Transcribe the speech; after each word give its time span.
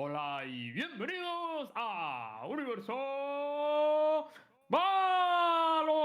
Hola 0.00 0.44
y 0.46 0.70
bienvenidos 0.70 1.72
a 1.74 2.46
Universo 2.48 2.94
Valorant. 4.68 5.98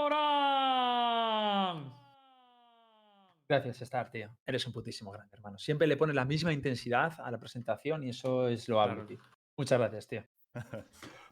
Gracias, 3.47 3.83
Star, 3.83 4.09
tío. 4.09 4.35
Eres 4.47 4.65
un 4.65 4.73
putísimo 4.73 5.11
grande, 5.11 5.35
hermano. 5.35 5.59
Siempre 5.59 5.85
le 5.85 5.95
pones 5.95 6.15
la 6.15 6.25
misma 6.25 6.51
intensidad 6.51 7.13
a 7.23 7.29
la 7.29 7.37
presentación 7.37 8.03
y 8.03 8.09
eso 8.09 8.47
es 8.47 8.67
lo 8.67 8.83
Claro. 8.83 9.05
tío. 9.05 9.19
Muchas 9.57 9.77
gracias, 9.77 10.07
tío. 10.07 10.23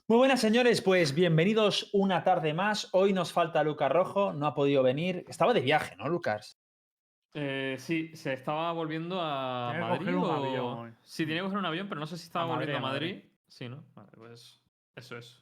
Muy 0.07 0.19
buenas, 0.19 0.39
señores. 0.39 0.83
Pues 0.83 1.15
bienvenidos 1.15 1.89
una 1.93 2.23
tarde 2.23 2.53
más. 2.53 2.89
Hoy 2.91 3.11
nos 3.11 3.33
falta 3.33 3.63
Lucas 3.63 3.91
Rojo, 3.91 4.33
no 4.33 4.45
ha 4.45 4.53
podido 4.53 4.83
venir. 4.83 5.25
Estaba 5.27 5.55
de 5.55 5.61
viaje, 5.61 5.95
¿no, 5.95 6.07
Lucas? 6.07 6.60
Eh, 7.33 7.75
sí, 7.79 8.15
se 8.15 8.33
estaba 8.33 8.71
volviendo 8.73 9.17
a 9.21 9.69
Tiene 9.71 9.85
que 9.85 9.89
Madrid. 9.91 9.99
coger 9.99 10.15
un 10.15 10.23
o- 10.23 10.31
avión. 10.77 10.97
Sí, 11.03 11.23
tenía 11.25 11.41
que 11.41 11.45
coger 11.45 11.59
un 11.59 11.65
avión, 11.65 11.87
pero 11.87 11.99
no 11.99 12.07
sé 12.07 12.17
si 12.17 12.25
estaba 12.25 12.45
Madrid, 12.47 12.67
volviendo 12.67 12.87
a 12.87 12.89
a 12.89 12.93
Madrid. 12.93 13.13
Madrid. 13.15 13.31
Sí, 13.47 13.69
¿no? 13.69 13.83
Vale, 13.95 14.09
pues 14.17 14.61
eso 14.95 15.17
es. 15.17 15.37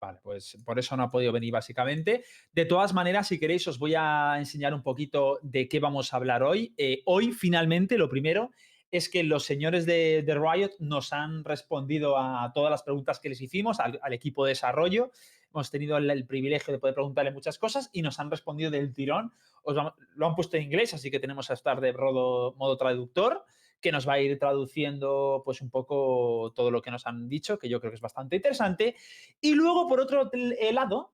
Vale, 0.00 0.18
pues 0.22 0.56
por 0.64 0.78
eso 0.78 0.96
no 0.96 1.02
ha 1.02 1.10
podido 1.10 1.32
venir 1.32 1.52
básicamente. 1.52 2.24
De 2.52 2.64
todas 2.64 2.94
maneras, 2.94 3.26
si 3.28 3.38
queréis, 3.40 3.66
os 3.66 3.78
voy 3.78 3.94
a 3.96 4.36
enseñar 4.38 4.72
un 4.72 4.82
poquito 4.82 5.40
de 5.42 5.68
qué 5.68 5.80
vamos 5.80 6.12
a 6.12 6.16
hablar 6.18 6.42
hoy. 6.42 6.72
Eh, 6.78 7.02
hoy, 7.04 7.32
finalmente, 7.32 7.98
lo 7.98 8.08
primero 8.08 8.50
es 8.90 9.10
que 9.10 9.24
los 9.24 9.44
señores 9.44 9.84
de, 9.86 10.22
de 10.22 10.34
Riot 10.34 10.70
nos 10.78 11.12
han 11.12 11.44
respondido 11.44 12.16
a 12.16 12.50
todas 12.54 12.70
las 12.70 12.82
preguntas 12.84 13.18
que 13.20 13.28
les 13.28 13.40
hicimos, 13.40 13.80
al, 13.80 13.98
al 14.02 14.12
equipo 14.12 14.44
de 14.46 14.50
desarrollo. 14.50 15.10
Hemos 15.52 15.70
tenido 15.70 15.96
el, 15.96 16.26
privilegio 16.26 16.72
de 16.72 16.78
poder 16.78 16.94
preguntarle 16.94 17.30
muchas 17.30 17.58
cosas 17.58 17.90
y 17.92 18.02
nos 18.02 18.20
han 18.20 18.30
respondido 18.30 18.70
del 18.70 18.92
tirón. 18.92 19.32
Os 19.62 19.74
lo 20.14 20.26
han 20.26 20.34
puesto 20.34 20.56
en 20.56 20.64
inglés, 20.64 20.94
así 20.94 21.10
que 21.10 21.20
tenemos 21.20 21.50
a 21.50 21.54
estar 21.54 21.80
de 21.80 21.92
modo 21.92 22.76
traductor 22.76 23.44
que 23.80 23.92
nos 23.92 24.08
va 24.08 24.14
a 24.14 24.20
ir 24.20 24.38
traduciendo 24.38 25.42
pues 25.44 25.60
un 25.60 25.70
poco 25.70 26.52
todo 26.54 26.70
lo 26.70 26.82
que 26.82 26.90
nos 26.90 27.06
han 27.06 27.28
dicho, 27.28 27.58
que 27.58 27.68
yo 27.68 27.80
creo 27.80 27.92
que 27.92 27.96
es 27.96 28.00
bastante 28.00 28.36
interesante. 28.36 28.96
Y 29.40 29.54
luego, 29.54 29.88
por 29.88 30.00
otro 30.00 30.30
eh, 30.32 30.72
lado, 30.72 31.12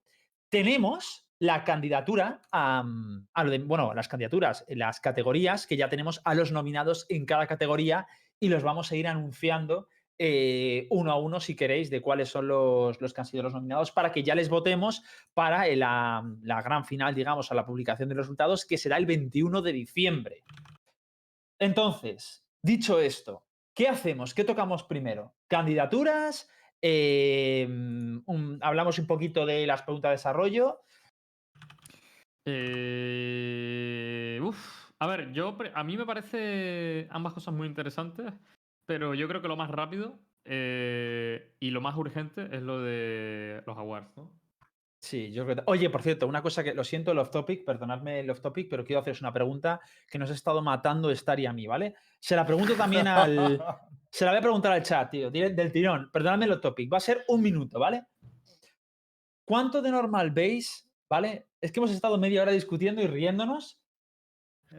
tenemos 0.48 1.27
la 1.39 1.64
candidatura 1.64 2.41
a, 2.53 2.84
lo 3.42 3.51
de, 3.51 3.58
bueno, 3.58 3.92
las 3.92 4.08
candidaturas, 4.08 4.64
las 4.69 5.01
categorías, 5.01 5.67
que 5.67 5.77
ya 5.77 5.89
tenemos 5.89 6.20
a 6.25 6.34
los 6.34 6.53
nominados 6.53 7.06
en 7.08 7.27
cada 7.27 7.47
categoría 7.47 8.06
y 8.41 8.48
los 8.48 8.62
vamos 8.62 8.91
a 8.91 8.97
ir 8.97 9.06
anunciando 9.06 9.89
eh, 10.19 10.87
uno 10.91 11.12
a 11.12 11.19
uno, 11.19 11.41
si 11.41 11.57
queréis, 11.57 11.91
de 11.91 12.01
cuáles 12.01 12.29
son 12.29 12.48
los, 12.48 13.01
los 13.01 13.12
que 13.12 13.20
han 13.20 13.27
sido 13.27 13.43
los 13.43 13.55
nominados, 13.55 13.91
para 13.91 14.12
que 14.12 14.23
ya 14.23 14.34
les 14.34 14.48
votemos 14.48 15.03
para 15.33 15.67
la, 15.75 16.23
la 16.43 16.62
gran 16.62 16.84
final, 16.84 17.15
digamos, 17.15 17.51
a 17.51 17.55
la 17.55 17.67
publicación 17.67 18.09
de 18.09 18.15
resultados, 18.15 18.65
que 18.65 18.79
será 18.79 18.97
el 18.97 19.07
21 19.07 19.62
de 19.62 19.73
diciembre. 19.73 20.45
Entonces, 21.59 22.45
dicho 22.62 23.01
esto, 23.01 23.47
¿qué 23.75 23.89
hacemos? 23.89 24.35
¿Qué 24.35 24.45
tocamos 24.45 24.85
primero? 24.85 25.35
¿Candidaturas? 25.48 26.48
Eh, 26.83 27.67
hablamos 28.61 28.98
un 28.98 29.07
poquito 29.07 29.47
de 29.47 29.67
las 29.67 29.83
preguntas 29.83 30.11
de 30.11 30.17
desarrollo. 30.17 30.81
Eh, 32.45 34.39
a 34.98 35.07
ver, 35.07 35.33
yo 35.33 35.57
a 35.75 35.85
mí 35.85 35.97
me 35.97 36.07
parece 36.07 37.09
ambas 37.11 37.33
cosas 37.33 37.55
muy 37.55 37.67
interesantes, 37.67 38.33
pero 38.86 39.14
yo 39.14 39.28
creo 39.28 39.42
que 39.42 39.48
lo 39.48 39.56
más 39.56 39.70
rápido 39.70 40.18
eh, 40.44 41.54
y 41.60 41.70
lo 41.70 41.80
más 41.80 41.96
urgente 41.96 42.48
es 42.52 42.62
lo 42.62 42.80
de 42.80 43.62
los 43.66 43.77
awards, 43.78 44.16
¿no? 44.16 44.32
Sí, 45.04 45.32
yo 45.32 45.44
creo 45.44 45.56
que... 45.56 45.62
Oye, 45.66 45.90
por 45.90 46.02
cierto, 46.02 46.27
una 46.27 46.40
cosa 46.40 46.64
que 46.64 46.72
lo 46.72 46.82
siento, 46.82 47.12
el 47.12 47.18
off 47.18 47.30
topic, 47.30 47.64
perdonadme 47.66 48.20
el 48.20 48.30
off 48.30 48.40
topic, 48.40 48.70
pero 48.70 48.84
quiero 48.84 49.00
haceros 49.00 49.20
una 49.20 49.34
pregunta 49.34 49.78
que 50.08 50.18
nos 50.18 50.30
ha 50.30 50.34
estado 50.34 50.62
matando 50.62 51.10
Star 51.10 51.38
y 51.40 51.44
a 51.44 51.52
mí, 51.52 51.66
¿vale? 51.66 51.94
Se 52.18 52.34
la 52.34 52.46
pregunto 52.46 52.74
también 52.74 53.06
al. 53.06 53.62
Se 54.10 54.24
la 54.24 54.30
voy 54.30 54.38
a 54.38 54.42
preguntar 54.42 54.72
al 54.72 54.82
chat, 54.84 55.10
tío, 55.10 55.28
del 55.28 55.72
tirón. 55.72 56.08
Perdonadme 56.12 56.44
el 56.44 56.52
off 56.52 56.60
topic, 56.60 56.90
va 56.90 56.98
a 56.98 57.00
ser 57.00 57.24
un 57.28 57.42
minuto, 57.42 57.80
¿vale? 57.80 58.05
¿Cuánto 59.44 59.82
de 59.82 59.90
normal 59.90 60.30
veis, 60.30 60.88
¿vale? 61.08 61.48
Es 61.60 61.72
que 61.72 61.80
hemos 61.80 61.90
estado 61.90 62.16
media 62.16 62.42
hora 62.42 62.52
discutiendo 62.52 63.02
y 63.02 63.06
riéndonos. 63.06 63.80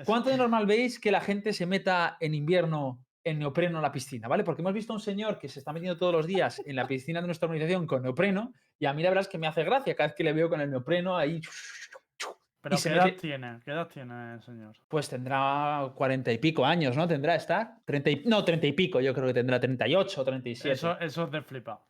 ¿Cuánto 0.06 0.30
de 0.30 0.38
normal 0.38 0.66
veis 0.66 1.00
que 1.00 1.12
la 1.12 1.22
gente 1.22 1.54
se 1.54 1.66
meta 1.66 2.18
en 2.20 2.34
invierno 2.34 3.06
en 3.26 3.40
neopreno 3.40 3.80
en 3.80 3.82
la 3.82 3.92
piscina, 3.92 4.28
¿vale? 4.28 4.44
Porque 4.44 4.62
hemos 4.62 4.74
visto 4.74 4.94
a 4.94 4.96
un 4.96 5.02
señor 5.02 5.38
que 5.40 5.50
se 5.50 5.60
está 5.60 5.74
metiendo 5.74 5.98
todos 5.98 6.14
los 6.14 6.28
días 6.28 6.62
en 6.66 6.76
la 6.76 6.88
piscina 6.88 7.20
de 7.22 7.26
nuestra 7.28 7.48
organización 7.48 7.88
con 7.88 8.04
neopreno 8.04 8.54
y 8.80 8.86
a 8.86 8.94
mí 8.94 9.02
la 9.04 9.10
verdad 9.10 9.24
es 9.24 9.28
que 9.28 9.38
me 9.40 9.48
hace 9.48 9.64
gracia 9.64 9.96
cada 9.96 10.08
vez 10.10 10.16
que 10.16 10.24
le 10.24 10.32
veo 10.32 10.48
con 10.48 10.62
el 10.62 10.70
neopreno 10.70 11.18
ahí. 11.18 11.42
Pero 12.62 12.78
y 12.78 12.82
¿qué 12.82 12.90
edad 12.90 13.06
mete- 13.06 13.20
tiene? 13.20 13.60
¿Qué 13.64 13.72
edad 13.72 13.88
tiene 13.88 14.34
el 14.36 14.42
señor? 14.44 14.76
Pues 14.88 15.08
tendrá 15.10 15.92
cuarenta 15.96 16.32
y 16.32 16.38
pico 16.40 16.66
años, 16.66 16.96
¿no? 16.98 17.08
¿Tendrá 17.08 17.36
estar? 17.36 17.76
30 17.86 18.10
y- 18.10 18.24
no, 18.26 18.44
treinta 18.44 18.66
y 18.68 18.74
pico, 18.74 19.00
yo 19.02 19.14
creo 19.14 19.28
que 19.28 19.34
tendrá 19.36 19.60
38 19.60 20.22
o 20.22 20.26
37. 20.26 20.72
Eso, 20.74 21.00
eso 21.00 21.24
es 21.26 21.32
de 21.32 21.42
flipado. 21.42 21.78
O 21.78 21.88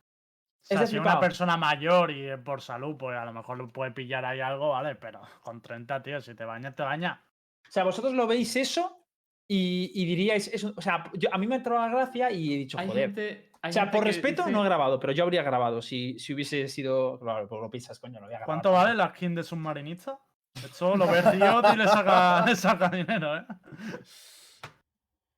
Es 0.62 0.68
sea, 0.68 0.80
de 0.80 0.86
si 0.88 0.98
una 0.98 1.20
persona 1.20 1.56
mayor 1.56 2.10
y 2.10 2.28
es 2.28 2.38
por 2.40 2.60
salud, 2.60 2.96
pues 2.98 3.16
a 3.16 3.24
lo 3.24 3.32
mejor 3.32 3.58
le 3.58 3.68
puede 3.68 3.92
pillar 3.92 4.24
ahí 4.24 4.40
algo, 4.40 4.70
¿vale? 4.70 4.96
Pero 4.96 5.20
con 5.42 5.62
30, 5.62 6.02
tío, 6.02 6.20
si 6.20 6.34
te 6.34 6.44
bañas, 6.44 6.74
te 6.74 6.82
bañas. 6.82 7.20
O 7.20 7.70
sea, 7.70 7.84
vosotros 7.84 8.12
lo 8.14 8.26
veis 8.26 8.54
eso 8.56 9.05
y, 9.48 9.90
y 9.94 10.04
diríais, 10.04 10.48
eso, 10.48 10.72
o 10.76 10.80
sea, 10.80 11.10
yo, 11.14 11.28
a 11.32 11.38
mí 11.38 11.46
me 11.46 11.54
ha 11.54 11.58
entrado 11.58 11.80
la 11.80 11.88
gracia 11.88 12.30
y 12.32 12.52
he 12.54 12.56
dicho, 12.58 12.78
Hay 12.78 12.88
joder. 12.88 13.04
gente, 13.06 13.50
hay 13.62 13.70
O 13.70 13.72
sea, 13.72 13.82
gente 13.84 13.96
por 13.98 14.04
respeto 14.06 14.42
dice- 14.42 14.52
no 14.52 14.62
he 14.62 14.66
grabado, 14.68 14.98
pero 14.98 15.12
yo 15.12 15.24
habría 15.24 15.42
grabado 15.42 15.80
si, 15.82 16.18
si 16.18 16.34
hubiese 16.34 16.66
sido. 16.68 17.18
Claro, 17.20 17.46
pues 17.48 17.60
lo 17.60 17.70
piensas, 17.70 17.98
coño, 18.00 18.20
no 18.20 18.26
voy 18.26 18.34
a 18.34 18.38
grabar. 18.38 18.46
¿Cuánto 18.46 18.72
vale 18.72 18.94
la 18.94 19.10
skin 19.10 19.34
de 19.34 19.42
submarinista? 19.44 20.18
Eso 20.64 20.96
lo 20.96 21.06
ve 21.06 21.20
Riot 21.22 21.62
y 21.74 21.76
le 21.76 21.86
saca, 21.86 22.44
le 22.46 22.56
saca 22.56 22.88
dinero, 22.88 23.36
¿eh? 23.36 23.44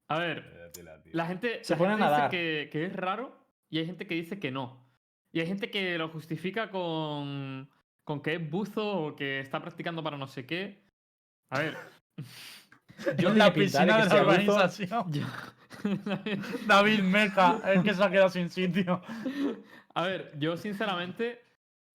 A 0.09 0.19
ver, 0.21 0.71
la 1.13 1.27
gente, 1.27 1.63
Se 1.65 1.75
la 1.75 1.79
pone 1.79 1.93
a 1.93 1.97
gente 1.97 2.05
dice 2.07 2.17
nadar. 2.17 2.31
que, 2.31 2.69
que 2.73 2.85
es 2.87 2.97
raro 2.97 3.37
y 3.69 3.79
hay 3.79 3.87
gente 3.87 4.07
que 4.07 4.15
dice 4.15 4.39
que 4.39 4.51
no. 4.51 4.87
Y 5.33 5.41
hay 5.41 5.47
gente 5.47 5.71
que 5.71 5.99
lo 5.99 6.09
justifica 6.09 6.71
con, 6.71 7.69
con 8.05 8.23
que 8.23 8.37
es 8.37 8.51
buzo 8.51 9.01
o 9.03 9.17
que 9.17 9.41
está 9.41 9.61
practicando 9.61 10.03
para 10.03 10.17
no 10.17 10.27
sé 10.27 10.47
qué. 10.47 10.83
A 11.51 11.59
ver. 11.61 11.77
Yo 13.19 13.31
en 13.31 13.39
la 13.39 13.53
piscina 13.53 13.85
de 13.99 14.05
la 14.05 14.15
organización. 14.23 15.13
yo- 15.13 15.27
David 16.67 17.01
Meca, 17.01 17.61
el 17.67 17.83
que 17.83 17.95
se 17.95 18.03
ha 18.03 18.11
quedado 18.11 18.29
sin 18.29 18.51
sitio. 18.51 19.01
A 19.95 20.03
ver, 20.03 20.33
yo 20.39 20.57
sinceramente. 20.57 21.43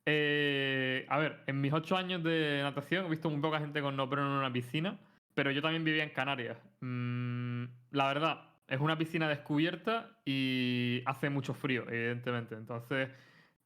eh, 0.06 1.06
a 1.10 1.18
ver, 1.18 1.44
en 1.48 1.62
mis 1.62 1.72
ocho 1.74 1.96
años 1.98 2.24
de 2.24 2.60
natación 2.64 3.06
he 3.06 3.10
visto 3.10 3.30
muy 3.30 3.40
poca 3.42 3.60
gente 3.60 3.82
con 3.82 3.96
neopreno 3.96 4.28
en 4.28 4.34
una 4.34 4.52
piscina, 4.52 4.98
pero 5.34 5.52
yo 5.52 5.62
también 5.62 5.84
vivía 5.84 6.04
en 6.04 6.10
Canarias. 6.12 6.58
Mm, 6.82 7.66
la 7.92 8.08
verdad, 8.08 8.42
es 8.68 8.80
una 8.80 8.98
piscina 8.98 9.28
descubierta 9.30 10.10
y 10.26 11.02
hace 11.06 11.30
mucho 11.30 11.54
frío, 11.54 11.84
evidentemente. 11.90 12.56
Entonces, 12.56 13.10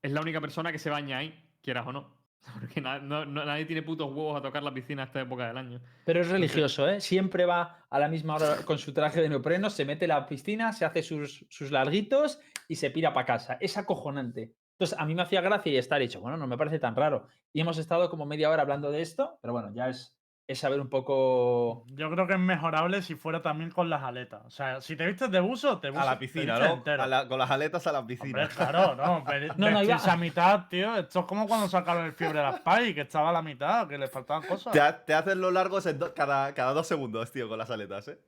es 0.01 0.11
la 0.11 0.21
única 0.21 0.39
persona 0.41 0.71
que 0.71 0.79
se 0.79 0.89
baña 0.89 1.17
ahí, 1.19 1.37
quieras 1.61 1.85
o 1.87 1.91
no. 1.91 2.16
Porque 2.59 2.81
na- 2.81 2.99
no- 2.99 3.25
no- 3.25 3.45
nadie 3.45 3.65
tiene 3.65 3.81
putos 3.81 4.07
huevos 4.07 4.37
a 4.37 4.41
tocar 4.41 4.63
la 4.63 4.73
piscina 4.73 5.03
a 5.03 5.05
esta 5.05 5.21
época 5.21 5.47
del 5.47 5.57
año. 5.57 5.81
Pero 6.05 6.21
es 6.21 6.29
religioso, 6.29 6.87
¿eh? 6.87 6.99
Siempre 7.01 7.45
va 7.45 7.85
a 7.89 7.99
la 7.99 8.07
misma 8.07 8.35
hora 8.35 8.57
con 8.65 8.77
su 8.77 8.93
traje 8.93 9.21
de 9.21 9.29
neopreno, 9.29 9.69
se 9.69 9.85
mete 9.85 10.05
en 10.05 10.09
la 10.09 10.25
piscina, 10.25 10.71
se 10.73 10.85
hace 10.85 11.03
sus, 11.03 11.45
sus 11.49 11.71
larguitos 11.71 12.39
y 12.67 12.75
se 12.75 12.89
pira 12.91 13.13
para 13.13 13.25
casa. 13.25 13.57
Es 13.59 13.77
acojonante. 13.77 14.53
Entonces, 14.73 14.97
a 14.99 15.05
mí 15.05 15.15
me 15.15 15.23
hacía 15.23 15.41
gracia 15.41 15.71
y 15.71 15.77
estar 15.77 16.01
hecho, 16.01 16.21
bueno, 16.21 16.37
no 16.37 16.45
me 16.47 16.57
parece 16.57 16.79
tan 16.79 16.95
raro. 16.95 17.27
Y 17.51 17.61
hemos 17.61 17.77
estado 17.79 18.09
como 18.09 18.25
media 18.25 18.49
hora 18.49 18.61
hablando 18.61 18.91
de 18.91 19.01
esto, 19.01 19.39
pero 19.41 19.53
bueno, 19.53 19.71
ya 19.73 19.89
es, 19.89 20.15
es 20.47 20.59
saber 20.59 20.79
un 20.79 20.87
poco. 20.87 21.83
Yo 21.87 22.09
creo 22.09 22.25
que 22.25 22.33
es 22.33 22.39
mejorable 22.39 23.01
si 23.01 23.15
fuera 23.15 23.41
también 23.41 23.69
con 23.69 23.89
las 23.89 24.01
aletas. 24.03 24.45
O 24.45 24.49
sea, 24.49 24.79
si 24.79 24.95
te 24.95 25.05
vistes 25.05 25.29
de 25.29 25.41
buzo, 25.41 25.79
te 25.79 25.89
A 25.89 25.91
buzo- 25.91 26.05
la 26.05 26.13
te 26.13 26.19
piscina, 26.19 26.57
¿no? 26.57 26.83
A 26.85 27.05
la- 27.05 27.27
con 27.27 27.37
las 27.37 27.51
aletas 27.51 27.85
a 27.85 27.91
la 27.91 28.07
piscina. 28.07 28.43
Hombre, 28.43 28.55
claro, 28.55 28.95
no. 28.95 29.23
ve- 29.29 29.51
No, 29.57 29.69
no, 29.71 29.83
iba- 29.83 29.97
a 29.97 30.15
mitad, 30.17 30.67
tío. 30.69 30.95
Esto 30.95 31.19
es 31.19 31.25
como 31.25 31.47
cuando 31.47 31.67
sacaron 31.67 32.05
el 32.05 32.13
fiebre 32.13 32.39
de 32.39 32.45
las 32.45 32.57
Spy, 32.57 32.93
que 32.93 33.01
estaba 33.01 33.29
a 33.29 33.33
la 33.33 33.41
mitad, 33.41 33.87
que 33.89 33.97
le 33.97 34.07
faltaban 34.07 34.47
cosas. 34.47 34.71
Te, 34.71 34.79
ha- 34.79 35.03
te 35.05 35.13
hacen 35.13 35.41
los 35.41 35.51
largos 35.51 35.85
en 35.85 35.99
do- 35.99 36.13
cada, 36.13 36.53
cada 36.53 36.71
dos 36.73 36.87
segundos, 36.87 37.29
tío, 37.31 37.49
con 37.49 37.57
las 37.57 37.69
aletas, 37.69 38.07
¿eh? 38.07 38.19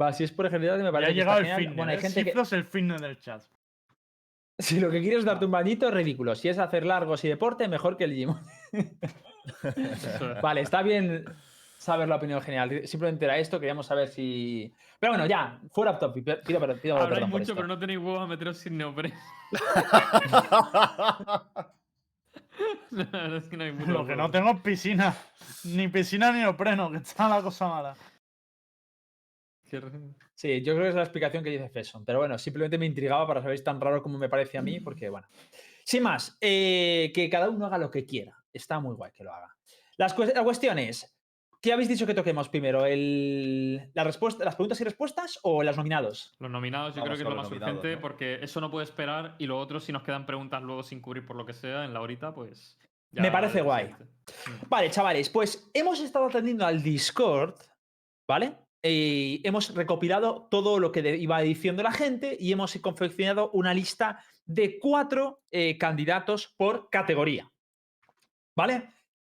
Va, 0.00 0.12
si 0.12 0.24
es 0.24 0.32
por 0.32 0.46
ejemplo, 0.46 0.74
me 0.76 0.82
Ya 0.84 0.92
parece 0.92 1.10
ha 1.10 1.14
que 1.14 1.20
llegado 1.20 1.38
el 1.40 1.46
fitness. 1.46 1.76
Bueno, 1.76 1.90
hay 1.92 1.98
¿eh? 1.98 2.00
gente 2.00 2.24
que. 2.24 2.40
Es 2.40 2.52
el 2.52 2.64
fitness 2.64 3.00
del 3.00 3.18
chat. 3.18 3.42
Si 4.58 4.78
lo 4.78 4.90
que 4.90 5.00
quieres 5.00 5.20
es 5.20 5.24
darte 5.24 5.46
un 5.46 5.50
bañito, 5.50 5.88
es 5.88 5.94
ridículo. 5.94 6.34
Si 6.34 6.48
es 6.48 6.58
hacer 6.58 6.84
largos 6.86 7.24
y 7.24 7.28
deporte, 7.28 7.66
mejor 7.68 7.96
que 7.96 8.04
el 8.04 8.14
gym. 8.14 8.34
Vale, 10.42 10.60
está 10.60 10.82
bien 10.82 11.24
saber 11.82 12.08
la 12.08 12.16
opinión 12.16 12.40
general. 12.40 12.86
Simplemente 12.86 13.24
era 13.24 13.38
esto, 13.38 13.58
queríamos 13.58 13.86
saber 13.86 14.08
si. 14.08 14.72
Pero 15.00 15.12
bueno, 15.12 15.26
ya, 15.26 15.60
fuera 15.70 15.92
of 15.92 15.98
topic. 15.98 16.24
Pido, 16.24 16.80
pido 16.80 16.96
Habláis 16.96 17.14
perdón 17.14 17.30
mucho, 17.30 17.42
esto. 17.42 17.54
pero 17.56 17.66
no 17.66 17.78
tenéis 17.78 17.98
huevos 17.98 18.22
a 18.22 18.26
meteros 18.26 18.58
sin 18.58 18.78
neopreno. 18.78 19.16
La 22.90 23.04
verdad 23.04 23.36
es 23.36 23.48
que 23.48 23.56
no 23.56 23.64
hay 23.64 23.72
Lo 23.72 24.06
que 24.06 24.14
no 24.14 24.30
tengo 24.30 24.50
es 24.50 24.60
piscina. 24.60 25.14
Ni 25.64 25.88
piscina 25.88 26.32
ni 26.32 26.40
neopreno, 26.40 26.90
que 26.90 26.98
está 26.98 27.28
la 27.28 27.42
cosa 27.42 27.68
mala. 27.68 27.96
Sí, 30.34 30.62
yo 30.62 30.74
creo 30.74 30.84
que 30.84 30.88
es 30.90 30.94
la 30.94 31.02
explicación 31.02 31.42
que 31.42 31.50
dice 31.50 31.70
Fesson. 31.70 32.04
Pero 32.04 32.18
bueno, 32.18 32.38
simplemente 32.38 32.76
me 32.76 32.86
intrigaba 32.86 33.26
para 33.26 33.40
saber 33.40 33.56
si 33.56 33.60
es 33.60 33.64
tan 33.64 33.80
raro 33.80 34.02
como 34.02 34.18
me 34.18 34.28
parece 34.28 34.58
a 34.58 34.62
mí, 34.62 34.80
porque 34.80 35.08
bueno. 35.08 35.26
Sin 35.84 36.02
más, 36.02 36.36
eh, 36.40 37.10
que 37.14 37.30
cada 37.30 37.48
uno 37.48 37.66
haga 37.66 37.78
lo 37.78 37.90
que 37.90 38.04
quiera. 38.04 38.41
Está 38.52 38.80
muy 38.80 38.94
guay 38.94 39.12
que 39.14 39.24
lo 39.24 39.32
haga. 39.32 39.48
Las 39.96 40.14
cues- 40.16 40.34
la 40.34 40.42
cuestión 40.44 40.78
es, 40.78 41.18
¿Qué 41.60 41.72
habéis 41.72 41.88
dicho 41.88 42.06
que 42.08 42.14
toquemos 42.14 42.48
primero? 42.48 42.84
El, 42.86 43.92
la 43.94 44.02
respuesta, 44.02 44.44
¿Las 44.44 44.56
preguntas 44.56 44.80
y 44.80 44.84
respuestas 44.84 45.38
o 45.44 45.62
los 45.62 45.76
nominados? 45.76 46.34
Los 46.40 46.50
nominados 46.50 46.96
yo 46.96 47.02
Vamos 47.02 47.06
creo 47.06 47.16
que 47.18 47.22
es 47.22 47.36
lo 47.36 47.40
más 47.40 47.52
urgente 47.52 47.94
¿no? 47.94 48.00
porque 48.00 48.42
eso 48.42 48.60
no 48.60 48.68
puede 48.68 48.82
esperar 48.84 49.36
y 49.38 49.46
lo 49.46 49.56
otro, 49.60 49.78
si 49.78 49.92
nos 49.92 50.02
quedan 50.02 50.26
preguntas 50.26 50.60
luego 50.60 50.82
sin 50.82 51.00
cubrir 51.00 51.24
por 51.24 51.36
lo 51.36 51.46
que 51.46 51.52
sea 51.54 51.84
en 51.84 51.94
la 51.94 52.00
horita, 52.00 52.34
pues... 52.34 52.76
Me 53.12 53.30
parece 53.30 53.60
guay. 53.62 53.88
siguiente. 53.90 54.66
Vale, 54.68 54.90
chavales, 54.90 55.28
pues 55.30 55.70
hemos 55.72 56.00
estado 56.00 56.24
atendiendo 56.26 56.66
al 56.66 56.82
Discord, 56.82 57.54
¿vale? 58.26 58.56
Y 58.82 59.40
hemos 59.46 59.72
recopilado 59.72 60.48
todo 60.50 60.80
lo 60.80 60.90
que 60.90 61.02
de- 61.02 61.16
iba 61.18 61.40
diciendo 61.42 61.84
la 61.84 61.92
gente 61.92 62.36
y 62.40 62.50
hemos 62.50 62.74
confeccionado 62.78 63.50
una 63.52 63.72
lista 63.72 64.20
de 64.44 64.80
cuatro 64.80 65.42
eh, 65.52 65.78
candidatos 65.78 66.52
por 66.56 66.88
categoría. 66.90 67.48
¿Vale? 68.56 68.88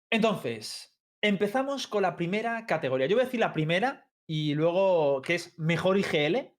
Entonces, 0.10 0.96
empezamos 1.22 1.88
con 1.88 2.02
la 2.04 2.16
primera 2.16 2.66
categoría. 2.66 3.08
Yo 3.08 3.16
voy 3.16 3.22
a 3.24 3.26
decir 3.26 3.40
la 3.40 3.54
primera 3.54 4.08
y 4.28 4.54
luego, 4.56 5.22
que 5.22 5.36
es 5.36 5.58
mejor 5.58 5.98
IGL. 5.98 6.52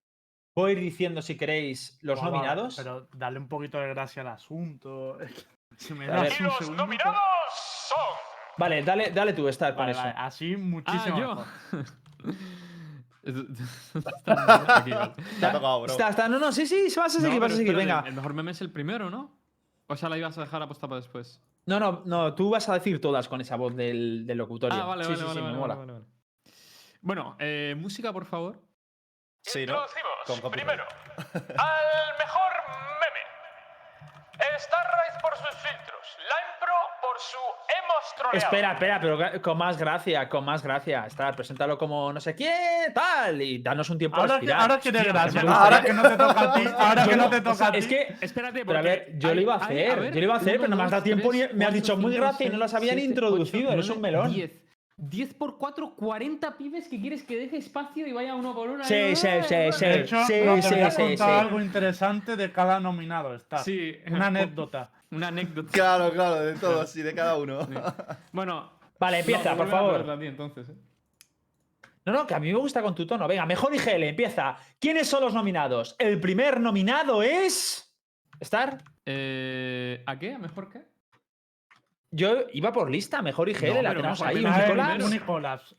Voy 0.56 0.70
a 0.70 0.72
ir 0.74 0.80
diciendo, 0.80 1.20
si 1.22 1.36
queréis, 1.36 1.98
los 2.02 2.22
nominados. 2.22 2.76
Pero 2.76 3.08
dale 3.14 3.38
un 3.38 3.48
poquito 3.48 3.78
de 3.78 3.88
gracia 3.88 4.22
al 4.22 4.28
asunto. 4.28 5.18
Si 5.76 5.92
me 5.92 6.06
das 6.06 6.38
Y 6.38 6.44
un 6.44 6.50
los 6.50 6.70
nominados 6.70 7.16
son. 7.88 7.98
Vale, 8.58 8.84
dale, 8.84 9.10
dale 9.10 9.32
tú, 9.32 9.48
Star, 9.48 9.74
con 9.74 9.80
Vale, 9.86 9.90
eso. 9.90 10.00
vale, 10.02 10.14
así 10.16 10.54
Ah, 10.54 10.58
muchísimo 10.58 11.18
yo. 11.18 11.34
mejor. 11.34 11.46
Está 13.24 14.76
aquí, 14.78 14.90
vale. 14.92 15.12
Te 15.40 15.46
ha 15.46 15.52
tocado, 15.52 15.82
bro. 15.82 15.92
Está, 15.98 16.28
no, 16.28 16.38
no, 16.38 16.52
sí, 16.52 16.64
sí, 16.66 16.86
vas 16.96 17.16
a 17.16 17.20
seguir, 17.20 17.34
No, 17.34 17.40
vas 17.40 17.52
a 17.54 17.56
seguir, 17.56 17.74
venga. 17.74 18.04
El 18.06 18.14
mejor 18.14 18.34
meme 18.34 18.52
es 18.52 18.60
el 18.60 18.70
primero, 18.70 19.10
¿no? 19.10 19.36
O 19.88 19.96
sea, 19.96 20.08
la 20.08 20.16
ibas 20.16 20.38
a 20.38 20.42
dejar 20.42 20.62
apostada 20.62 20.90
para 20.90 21.00
después. 21.00 21.42
No, 21.66 21.80
no, 21.80 22.02
no, 22.04 22.34
tú 22.34 22.50
vas 22.50 22.68
a 22.68 22.74
decir 22.74 23.00
todas 23.00 23.28
con 23.28 23.40
esa 23.40 23.56
voz 23.56 23.74
del, 23.74 24.26
del 24.26 24.36
locutorio. 24.38 24.82
Ah, 24.82 24.86
vale, 24.86 25.04
Sí, 25.04 25.10
vale, 25.12 25.20
sí, 25.22 25.26
vale, 25.26 25.34
sí, 25.34 25.40
me 25.40 25.46
vale, 25.46 25.58
mola. 25.58 25.74
vale, 25.76 25.92
vale. 25.92 26.04
Bueno, 27.00 27.36
eh, 27.38 27.74
música, 27.78 28.12
por 28.12 28.26
favor. 28.26 28.60
Sí, 29.42 29.66
¿no? 29.66 29.74
Introducimos 30.26 30.50
primero 30.52 30.84
al 31.16 32.18
mejor. 32.18 32.52
Starrise 34.58 35.18
por 35.20 35.36
sus 35.36 35.54
filtros. 35.60 36.00
Lime 36.18 36.52
Pro 36.60 36.74
por 37.00 37.18
su 37.20 37.36
hemos 37.78 38.14
troleado. 38.16 38.38
Espera, 38.38 38.72
espera, 38.72 39.00
pero 39.00 39.42
con 39.42 39.58
más 39.58 39.76
gracia, 39.78 40.28
con 40.28 40.44
más 40.44 40.62
gracia. 40.62 41.04
Estar, 41.06 41.34
preséntalo 41.36 41.76
como 41.78 42.12
no 42.12 42.20
sé 42.20 42.34
qué, 42.34 42.90
tal, 42.94 43.40
y 43.42 43.58
danos 43.62 43.88
un 43.90 43.98
tiempo 43.98 44.16
a 44.16 44.20
Ahora, 44.20 44.34
que, 44.34 44.40
respirar. 44.46 44.60
ahora 44.60 44.78
quiere 44.80 45.02
gracia. 45.04 45.40
Ahora 45.46 45.82
que 45.82 45.92
no 45.92 46.02
te 46.02 46.16
toca 46.16 46.40
a 46.40 46.52
ti. 46.54 46.64
Ahora 46.78 47.04
Yo 47.04 47.10
que 47.10 47.16
no 47.16 47.22
no, 47.24 47.30
te 47.30 47.36
o 47.36 47.42
toca 47.42 47.54
sea, 47.56 47.66
a 47.68 47.72
ti. 47.72 47.78
es 47.78 47.86
que, 47.86 48.16
Espérate, 48.20 48.64
pero 48.64 48.78
a 48.78 48.82
ver, 48.82 49.12
yo 49.18 49.28
hay- 49.28 49.34
lo 49.34 49.40
iba 49.40 49.54
a 49.54 49.58
hay- 49.58 49.62
hacer, 49.64 50.00
ver, 50.00 50.12
yo 50.14 50.20
lo 50.20 50.24
iba 50.24 50.34
a 50.34 50.38
hacer, 50.38 50.54
uno, 50.54 50.60
pero 50.60 50.70
no 50.70 50.76
me 50.76 50.82
has 50.84 50.90
dado 50.90 51.02
tiempo 51.02 51.32
ni- 51.32 51.48
me 51.52 51.64
has 51.64 51.74
dicho 51.74 51.96
muy 51.96 52.14
gracia 52.14 52.46
y 52.46 52.50
no 52.50 52.58
las 52.58 52.74
habían 52.74 52.98
introducido, 52.98 53.68
ocho, 53.68 53.74
eres 53.74 53.88
un 53.90 54.00
melón. 54.00 54.32
10. 54.32 54.63
10 54.96 55.34
por 55.34 55.58
4, 55.58 55.96
40 55.96 56.56
pibes 56.56 56.88
que 56.88 57.00
quieres 57.00 57.24
que 57.24 57.36
deje 57.36 57.56
espacio 57.56 58.06
y 58.06 58.12
vaya 58.12 58.34
uno 58.34 58.54
por 58.54 58.70
uno. 58.70 58.84
Sí, 58.84 59.16
sí, 59.16 59.28
sí, 59.42 59.54
sí. 59.72 59.84
de 59.84 60.00
hecho, 60.00 60.24
sí, 60.24 60.34
no, 60.44 60.54
te 60.54 60.62
sí, 60.62 60.74
voy 60.74 60.80
a 60.80 60.90
sí, 60.90 61.02
contar 61.02 61.30
algo 61.30 61.60
interesante 61.60 62.36
de 62.36 62.52
cada 62.52 62.78
nominado. 62.78 63.34
Está. 63.34 63.58
Sí. 63.58 63.96
Una 64.10 64.28
anécdota. 64.28 64.92
Una 65.10 65.28
anécdota. 65.28 65.70
Claro, 65.72 66.12
claro, 66.12 66.44
de 66.44 66.54
todos, 66.54 66.88
sí, 66.90 67.02
de 67.02 67.14
cada 67.14 67.36
uno. 67.36 67.66
Sí. 67.66 67.74
Bueno. 68.32 68.72
Vale, 68.98 69.20
empieza, 69.20 69.50
no, 69.50 69.56
por 69.56 69.68
favor. 69.68 70.08
a 70.08 70.18
ti, 70.18 70.26
entonces, 70.26 70.68
¿eh? 70.68 70.74
No, 72.06 72.12
no, 72.12 72.26
que 72.26 72.34
a 72.34 72.40
mí 72.40 72.52
me 72.52 72.58
gusta 72.58 72.82
con 72.82 72.94
tu 72.94 73.06
tono. 73.06 73.26
Venga, 73.26 73.46
mejor 73.46 73.74
IGL, 73.74 74.04
empieza. 74.04 74.56
¿Quiénes 74.78 75.08
son 75.08 75.22
los 75.24 75.34
nominados? 75.34 75.96
El 75.98 76.20
primer 76.20 76.60
nominado 76.60 77.22
es. 77.22 77.96
¿Star? 78.40 78.82
Eh, 79.06 80.02
¿A 80.06 80.18
qué? 80.18 80.34
¿A 80.34 80.38
mejor 80.38 80.68
qué? 80.68 80.93
Yo 82.16 82.44
iba 82.52 82.72
por 82.72 82.90
lista, 82.90 83.22
mejor 83.22 83.48
IGL, 83.48 83.74
No, 83.74 83.82
la 83.82 83.94
tenemos 83.94 84.22
ahí. 84.22 84.36
un 84.36 85.10
Nicolás. 85.10 85.74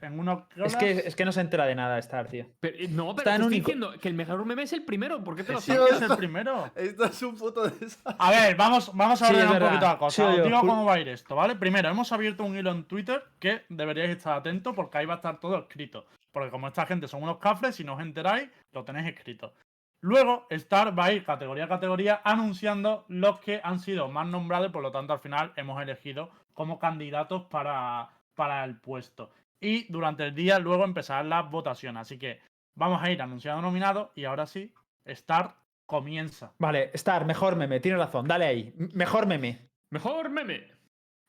Es 0.65 0.75
que, 0.75 0.91
es 1.05 1.15
que 1.15 1.23
no 1.23 1.31
se 1.31 1.39
entera 1.39 1.65
de 1.65 1.75
nada 1.75 1.97
Star, 1.99 2.27
tío. 2.27 2.45
Pero, 2.59 2.77
eh, 2.77 2.87
no, 2.89 3.15
pero 3.15 3.19
Está 3.19 3.23
te 3.23 3.35
en 3.35 3.41
estoy 3.43 3.59
diciendo 3.59 3.93
que 4.01 4.07
el 4.09 4.13
mejor 4.15 4.45
meme 4.45 4.63
es 4.63 4.73
el 4.73 4.83
primero. 4.83 5.23
¿Por 5.23 5.35
qué 5.37 5.43
te 5.45 5.53
lo 5.53 5.61
Sí, 5.61 5.71
sabes? 5.73 5.93
es 5.93 6.01
el 6.01 6.17
primero. 6.17 6.69
Esto 6.75 7.05
es 7.05 7.21
un 7.21 7.37
puto 7.37 7.63
desastre. 7.69 8.15
A 8.19 8.31
ver, 8.31 8.55
vamos, 8.55 8.91
vamos 8.93 9.21
a 9.21 9.27
Sí, 9.27 9.33
ordenar 9.33 9.61
un 9.63 9.69
poquito 9.69 9.85
la 9.87 9.97
cosa. 9.97 10.15
Sí, 10.33 10.39
Os 10.39 10.45
digo 10.45 10.59
cómo 10.59 10.83
va 10.85 10.95
a 10.95 10.99
ir 10.99 11.07
esto, 11.07 11.35
¿vale? 11.35 11.55
Primero, 11.55 11.87
hemos 11.89 12.11
abierto 12.11 12.43
un 12.43 12.57
hilo 12.57 12.71
en 12.71 12.83
Twitter 12.83 13.23
que 13.39 13.61
deberíais 13.69 14.09
estar 14.09 14.37
atentos 14.37 14.75
porque 14.75 14.97
ahí 14.97 15.05
va 15.05 15.13
a 15.13 15.17
estar 15.17 15.39
todo 15.39 15.57
escrito. 15.57 16.05
Porque 16.33 16.49
como 16.49 16.67
esta 16.67 16.85
gente 16.85 17.07
son 17.07 17.23
unos 17.23 17.37
cafres, 17.37 17.75
si 17.77 17.85
no 17.85 17.93
os 17.95 18.01
enteráis, 18.01 18.49
lo 18.73 18.83
tenéis 18.83 19.07
escrito. 19.07 19.53
Luego, 20.01 20.45
Star 20.51 20.97
va 20.97 21.05
a 21.05 21.13
ir 21.13 21.23
categoría 21.23 21.65
a 21.65 21.69
categoría 21.69 22.21
anunciando 22.23 23.05
los 23.07 23.39
que 23.39 23.59
han 23.63 23.79
sido 23.79 24.07
más 24.09 24.27
nombrados, 24.27 24.71
por 24.71 24.83
lo 24.83 24.91
tanto, 24.91 25.13
al 25.13 25.19
final 25.19 25.51
hemos 25.55 25.81
elegido 25.81 26.29
como 26.53 26.77
candidatos 26.79 27.43
para, 27.45 28.09
para 28.35 28.63
el 28.63 28.77
puesto. 28.79 29.31
Y 29.59 29.91
durante 29.91 30.25
el 30.25 30.35
día 30.35 30.59
luego 30.59 30.83
empezarán 30.83 31.29
las 31.29 31.49
votaciones. 31.49 32.01
Así 32.01 32.19
que 32.19 32.39
vamos 32.75 33.01
a 33.01 33.09
ir 33.09 33.21
anunciando 33.21 33.61
nominados 33.61 34.09
y 34.15 34.25
ahora 34.25 34.45
sí, 34.45 34.71
Star 35.05 35.55
comienza. 35.87 36.53
Vale, 36.59 36.91
Star, 36.93 37.25
mejor 37.25 37.55
meme, 37.55 37.79
tienes 37.79 37.99
razón, 37.99 38.27
dale 38.27 38.45
ahí. 38.45 38.73
M- 38.77 38.89
Mejor 38.93 39.25
meme. 39.25 39.69
Mejor 39.91 40.29
meme. 40.29 40.71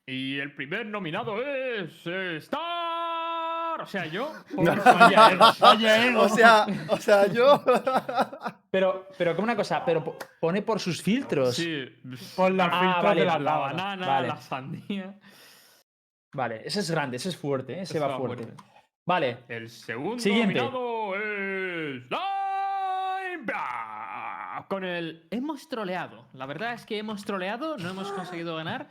Y 0.05 0.37
el 0.39 0.53
primer 0.55 0.85
nominado 0.85 1.41
es. 1.41 2.05
eh, 2.05 2.37
Star. 2.37 2.76
O 3.83 3.87
sea, 3.87 4.05
yo. 4.05 4.31
Ego, 4.51 5.45
oye, 5.61 6.07
Ego. 6.09 6.21
O 6.23 6.29
sea, 6.29 6.65
o 6.89 6.97
sea, 6.97 7.27
yo. 7.27 7.63
Pero, 8.71 9.07
pero 9.17 9.33
como 9.33 9.45
una 9.45 9.55
cosa, 9.55 9.83
pero 9.85 10.03
po- 10.03 10.17
pone 10.41 10.61
por 10.61 10.79
sus 10.79 11.01
filtros. 11.01 11.55
Sí. 11.55 11.85
Por 12.35 12.51
la 12.51 12.65
Ah, 12.65 12.79
filtros 12.81 13.03
vale, 13.05 13.21
de 13.21 13.25
la, 13.25 13.39
La 13.39 13.57
banana, 13.57 14.05
Vale. 14.07 14.27
la 14.27 14.37
sandía. 14.37 15.19
Vale, 16.33 16.61
ese 16.65 16.81
es 16.81 16.91
grande, 16.91 17.15
ese 17.17 17.29
es 17.29 17.37
fuerte, 17.37 17.73
¿eh? 17.73 17.81
ese 17.83 17.97
Eso 17.97 18.07
va 18.07 18.17
fuerte. 18.17 18.53
Vale, 19.05 19.45
El 19.47 19.69
segundo 19.69 20.19
Siguiente. 20.19 20.59
es. 20.59 20.69
Con 24.69 24.83
el. 24.83 25.27
Hemos 25.31 25.69
troleado. 25.69 26.27
La 26.33 26.45
verdad 26.45 26.73
es 26.73 26.85
que 26.85 26.97
hemos 26.99 27.23
troleado, 27.23 27.77
no 27.77 27.89
hemos 27.89 28.11
conseguido 28.11 28.55
ganar. 28.57 28.89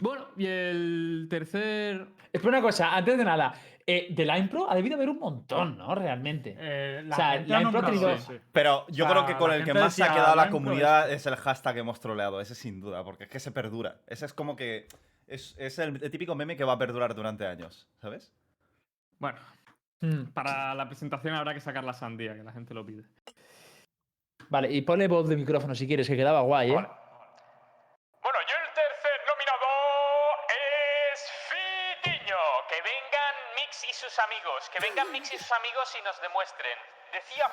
Bueno, 0.00 0.26
y 0.36 0.46
el 0.46 1.26
tercer. 1.30 2.06
espera 2.32 2.48
una 2.58 2.62
cosa, 2.62 2.94
antes 2.96 3.16
de 3.18 3.24
nada. 3.24 3.52
eh, 3.84 4.08
de 4.10 4.24
la 4.24 4.38
Impro 4.38 4.70
ha 4.70 4.76
debido 4.76 4.94
haber 4.94 5.08
un 5.08 5.18
montón, 5.18 5.76
¿no? 5.76 5.92
Realmente. 5.94 6.54
Eh, 6.56 7.02
la 7.04 7.14
O 7.14 7.16
sea, 7.18 7.30
ha 7.32 7.36
impro 7.36 7.56
ha 7.56 7.60
nombrado- 7.62 7.86
tenido- 7.88 8.16
sí, 8.18 8.24
sí. 8.28 8.40
Pero 8.52 8.86
yo 8.88 9.04
O 9.04 9.08
sea, 9.08 9.14
creo 9.16 9.26
que 9.26 9.36
con 9.36 9.52
el 9.52 9.64
que 9.64 9.74
más 9.74 9.94
se 9.94 10.04
ha 10.04 10.12
quedado 10.12 10.36
la 10.36 10.42
"Lime 10.44 10.50
Pro 10.50 10.52
comunidad 10.64 11.10
es 11.12 11.26
el 11.26 11.34
hashtag 11.36 11.78
hemos 11.78 11.98
troleado. 12.00 12.40
Ese 12.40 12.54
sin 12.54 12.80
duda, 12.80 13.02
porque 13.02 13.24
es 13.24 13.30
que 13.30 13.40
se 13.40 13.50
perdura. 13.50 13.96
Ese 14.06 14.24
es 14.26 14.32
como 14.34 14.54
que. 14.54 14.86
Es, 15.26 15.54
es 15.58 15.78
el, 15.80 16.00
el 16.02 16.10
típico 16.12 16.34
meme 16.36 16.56
que 16.56 16.62
va 16.64 16.74
a 16.74 16.78
perdurar 16.78 17.14
durante 17.14 17.44
años, 17.46 17.88
¿sabes? 18.00 18.32
Bueno, 19.18 19.38
Mm, 20.00 20.32
para 20.32 20.74
la 20.74 20.86
presentación 20.88 21.32
habrá 21.34 21.54
que 21.54 21.60
sacar 21.60 21.84
la 21.84 21.92
sandía, 21.92 22.34
que 22.34 22.42
la 22.42 22.50
gente 22.50 22.74
lo 22.74 22.84
pide. 22.84 23.04
Vale, 24.48 24.70
y 24.72 24.82
ponle 24.82 25.06
voz 25.08 25.28
de 25.28 25.36
micrófono 25.36 25.74
si 25.76 25.86
quieres, 25.86 26.08
que 26.08 26.16
quedaba 26.16 26.40
guay, 26.42 26.70
¿eh? 26.72 26.74
Vale. 26.74 26.88
Sus 35.24 35.52
amigos 35.52 35.96
y 35.98 36.02
nos 36.02 36.20
demuestren. 36.22 36.78
Decía. 37.12 37.50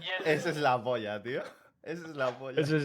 Y 0.00 0.10
el, 0.10 0.26
Esa 0.26 0.50
es 0.50 0.56
la 0.56 0.78
polla, 0.82 1.22
tío. 1.22 1.42
Esa 1.82 2.02
es 2.06 2.16
la 2.16 2.30
polla. 2.36 2.60
Ese 2.60 2.76
es, 2.76 2.82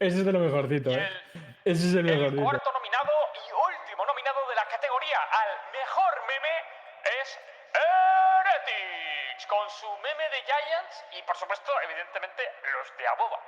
ese 0.00 0.18
es 0.20 0.24
de 0.24 0.32
lo 0.32 0.38
mejorcito, 0.38 0.90
¿eh? 0.90 0.94
el- 1.04 1.56
Ese 1.64 1.84
es 1.88 1.92
el 1.94 1.98
el 2.08 2.16
mejorcito. 2.16 2.42
cuarto 2.42 2.72
nominado 2.72 3.12
y 3.36 3.52
último 3.52 4.04
nominado 4.06 4.48
de 4.48 4.54
la 4.56 4.64
categoría 4.68 5.18
al 5.32 5.50
mejor 5.72 6.12
meme 6.26 6.54
es 7.20 7.38
Heretics. 7.76 9.46
Con 9.46 9.68
su 9.70 9.86
meme 10.00 10.24
de 10.28 10.40
Giants 10.44 11.04
y, 11.18 11.22
por 11.22 11.36
supuesto, 11.36 11.72
evidentemente, 11.84 12.42
los 12.72 12.96
de 12.96 13.06
Aboba. 13.08 13.40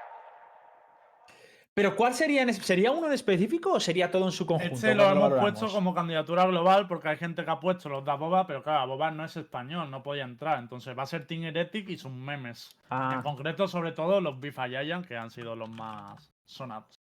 Pero 1.81 1.97
¿cuál 1.97 2.13
sería? 2.13 2.43
en 2.43 2.53
¿Sería 2.53 2.91
uno 2.91 3.07
en 3.07 3.15
específico 3.15 3.73
o 3.73 3.81
sería 3.81 4.11
todo 4.11 4.27
en 4.27 4.33
su 4.33 4.45
conjunto? 4.45 4.75
Este 4.75 4.95
lo 4.95 5.05
¿Cómo 5.05 5.13
hemos 5.13 5.23
valoramos? 5.31 5.59
puesto 5.61 5.75
como 5.75 5.95
candidatura 5.95 6.45
global 6.45 6.87
porque 6.87 7.09
hay 7.09 7.17
gente 7.17 7.43
que 7.43 7.51
ha 7.51 7.59
puesto 7.59 7.89
los 7.89 8.05
de 8.05 8.11
Aboba, 8.11 8.47
pero 8.47 8.63
claro, 8.63 8.81
Aboba 8.81 9.11
no 9.11 9.25
es 9.25 9.35
español, 9.39 9.91
no 9.91 10.03
podía 10.03 10.25
entrar. 10.25 10.59
Entonces 10.59 10.97
va 10.99 11.05
a 11.05 11.07
ser 11.07 11.27
Team 11.27 11.45
Heretic 11.45 11.89
y 11.89 11.97
sus 11.97 12.13
memes. 12.13 12.69
En 12.91 12.97
Ah, 12.99 13.21
concreto, 13.23 13.67
sobre 13.67 13.93
todo 13.93 14.21
los 14.21 14.39
Bifa 14.39 14.69
Giant, 14.69 15.07
que 15.07 15.17
han 15.17 15.31
sido 15.31 15.57
los 15.57 15.71
más 15.71 16.31
sonados. 16.45 17.00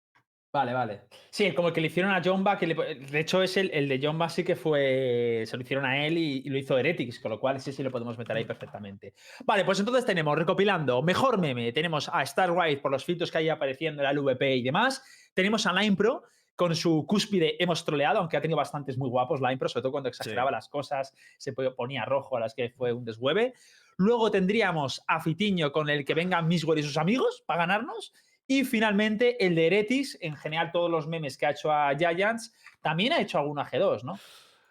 Vale, 0.58 0.74
vale. 0.74 1.02
Sí, 1.30 1.52
como 1.54 1.68
el 1.70 1.74
que 1.74 1.82
le 1.82 1.88
hicieron 1.88 2.12
a 2.12 2.22
Jomba, 2.24 2.58
que 2.58 2.68
le- 2.68 2.96
de 2.96 3.20
hecho 3.20 3.42
es 3.44 3.56
el, 3.58 3.70
el 3.74 3.88
de 3.88 4.00
Jomba 4.06 4.28
sí 4.30 4.44
que 4.44 4.56
fue, 4.56 5.44
se 5.46 5.56
lo 5.56 5.64
hicieron 5.64 5.86
a 5.86 6.06
él 6.06 6.18
y, 6.18 6.42
y 6.46 6.50
lo 6.50 6.58
hizo 6.58 6.78
Heretics, 6.78 7.20
con 7.20 7.32
lo 7.32 7.40
cual 7.40 7.60
sí, 7.62 7.72
sí 7.72 7.84
lo 7.84 7.92
podemos 7.92 8.18
meter 8.18 8.36
ahí 8.36 8.46
perfectamente. 8.46 9.14
Vale, 9.46 9.64
pues 9.66 9.80
entonces 9.80 10.06
tenemos, 10.06 10.38
recopilando, 10.38 11.02
mejor 11.02 11.40
meme, 11.40 11.72
tenemos 11.72 12.10
a 12.12 12.22
Star 12.24 12.52
Wide 12.52 12.78
por 12.78 12.92
los 12.92 13.06
filtros 13.06 13.32
que 13.32 13.38
hay 13.40 13.50
apareciendo 13.50 14.02
en 14.02 14.06
la 14.06 14.14
LVP 14.14 14.56
y 14.58 14.64
demás, 14.64 15.04
tenemos 15.34 15.66
a 15.68 15.74
Line 15.74 15.96
Pro 15.96 16.24
con 16.56 16.76
su 16.76 17.06
cúspide 17.08 17.62
hemos 17.62 17.86
troleado, 17.86 18.18
aunque 18.18 18.36
ha 18.36 18.42
tenido 18.42 18.58
bastantes 18.58 18.98
muy 18.98 19.10
guapos 19.10 19.40
Line 19.40 19.58
Pro, 19.58 19.70
sobre 19.70 19.84
todo 19.84 19.92
cuando 19.92 20.10
exageraba 20.10 20.50
las 20.50 20.68
cosas, 20.70 21.14
se 21.38 21.54
po- 21.54 21.76
ponía 21.76 22.04
rojo 22.04 22.36
a 22.36 22.40
las 22.40 22.56
que 22.56 22.72
fue 22.72 22.92
un 22.94 23.06
deshueve. 23.06 23.54
Luego 24.00 24.32
tendríamos 24.32 25.04
a 25.08 25.20
Fitiño 25.22 25.72
con 25.72 25.88
el 25.90 26.04
que 26.04 26.16
vengan 26.16 26.48
Miswell 26.48 26.80
y 26.80 26.84
sus 26.84 26.98
amigos 26.98 27.44
para 27.46 27.60
ganarnos. 27.62 28.12
Y 28.48 28.64
finalmente 28.64 29.46
el 29.46 29.56
de 29.56 29.68
Heretics, 29.68 30.18
en 30.22 30.36
general 30.36 30.72
todos 30.72 30.90
los 30.90 31.08
memes 31.08 31.38
que 31.38 31.46
ha 31.46 31.52
hecho 31.52 31.72
a 31.72 31.94
Giants, 31.96 32.54
también 32.82 33.14
ha 33.14 33.20
hecho 33.20 33.38
alguno 33.38 33.62
a 33.62 33.66
G2, 33.66 34.04
¿no? 34.04 34.18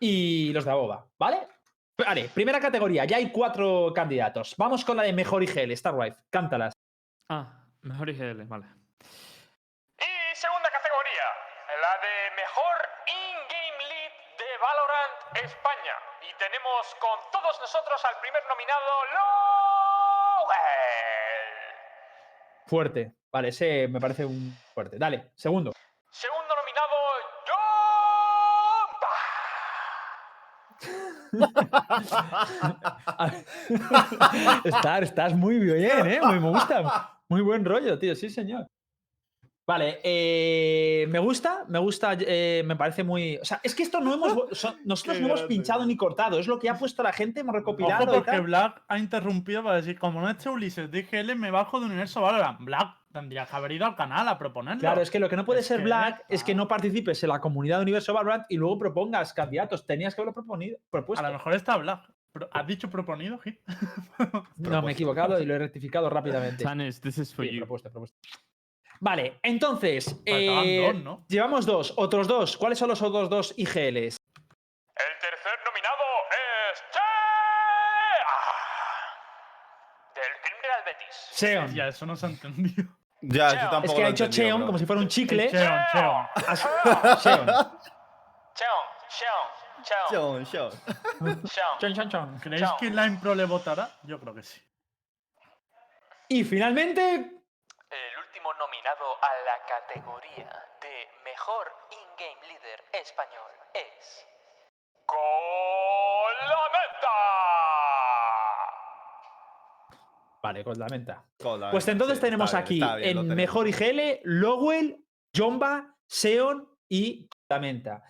y 0.01 0.53
los 0.53 0.65
de 0.65 0.71
Aboba, 0.71 1.07
¿vale? 1.19 1.49
Vale, 1.99 2.29
primera 2.29 2.61
categoría, 2.61 3.05
ya 3.07 3.17
hay 3.17 3.31
cuatro 3.31 3.93
candidatos. 3.95 4.55
Vamos 4.59 4.85
con 4.85 4.97
la 4.99 5.03
de 5.03 5.13
mejor 5.13 5.43
IGL, 5.43 5.75
Starwife, 5.75 6.19
cántalas. 6.31 6.75
Ah, 7.31 7.65
mejor 7.83 8.11
IGL, 8.11 8.45
vale. 8.45 8.67
Y 9.99 10.37
segunda 10.37 10.71
categoría, 10.71 11.25
la 11.81 11.97
de 12.05 12.37
mejor 12.37 12.77
in-game 13.09 13.81
lead 13.89 14.13
de 14.37 14.51
Valorant 14.61 15.37
España. 15.43 15.97
Y 16.21 16.31
tenemos 16.39 16.95
con 17.01 17.19
todos 17.33 17.59
nosotros 17.61 18.05
al 18.05 18.21
primer 18.21 18.43
nominado, 18.47 19.05
Lowell. 20.37 20.67
Fuerte, 22.67 23.15
vale, 23.37 23.49
ese 23.49 23.87
me 23.89 24.01
parece 24.01 24.25
un 24.25 24.57
fuerte. 24.73 24.97
Dale, 24.99 25.33
segundo. 25.35 25.73
Segundo 26.11 26.55
nominado, 26.57 26.95
Jomba. 33.29 33.43
Star, 34.65 35.03
estás 35.05 35.35
muy 35.35 35.59
bien, 35.59 36.07
¿eh? 36.07 36.19
Muy, 36.23 36.41
me 36.41 36.49
gusta. 36.49 37.13
Muy 37.29 37.43
buen 37.43 37.63
rollo, 37.65 37.99
tío, 37.99 38.15
sí, 38.15 38.31
señor. 38.31 38.67
Vale, 39.67 39.99
eh, 40.05 41.07
me 41.09 41.19
gusta, 41.19 41.65
me 41.67 41.81
gusta, 41.81 42.17
eh, 42.21 42.63
me 42.65 42.77
parece 42.77 43.03
muy. 43.03 43.37
O 43.39 43.45
sea, 43.45 43.61
es 43.65 43.75
que 43.75 43.83
esto 43.83 44.01
no 44.01 44.15
hemos. 44.15 44.35
nosotros 44.85 45.21
no 45.21 45.27
hemos 45.27 45.43
pinchado 45.43 45.85
ni 45.85 45.97
cortado, 45.97 46.39
es 46.39 46.47
lo 46.47 46.59
que 46.61 46.69
ha 46.69 46.79
puesto 46.79 47.03
la 47.03 47.13
gente, 47.13 47.41
hemos 47.41 47.55
recopilado. 47.55 48.05
Ojo 48.05 48.13
y 48.13 48.15
porque 48.19 48.31
tal. 48.31 48.43
Black 48.43 48.83
ha 48.87 48.99
interrumpido 48.99 49.65
para 49.65 49.77
decir, 49.77 49.99
como 49.99 50.21
no 50.21 50.31
esté 50.31 50.49
Ulises 50.49 50.89
de 50.89 51.01
IGL, 51.01 51.35
me 51.35 51.51
bajo 51.51 51.81
de 51.81 51.87
Universo 51.87 52.21
Valorant. 52.21 52.61
Black 52.61 52.91
tendría 53.13 53.45
que 53.47 53.57
haber 53.57 53.73
ido 53.73 53.87
al 53.87 53.97
canal 53.97 54.29
a 54.29 54.39
proponerlo. 54.39 54.79
Claro, 54.79 55.01
es 55.01 55.11
que 55.11 55.19
lo 55.19 55.29
que 55.29 55.35
no 55.37 55.45
puede 55.45 55.61
Es 55.61 55.67
ser 55.67 55.79
que- 55.79 55.85
Black 55.85 56.25
es 56.29 56.45
que 56.45 56.55
no 56.55 56.69
participes 56.69 57.21
en 57.25 57.31
la 57.31 57.41
comunidad 57.41 57.79
de 57.79 57.83
Universo 57.83 58.15
Valorant 58.15 58.45
y 58.49 58.57
luego 58.59 58.79
propongas 58.79 59.33
candidatos. 59.35 59.85
Tenías 59.85 60.15
que 60.15 60.21
haberlo 60.21 60.35
proponido, 60.35 60.79
propuesto. 60.91 61.25
A 61.27 61.29
lo 61.31 61.39
mejor 61.39 61.55
está 61.55 61.77
Black. 61.77 62.03
¿Has 62.53 62.67
dicho 62.69 62.89
proponido, 62.89 63.39
Gil? 63.39 63.59
No, 64.59 64.83
me 64.83 64.91
he 64.91 64.95
equivocado 64.95 65.41
y 65.41 65.47
lo 65.47 65.55
he 65.55 65.59
rectificado 65.59 66.09
rápidamente. 66.09 66.63
Tanes, 66.63 67.01
this 67.01 67.19
is 67.19 67.35
for 67.35 67.45
Sí, 67.47 67.53
you. 67.53 67.59
propuesto, 67.61 67.91
propuesto. 67.91 68.17
Vale, 69.01 69.39
entonces. 69.43 70.05
Faltaban 70.07 70.65
eh, 70.67 70.91
dos, 70.93 71.03
¿no? 71.03 71.25
Llevamos 71.29 71.67
dos, 71.67 71.93
otros 71.97 72.27
dos. 72.29 72.57
¿Cuáles 72.57 72.79
son 72.79 72.89
los 72.89 73.03
otros 73.03 73.29
dos 73.29 73.55
IGLs? 73.57 74.17
El 74.97 75.13
tercer 75.21 75.59
nominado 75.65 76.03
es 76.33 76.81
Che. 76.93 76.99
Ah, 78.27 79.03
del 80.15 80.33
Criminal 80.43 80.83
Betis. 80.87 81.17
Seon. 81.31 81.75
Ya, 81.75 81.89
eso 81.89 82.07
no 82.07 82.17
se 82.17 82.27
ha 82.27 82.29
entendido. 82.31 82.85
Ya, 83.21 83.51
Cheon. 83.51 83.63
yo 83.65 83.71
tampoco 83.71 83.85
Es 83.85 83.93
que 83.93 84.01
lo 84.01 84.07
ha 84.07 84.09
he 84.09 84.13
dicho 84.13 84.27
Cheon 84.29 84.59
bro. 84.59 84.67
como 84.67 84.79
si 84.79 84.87
fuera 84.87 85.03
un 85.03 85.09
chicle. 85.09 85.51
Cheon, 85.51 85.81
Cheon. 85.93 86.27
Cheon, 87.23 87.47
Cheon, 87.47 87.47
Cheon, 89.85 90.45
Cheon, 90.45 90.45
Cheon. 90.47 90.71
Cheon. 91.81 91.95
Chon, 91.95 92.09
chon. 92.11 92.39
¿Creéis 92.41 92.71
que 92.81 92.91
Line 92.91 93.19
Pro 93.21 93.35
le 93.35 93.45
votará? 93.45 93.91
Yo 94.05 94.19
creo 94.21 94.35
que 94.35 94.43
sí. 94.43 94.61
Y 96.29 96.43
finalmente, 96.45 97.36
Nominado 98.55 99.17
a 99.23 99.35
la 99.45 99.59
categoría 99.67 100.51
de 100.81 101.09
mejor 101.25 101.67
in-game 101.91 102.47
leader 102.47 102.85
español 102.93 103.51
es. 103.75 104.27
¡Colamenta! 105.05 107.09
Vale, 110.43 110.65
con 110.65 110.79
la 110.79 110.87
menta. 110.89 111.25
Con 111.43 111.61
la 111.61 111.71
Pues 111.71 111.89
entonces 111.89 112.19
sí, 112.19 112.25
tenemos 112.25 112.53
bien, 112.53 112.63
aquí 112.63 112.75
bien, 112.75 112.91
en 112.95 113.01
tenemos. 113.17 113.37
mejor 113.37 113.69
IGL, 113.69 114.21
Lowell, 114.25 115.05
Jomba, 115.37 115.95
Seon 116.07 116.69
y 116.89 117.29
la 117.49 117.59
menta. 117.59 118.03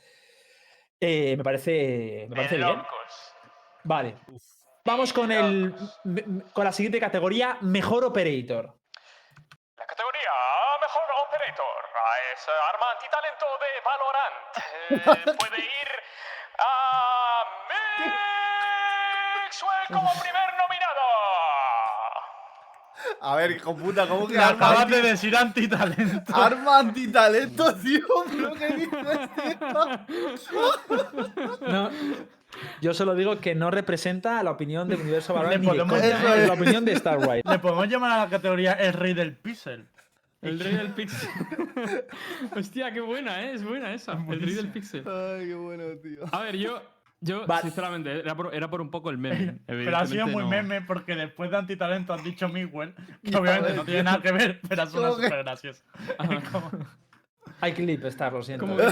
Eh, 1.01 1.37
me 1.37 1.45
parece, 1.45 2.27
me 2.29 2.37
parece 2.37 2.57
bien. 2.59 2.83
Vale. 3.85 4.17
Vamos 4.85 5.13
con 5.13 5.33
el 5.33 5.75
con 6.53 6.65
la 6.65 6.73
siguiente 6.73 7.01
categoría, 7.01 7.59
mejor 7.63 8.05
operator. 8.05 8.79
Operator 11.47 11.83
es 12.35 12.43
arma 12.71 12.87
antitalento 12.93 13.47
de 13.63 13.71
Valorant. 13.87 14.51
Eh, 14.91 14.99
puede 15.39 15.59
ir 15.61 15.91
a 16.59 16.71
Mixwell 19.45 19.87
como 19.89 20.11
primer 20.21 20.49
nominado. 20.59 21.07
A 23.21 23.37
ver, 23.37 23.51
hijo 23.53 23.77
puta, 23.77 24.09
¿cómo 24.09 24.27
que 24.27 24.37
arma, 24.39 24.67
acabas 24.67 24.81
anti- 24.87 24.95
de 24.97 25.03
decir 25.03 25.37
antitalento. 25.37 26.35
arma 26.35 26.79
antitalento, 26.79 27.75
tío? 27.77 28.07
¿Pero 28.31 28.55
qué 28.55 28.67
dices, 28.69 29.29
tío? 29.37 29.59
No, 31.69 31.91
yo 32.81 32.95
solo 32.95 33.15
digo 33.15 33.39
que 33.41 33.55
no 33.55 33.71
representa 33.71 34.43
la 34.43 34.51
opinión 34.51 34.89
del 34.89 35.01
universo 35.01 35.35
Valorant 35.35 35.61
ni 35.63 35.67
de 35.67 35.73
podemos- 35.85 36.01
coña, 36.01 36.19
Eso 36.19 36.35
¿eh? 36.35 36.43
es. 36.43 36.49
la 36.49 36.55
opinión 36.55 36.85
de 36.85 36.93
Star 36.95 37.19
Wars. 37.19 37.43
Le 37.49 37.59
podemos 37.59 37.87
llamar 37.89 38.13
a 38.13 38.17
la 38.25 38.29
categoría 38.31 38.73
el 38.73 38.93
rey 38.95 39.13
del 39.15 39.37
pixel. 39.37 39.87
El 40.49 40.61
rey 40.61 40.75
del 40.75 40.91
pixel. 40.95 41.29
Hostia, 42.57 42.93
qué 42.93 43.01
buena, 43.01 43.43
¿eh? 43.45 43.55
Es 43.55 43.65
buena 43.65 43.93
esa. 43.95 44.13
El 44.29 44.41
rey 44.41 44.55
del 44.55 44.69
pixel. 44.69 45.05
Ay, 45.07 45.47
qué 45.49 45.55
bueno, 45.55 45.85
tío. 46.03 46.25
A 46.33 46.41
ver, 46.43 46.57
yo, 46.57 46.83
yo 47.21 47.45
sinceramente, 47.63 48.21
era 48.21 48.35
por, 48.35 48.55
era 48.55 48.69
por 48.71 48.81
un 48.81 48.91
poco 48.91 49.11
el 49.11 49.19
meme. 49.19 49.59
Pero 49.67 49.97
ha 49.97 50.07
sido 50.07 50.27
muy 50.27 50.43
no. 50.45 50.49
meme 50.49 50.83
porque 50.83 51.15
después 51.15 51.51
de 51.51 51.57
antitalento 51.57 52.13
has 52.15 52.23
dicho 52.25 52.49
Miguel, 52.49 52.95
que 53.23 53.37
obviamente 53.37 53.75
no 53.75 53.85
tiene 53.85 54.03
nada 54.05 54.21
que 54.23 54.33
ver, 54.33 54.61
pero 54.69 54.85
¿Cómo 54.91 55.17
que? 55.17 55.25
súper 55.25 55.43
gracioso. 55.45 55.83
Ajá. 56.19 56.71
Hay 57.61 57.73
clip, 57.73 58.05
Star, 58.07 58.33
lo 58.33 58.43
siento. 58.43 58.67
¿Cómo 58.67 58.77
que- 58.77 58.85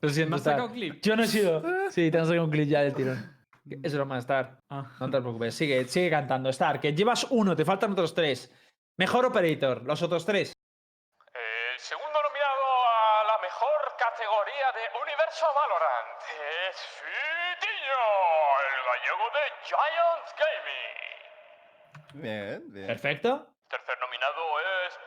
Lo 0.00 0.08
siento, 0.10 0.30
¿Me 0.30 0.36
has 0.36 0.42
sacado 0.42 0.70
clip? 0.72 1.00
Yo 1.02 1.16
no 1.16 1.22
he 1.22 1.26
sido. 1.26 1.62
Sí, 1.90 2.10
te 2.10 2.18
han 2.18 2.26
sacado 2.26 2.44
un 2.44 2.50
clip 2.50 2.68
ya 2.68 2.80
del 2.82 2.94
tirón. 2.94 3.36
Es 3.82 3.94
broma, 3.94 4.18
Star. 4.18 4.60
Ah. 4.70 4.92
No 5.00 5.10
te 5.10 5.20
preocupes. 5.20 5.54
Sigue, 5.54 5.86
sigue 5.88 6.10
cantando, 6.10 6.48
Star. 6.50 6.80
Que 6.80 6.92
llevas 6.94 7.26
uno, 7.30 7.56
te 7.56 7.64
faltan 7.64 7.92
otros 7.92 8.14
tres. 8.14 8.52
Mejor 8.98 9.26
operator, 9.26 9.82
los 9.82 10.00
otros 10.02 10.24
tres. 10.24 10.52
El 11.34 11.78
segundo 11.78 12.18
nominado 12.22 12.64
a 12.88 13.24
la 13.26 13.38
mejor 13.42 13.80
categoría 13.98 14.72
de 14.72 14.80
Universo 15.02 15.46
Valorant 15.54 16.22
es 16.70 16.76
Fitiño, 16.96 18.02
el 18.64 18.76
gallego 18.88 19.26
de 19.36 19.42
Giants 19.68 20.30
Gaming. 20.40 22.22
Bien, 22.22 22.72
bien. 22.72 22.86
Perfecto. 22.86 23.46
Tercer 23.68 23.98
nominado 24.00 24.42
es 24.86 24.98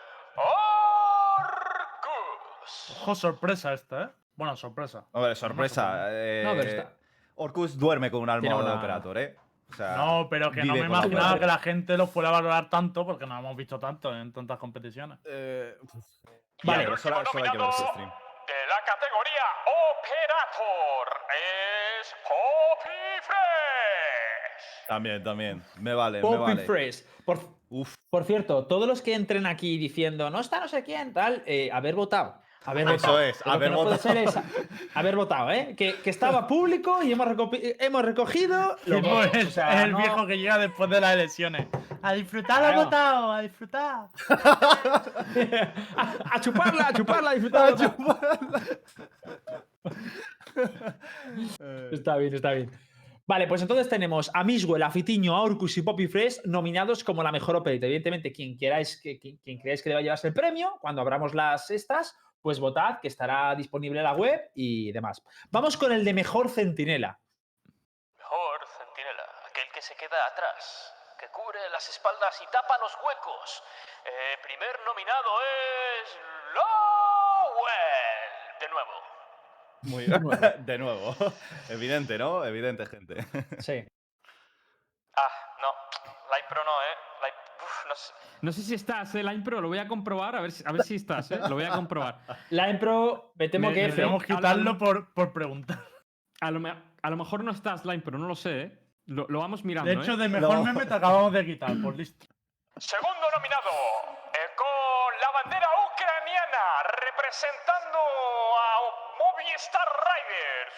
Arcus. 1.40 2.98
Ojo, 3.02 3.16
sorpresa 3.16 3.74
esta, 3.74 4.04
¿eh? 4.04 4.10
Bueno, 4.36 4.56
sorpresa. 4.56 5.06
Hombre, 5.14 5.34
sorpresa. 5.36 6.10
eh, 6.12 6.44
No, 6.46 6.52
pero 6.56 6.70
está- 6.70 6.94
Orcus 7.42 7.78
duerme 7.80 8.12
con 8.12 8.22
un 8.22 8.30
almohado 8.30 8.68
de 8.68 8.74
operator, 8.76 9.18
¿eh? 9.18 9.36
O 9.70 9.74
sea, 9.74 9.96
No, 9.96 10.28
pero 10.30 10.52
que 10.52 10.64
no 10.64 10.74
me 10.74 10.80
imaginaba 10.80 11.38
que 11.40 11.46
la 11.46 11.60
gente 11.60 11.98
lo 11.98 12.08
fuera 12.08 12.30
a 12.30 12.34
valorar 12.34 12.70
tanto 12.70 13.06
porque 13.06 13.26
no 13.26 13.36
lo 13.36 13.40
hemos 13.42 13.56
visto 13.56 13.80
tanto 13.80 14.16
en 14.16 14.32
tantas 14.34 14.58
competiciones. 14.58 15.20
Eh, 15.26 15.78
vale, 16.64 16.84
pero 16.86 16.98
solo, 16.98 17.18
último 17.20 17.32
solo 17.32 17.46
hay 17.46 17.52
que 17.52 17.58
ver 17.58 17.72
su 17.74 17.84
stream. 17.84 18.10
De 18.10 18.68
la 18.68 18.82
categoría 18.86 19.46
Operator 19.94 21.08
es 22.02 22.16
Poppy 22.24 23.22
Fresh. 23.22 24.88
También, 24.88 25.24
también. 25.24 25.64
Me 25.78 25.94
vale, 25.94 26.18
me 26.18 26.22
Poppy 26.24 26.38
vale. 26.38 26.66
Fresh. 26.66 27.04
Por, 27.26 27.40
Uf. 27.70 27.94
por 28.10 28.24
cierto, 28.26 28.66
todos 28.66 28.88
los 28.88 29.04
que 29.04 29.14
entren 29.14 29.46
aquí 29.46 29.78
diciendo 29.78 30.32
no 30.32 30.40
está 30.40 30.60
no 30.60 30.68
sé 30.68 30.84
quién, 30.84 31.14
tal, 31.14 31.44
eh, 31.46 31.70
haber 31.72 31.94
votado. 31.94 32.42
Haber 32.66 32.84
Eso 32.88 32.94
votado. 32.96 33.22
es, 33.22 33.46
lo 33.46 33.52
haber 33.54 33.70
que 33.70 33.76
no 33.76 33.84
puede 33.84 33.96
votado. 33.98 34.14
ser 34.14 34.18
es 34.28 34.40
haber 34.94 35.16
votado, 35.16 35.52
¿eh? 35.52 35.76
Que, 35.78 35.96
que 36.04 36.10
estaba 36.10 36.46
público 36.46 37.02
y 37.02 37.12
hemos, 37.14 37.26
recogido. 37.28 38.78
es, 38.86 39.48
o 39.48 39.52
sea, 39.52 39.80
es 39.80 39.86
el 39.86 39.92
no- 39.94 39.98
viejo 39.98 40.28
que 40.28 40.38
llega 40.38 40.58
después 40.58 40.90
de 40.90 41.00
las 41.02 41.14
elecciones. 41.14 41.68
A 42.02 42.14
disfrutar 42.14 42.76
lo 42.76 42.84
votado, 42.84 43.32
a 43.32 43.42
disfrutar. 43.42 44.08
a, 45.98 46.14
a 46.32 46.42
chuparla, 46.42 46.88
a 46.88 46.94
chuparla, 46.94 47.30
a 47.32 47.34
disfrutar. 47.34 47.76
Está 51.92 52.18
bien, 52.18 52.34
está 52.34 52.52
bien. 52.52 52.70
Vale, 53.26 53.46
pues 53.48 53.62
entonces 53.62 53.88
tenemos 53.88 54.32
a 54.34 54.44
Miswell, 54.44 54.82
a 54.82 54.90
Fitiño, 54.90 55.36
a 55.36 55.42
Orcus 55.44 55.78
y 55.78 55.84
Poppy 55.84 56.08
Fresh 56.08 56.42
nominados 56.46 57.04
como 57.04 57.22
la 57.22 57.32
mejor 57.32 57.56
operator. 57.56 57.86
Evidentemente, 57.86 58.32
quien 58.32 58.58
queráis 58.58 59.00
que, 59.02 59.20
quien, 59.20 59.38
quien 59.38 59.60
creáis 59.60 59.84
que 59.84 59.90
deba 59.90 60.02
llevarse 60.02 60.28
el 60.30 60.34
premio, 60.34 60.78
cuando 60.82 61.02
abramos 61.02 61.36
las 61.36 61.70
estas, 61.70 62.16
pues 62.42 62.60
votad, 62.60 63.00
que 63.02 63.08
estará 63.08 63.56
disponible 63.56 64.00
en 64.00 64.06
la 64.06 64.14
web 64.14 64.52
y 64.56 64.92
demás. 64.92 65.22
Vamos 65.50 65.78
con 65.78 65.92
el 65.92 66.06
de 66.06 66.14
mejor 66.14 66.50
centinela. 66.50 67.20
Mejor 68.18 68.68
centinela, 68.78 69.24
aquel 69.50 69.70
que 69.74 69.82
se 69.82 69.96
queda 69.96 70.26
atrás, 70.28 70.94
que 71.20 71.28
cubre 71.30 71.60
las 71.72 71.90
espaldas 71.90 72.42
y 72.42 72.46
tapa 72.52 72.78
los 72.80 72.96
huecos. 72.96 73.64
Eh, 74.06 74.38
primer 74.44 74.80
nominado 74.86 75.30
es 75.42 76.20
Lowell. 76.54 78.00
De 78.60 78.70
nuevo. 78.70 79.10
Muy 79.82 80.06
De 80.66 80.78
nuevo. 80.78 81.16
Evidente, 81.70 82.18
¿no? 82.18 82.46
Evidente, 82.46 82.86
gente. 82.86 83.26
Sí. 83.60 83.86
Ah, 85.16 85.56
no. 85.62 85.74
La 86.30 86.40
impro 86.40 86.64
no, 86.64 86.82
¿eh? 86.84 87.09
No 87.90 87.96
sé. 87.96 88.14
No 88.42 88.52
sé 88.54 88.62
si 88.62 88.76
estás, 88.76 89.14
eh, 89.16 89.24
Line 89.24 89.44
Pro, 89.44 89.60
lo 89.60 89.68
voy 89.68 89.80
a 89.80 89.88
comprobar, 89.88 90.36
a 90.36 90.42
ver 90.42 90.52
si, 90.52 90.64
a 90.66 90.72
ver 90.72 90.84
si 90.84 90.96
estás, 90.96 91.30
eh. 91.32 91.40
Lo 91.50 91.56
voy 91.56 91.66
a 91.66 91.72
comprobar. 91.72 92.20
La 92.52 92.70
Impro, 92.70 93.34
me 93.36 93.50
temo 93.50 93.70
Me- 93.70 93.74
que. 93.74 93.88
Debemos 93.90 94.22
al- 94.22 94.28
quitarlo 94.38 94.78
por, 94.78 95.14
por 95.14 95.34
preguntar. 95.34 95.80
A 96.42 96.52
lo, 96.52 96.62
a 97.02 97.10
lo 97.10 97.18
mejor 97.18 97.44
no 97.44 97.52
estás 97.52 97.84
Line 97.84 98.00
Pro, 98.02 98.18
no 98.18 98.28
lo 98.28 98.36
sé, 98.36 98.62
eh. 98.62 98.80
Lo, 99.08 99.26
lo 99.28 99.40
vamos 99.40 99.66
mirando, 99.66 99.90
De 99.90 99.98
hecho, 99.98 100.14
eh. 100.14 100.18
de 100.18 100.30
mejor 100.30 100.58
No. 100.60 100.64
meme 100.64 100.86
te 100.86 100.94
acabamos 100.94 101.34
de 101.34 101.44
quitar, 101.46 101.72
por 101.84 101.96
listo. 101.98 102.28
Segundo 102.78 103.26
nominado, 103.36 103.70
eh, 104.32 104.50
con 104.56 105.12
la 105.20 105.32
bandera 105.42 105.68
ucraniana 105.92 106.64
representando 107.10 107.98
a 107.98 108.70
Movistar 109.20 109.88
Riders. 110.08 110.74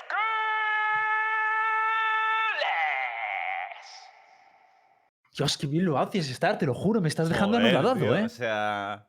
Dios, 5.36 5.58
qué 5.58 5.68
bien 5.68 5.86
lo 5.86 5.98
haces, 5.98 6.30
Star, 6.30 6.58
te 6.58 6.66
lo 6.66 6.74
juro, 6.74 7.00
me 7.02 7.08
estás 7.08 7.30
dejando 7.30 7.58
Joder, 7.58 7.76
anonadado, 7.76 8.00
tío, 8.00 8.16
¿eh? 8.16 8.24
O 8.26 8.30
sea. 8.30 9.06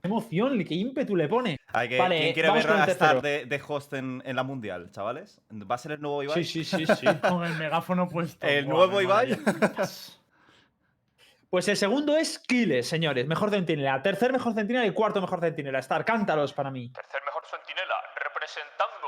Qué 0.00 0.08
emoción, 0.08 0.64
qué 0.64 0.74
ímpetu 0.74 1.14
le 1.14 1.28
pone. 1.28 1.56
hay 1.72 1.88
que- 1.88 1.98
Vale, 1.98 2.18
¿Quién 2.18 2.32
quiere 2.34 2.48
vamos 2.48 2.66
ver 2.66 2.72
a 2.76 2.84
Star 2.86 3.22
de, 3.22 3.46
de 3.46 3.62
host 3.68 3.92
en, 3.92 4.20
en 4.26 4.34
la 4.34 4.42
mundial, 4.42 4.90
chavales? 4.90 5.40
¿Va 5.52 5.76
a 5.76 5.78
ser 5.78 5.92
el 5.92 6.00
nuevo 6.00 6.24
Ibai? 6.24 6.42
Sí, 6.44 6.64
sí, 6.64 6.84
sí, 6.86 6.92
sí. 6.96 7.06
Con 7.28 7.44
el 7.44 7.54
megáfono 7.54 8.08
puesto. 8.08 8.44
¿El 8.44 8.64
Buah, 8.64 8.74
nuevo 8.74 9.00
Ibai? 9.00 9.38
Pues 11.50 11.68
el 11.68 11.76
segundo 11.76 12.16
es 12.16 12.38
Kiles, 12.38 12.88
señores. 12.88 13.26
Mejor 13.26 13.50
centinela. 13.50 14.02
Tercer 14.02 14.32
mejor 14.32 14.54
centinela 14.54 14.86
y 14.86 14.90
cuarto 14.92 15.20
mejor 15.20 15.40
centinela. 15.40 15.78
Star, 15.80 16.04
cántalos 16.04 16.52
para 16.54 16.70
mí. 16.70 16.90
Tercer 16.90 17.20
mejor 17.26 17.42
centinela, 17.46 17.94
representando 18.24 19.06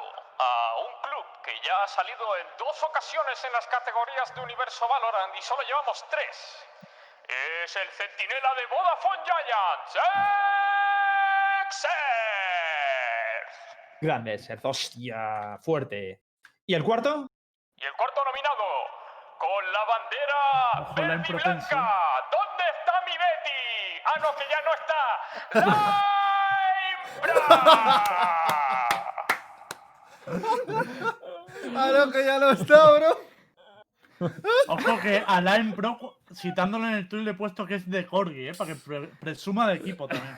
ya 1.65 1.83
ha 1.83 1.89
salido 1.89 2.37
en 2.37 2.47
dos 2.59 2.83
ocasiones 2.83 3.43
en 3.45 3.53
las 3.53 3.67
categorías 3.69 4.35
de 4.35 4.41
Universo 4.43 4.87
Valorant 4.87 5.35
y 5.37 5.43
solo 5.43 5.63
llevamos 5.63 6.05
tres. 6.11 6.67
Es 7.27 7.77
el 7.77 7.89
centinela 7.91 8.55
de 8.55 8.67
Vodafone 8.67 9.23
Giants, 9.25 9.97
Exer. 11.65 11.93
Grande, 14.03 14.39
ser. 14.39 14.61
Hostia, 14.63 15.59
fuerte. 15.63 16.21
¿Y 16.67 16.75
el 16.75 16.85
cuarto? 16.85 17.27
Y 17.77 17.85
el 17.85 17.93
cuarto 17.95 18.23
nominado, 18.25 18.65
con 19.39 19.73
la 19.73 19.85
bandera 19.85 20.71
Ojo, 20.81 21.01
la 21.01 21.09
verde 21.09 21.25
y 21.29 21.33
blanca. 21.33 22.27
¿Dónde 22.31 22.65
está 22.79 23.01
mi 23.07 23.13
Betty? 23.13 24.03
Ah, 24.05 24.19
no, 24.21 24.35
que 24.37 24.45
ya 24.51 24.61
no 24.61 24.75
está. 24.75 25.01
¡Ah, 31.77 31.91
no, 32.07 32.13
que 32.13 32.25
ya 32.25 32.39
no 32.39 32.51
está, 32.51 32.93
bro! 32.93 34.31
Ojo 34.69 34.99
que 35.03 35.23
a 35.27 35.41
Line 35.41 35.73
Pro, 35.75 36.19
citándolo 36.35 36.87
en 36.89 36.95
el 36.95 37.09
tweet, 37.09 37.23
le 37.23 37.31
he 37.33 37.35
puesto 37.35 37.67
que 37.67 37.75
es 37.77 37.91
de 37.91 38.07
Corgi, 38.07 38.49
¿eh? 38.49 38.53
Para 38.57 38.73
que 38.73 38.81
pre- 38.81 39.09
presuma 39.21 39.69
de 39.69 39.75
equipo 39.77 40.07
también. 40.09 40.37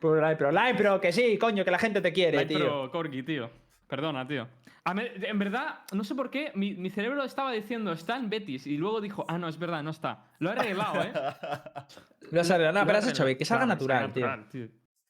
Pues 0.00 0.20
la 0.20 0.36
Pro, 0.36 0.50
Pro, 0.76 1.00
que 1.00 1.12
sí, 1.12 1.38
coño, 1.38 1.64
que 1.64 1.70
la 1.70 1.78
gente 1.78 2.00
te 2.00 2.12
quiere, 2.12 2.38
Line 2.38 2.46
tío. 2.46 2.58
Pro, 2.58 2.90
Corgi, 2.90 3.22
tío. 3.22 3.50
Perdona, 3.88 4.26
tío. 4.26 4.46
A 4.84 4.94
me- 4.94 5.10
en 5.16 5.38
verdad, 5.38 5.80
no 5.92 6.04
sé 6.04 6.14
por 6.14 6.30
qué, 6.30 6.52
mi, 6.54 6.74
mi 6.74 6.90
cerebro 6.90 7.24
estaba 7.24 7.50
diciendo, 7.52 7.90
está 7.92 8.16
en 8.16 8.30
Betis, 8.30 8.66
y 8.66 8.76
luego 8.76 9.00
dijo, 9.00 9.24
ah, 9.26 9.38
no, 9.38 9.48
es 9.48 9.58
verdad, 9.58 9.82
no 9.82 9.90
está. 9.90 10.26
Lo 10.38 10.50
he 10.50 10.52
arreglado, 10.52 11.02
¿eh? 11.02 11.12
Lo 12.30 12.40
has 12.40 12.50
arreglado. 12.50 12.74
Nada, 12.74 12.80
Lo 12.82 12.86
pero 12.86 12.98
has 12.98 13.08
hecho 13.08 13.24
bien, 13.24 13.36
que 13.38 13.44
salga 13.44 13.66
natural, 13.66 14.12
tío. 14.12 14.26
natural, 14.26 14.48
tío. 14.50 14.68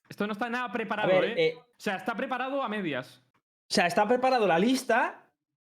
Esto 0.08 0.26
no 0.26 0.32
está 0.32 0.48
nada 0.48 0.70
preparado, 0.72 1.08
ver, 1.08 1.24
¿eh? 1.24 1.34
eh, 1.48 1.54
O 1.58 1.64
sea, 1.76 1.96
está 1.96 2.14
preparado 2.14 2.62
a 2.62 2.68
medias. 2.68 3.22
O 3.68 3.74
sea, 3.74 3.86
está 3.86 4.06
preparado 4.06 4.46
la 4.46 4.58
lista, 4.58 5.22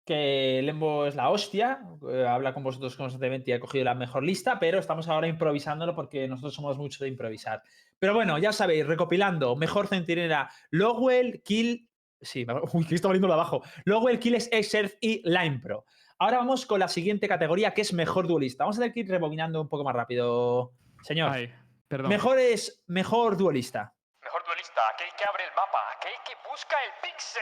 que 0.06 0.60
Lembo 0.64 1.06
es 1.06 1.14
la 1.14 1.28
hostia, 1.30 1.80
eh, 2.10 2.26
habla 2.26 2.54
con 2.54 2.62
vosotros 2.64 2.96
constantemente 2.96 3.50
y 3.50 3.54
ha 3.54 3.60
cogido 3.60 3.84
la 3.84 3.94
mejor 3.94 4.22
lista, 4.24 4.58
pero 4.58 4.78
estamos 4.78 5.06
ahora 5.08 5.28
improvisándolo 5.28 5.94
porque 5.94 6.26
nosotros 6.26 6.54
somos 6.54 6.78
mucho 6.78 7.04
de 7.04 7.10
improvisar. 7.10 7.62
Pero 7.98 8.14
bueno, 8.14 8.38
ya 8.38 8.52
sabéis, 8.52 8.86
recopilando, 8.86 9.54
mejor 9.56 9.86
centinela, 9.86 10.50
Lowell, 10.70 11.42
Kill... 11.44 11.88
Sí, 12.22 12.44
me- 12.46 12.54
uy, 12.72 12.86
que 12.86 12.94
está 12.94 13.08
valiendo 13.08 13.32
abajo. 13.32 13.62
Lowell, 13.84 14.18
Kills, 14.18 14.48
Exerf 14.50 14.94
y 15.00 15.22
Line 15.28 15.60
Pro. 15.62 15.84
Ahora 16.18 16.38
vamos 16.38 16.66
con 16.66 16.80
la 16.80 16.88
siguiente 16.88 17.28
categoría, 17.28 17.72
que 17.72 17.82
es 17.82 17.92
mejor 17.92 18.26
duelista. 18.26 18.64
Vamos 18.64 18.76
a 18.76 18.80
tener 18.80 18.92
que 18.94 19.00
ir 19.00 19.08
rebobinando 19.08 19.60
un 19.60 19.68
poco 19.68 19.84
más 19.84 19.94
rápido, 19.94 20.72
señor. 21.02 21.30
Ay, 21.32 21.52
perdón. 21.88 22.08
Mejor 22.08 22.38
es 22.38 22.82
mejor 22.88 23.36
duelista. 23.38 23.94
Mejor 24.22 24.44
duelista, 24.44 24.80
aquel 24.94 25.08
que 25.16 25.24
abre 25.24 25.44
el 25.44 25.50
mapa, 25.56 25.78
aquel 25.96 26.12
que 26.26 26.34
busca 26.50 26.76
el 26.84 26.92
pixel, 27.10 27.40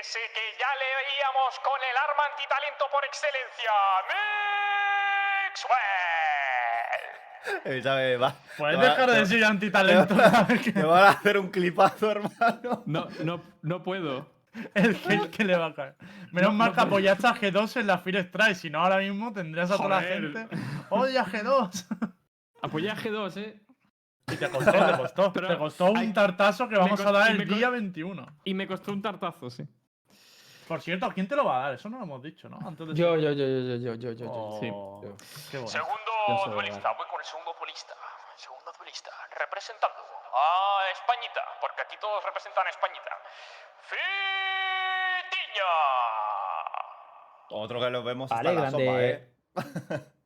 ese 0.00 0.18
que 0.34 0.44
ya 0.58 0.70
leíamos 0.74 1.58
con 1.62 1.78
el 1.78 1.96
arma 1.96 2.22
antitalento 2.32 2.84
por 2.90 3.04
excelencia, 3.04 3.72
Mixwell. 7.58 7.84
Me 7.84 8.16
va. 8.22 8.34
Puedes 8.56 8.78
te 8.78 8.82
va- 8.86 8.90
dejar 8.90 9.10
de 9.10 9.20
decir 9.20 9.44
antitalento. 9.44 10.14
Te 10.74 10.82
van 10.82 11.04
a 11.04 11.08
hacer 11.10 11.38
un 11.38 11.50
clipazo, 11.50 12.10
hermano. 12.10 12.82
No, 12.86 13.08
no, 13.24 13.42
no 13.62 13.82
puedo. 13.82 14.26
el 14.74 14.96
hate 15.08 15.30
que 15.30 15.44
le 15.44 15.56
va 15.56 15.66
a 15.66 15.74
caer. 15.74 15.94
Menos 16.32 16.52
mal 16.54 16.74
que 16.74 16.80
apoyaste 16.80 17.26
a 17.26 17.34
G2 17.34 17.80
en 17.80 17.86
la 17.86 17.98
Fire 17.98 18.20
Strike, 18.24 18.56
si 18.56 18.70
no 18.70 18.82
ahora 18.82 18.96
mismo 18.98 19.32
tendrías 19.32 19.70
a 19.70 19.76
toda 19.76 19.88
la 19.88 19.96
Joder. 20.00 20.32
gente. 20.32 20.48
¡Oye, 20.90 21.18
a 21.18 21.24
G2! 21.24 21.86
Apoyé 22.62 22.90
a 22.90 22.96
G2, 22.96 23.36
¿eh? 23.36 23.60
Y 24.30 24.36
te 24.36 24.50
costó, 24.50 24.72
te 24.72 24.96
costó. 24.96 25.32
Pero 25.34 25.48
te 25.48 25.58
costó 25.58 25.86
hay- 25.86 26.06
un 26.06 26.12
tartazo 26.12 26.68
que 26.68 26.76
vamos 26.76 27.00
a 27.00 27.12
dar 27.12 27.30
el 27.30 27.46
día 27.48 27.70
21. 27.70 28.26
Y 28.44 28.54
me 28.54 28.66
costó 28.66 28.92
un 28.92 29.02
tartazo, 29.02 29.50
sí. 29.50 29.64
Por 30.66 30.82
cierto, 30.82 31.06
¿a 31.06 31.12
quién 31.14 31.26
te 31.26 31.34
lo 31.34 31.46
va 31.46 31.56
a 31.56 31.60
dar? 31.62 31.74
Eso 31.74 31.88
no 31.88 31.96
lo 31.98 32.04
hemos 32.04 32.22
dicho, 32.22 32.46
¿no? 32.48 32.58
Antes 32.66 32.86
de 32.88 32.94
Yo, 32.94 33.16
yo, 33.16 33.32
yo, 33.32 33.46
yo, 33.46 33.76
yo, 33.76 33.94
yo, 33.94 33.94
yo, 33.94 34.12
yo. 34.12 34.26
Oh, 34.30 34.58
sí. 34.60 34.66
Qué 35.50 35.56
bueno. 35.56 35.68
Segundo 35.68 36.54
duelista, 36.54 36.92
voy 36.92 37.06
con 37.10 37.20
el 37.20 37.26
segundo 37.26 37.54
duelista. 37.58 37.94
Segundo 38.36 38.70
duelista, 38.76 39.10
representando 39.38 39.96
a 39.98 40.90
Españita, 40.92 41.40
porque 41.60 41.80
aquí 41.82 41.96
todos 42.00 42.22
representan 42.22 42.66
a 42.66 42.70
Españita. 42.70 43.10
Fitiña. 45.48 45.72
Otro 47.50 47.80
que 47.80 47.90
lo 47.90 48.02
vemos 48.04 48.28
Vale, 48.30 48.50
hasta 48.50 48.58
en 48.58 48.62
la 48.64 48.70
sopa, 48.70 48.82
grande. 48.84 49.10
¿eh? 49.10 50.04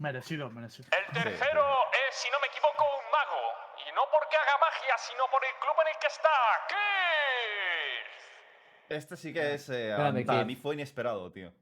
Merecido, 0.00 0.50
merecido. 0.50 0.88
El 0.90 1.12
tercero 1.12 1.64
es, 2.08 2.16
si 2.16 2.28
no 2.30 2.40
me 2.40 2.46
equivoco, 2.48 2.84
un 2.84 3.10
mago. 3.12 3.42
Y 3.86 3.94
no 3.94 4.02
porque 4.10 4.36
haga 4.36 4.58
magia, 4.60 4.96
sino 4.98 5.24
por 5.30 5.44
el 5.44 5.52
club 5.60 5.74
en 5.82 5.88
el 5.88 5.94
que 6.00 6.06
está. 6.06 6.28
Keith. 6.68 8.96
Este 8.98 9.16
sí 9.16 9.32
que 9.32 9.54
es. 9.54 9.68
eh, 9.68 9.88
Grande, 9.88 10.24
para 10.24 10.40
Kid. 10.40 10.46
mí 10.46 10.56
fue 10.56 10.74
inesperado, 10.74 11.30
tío. 11.30 11.52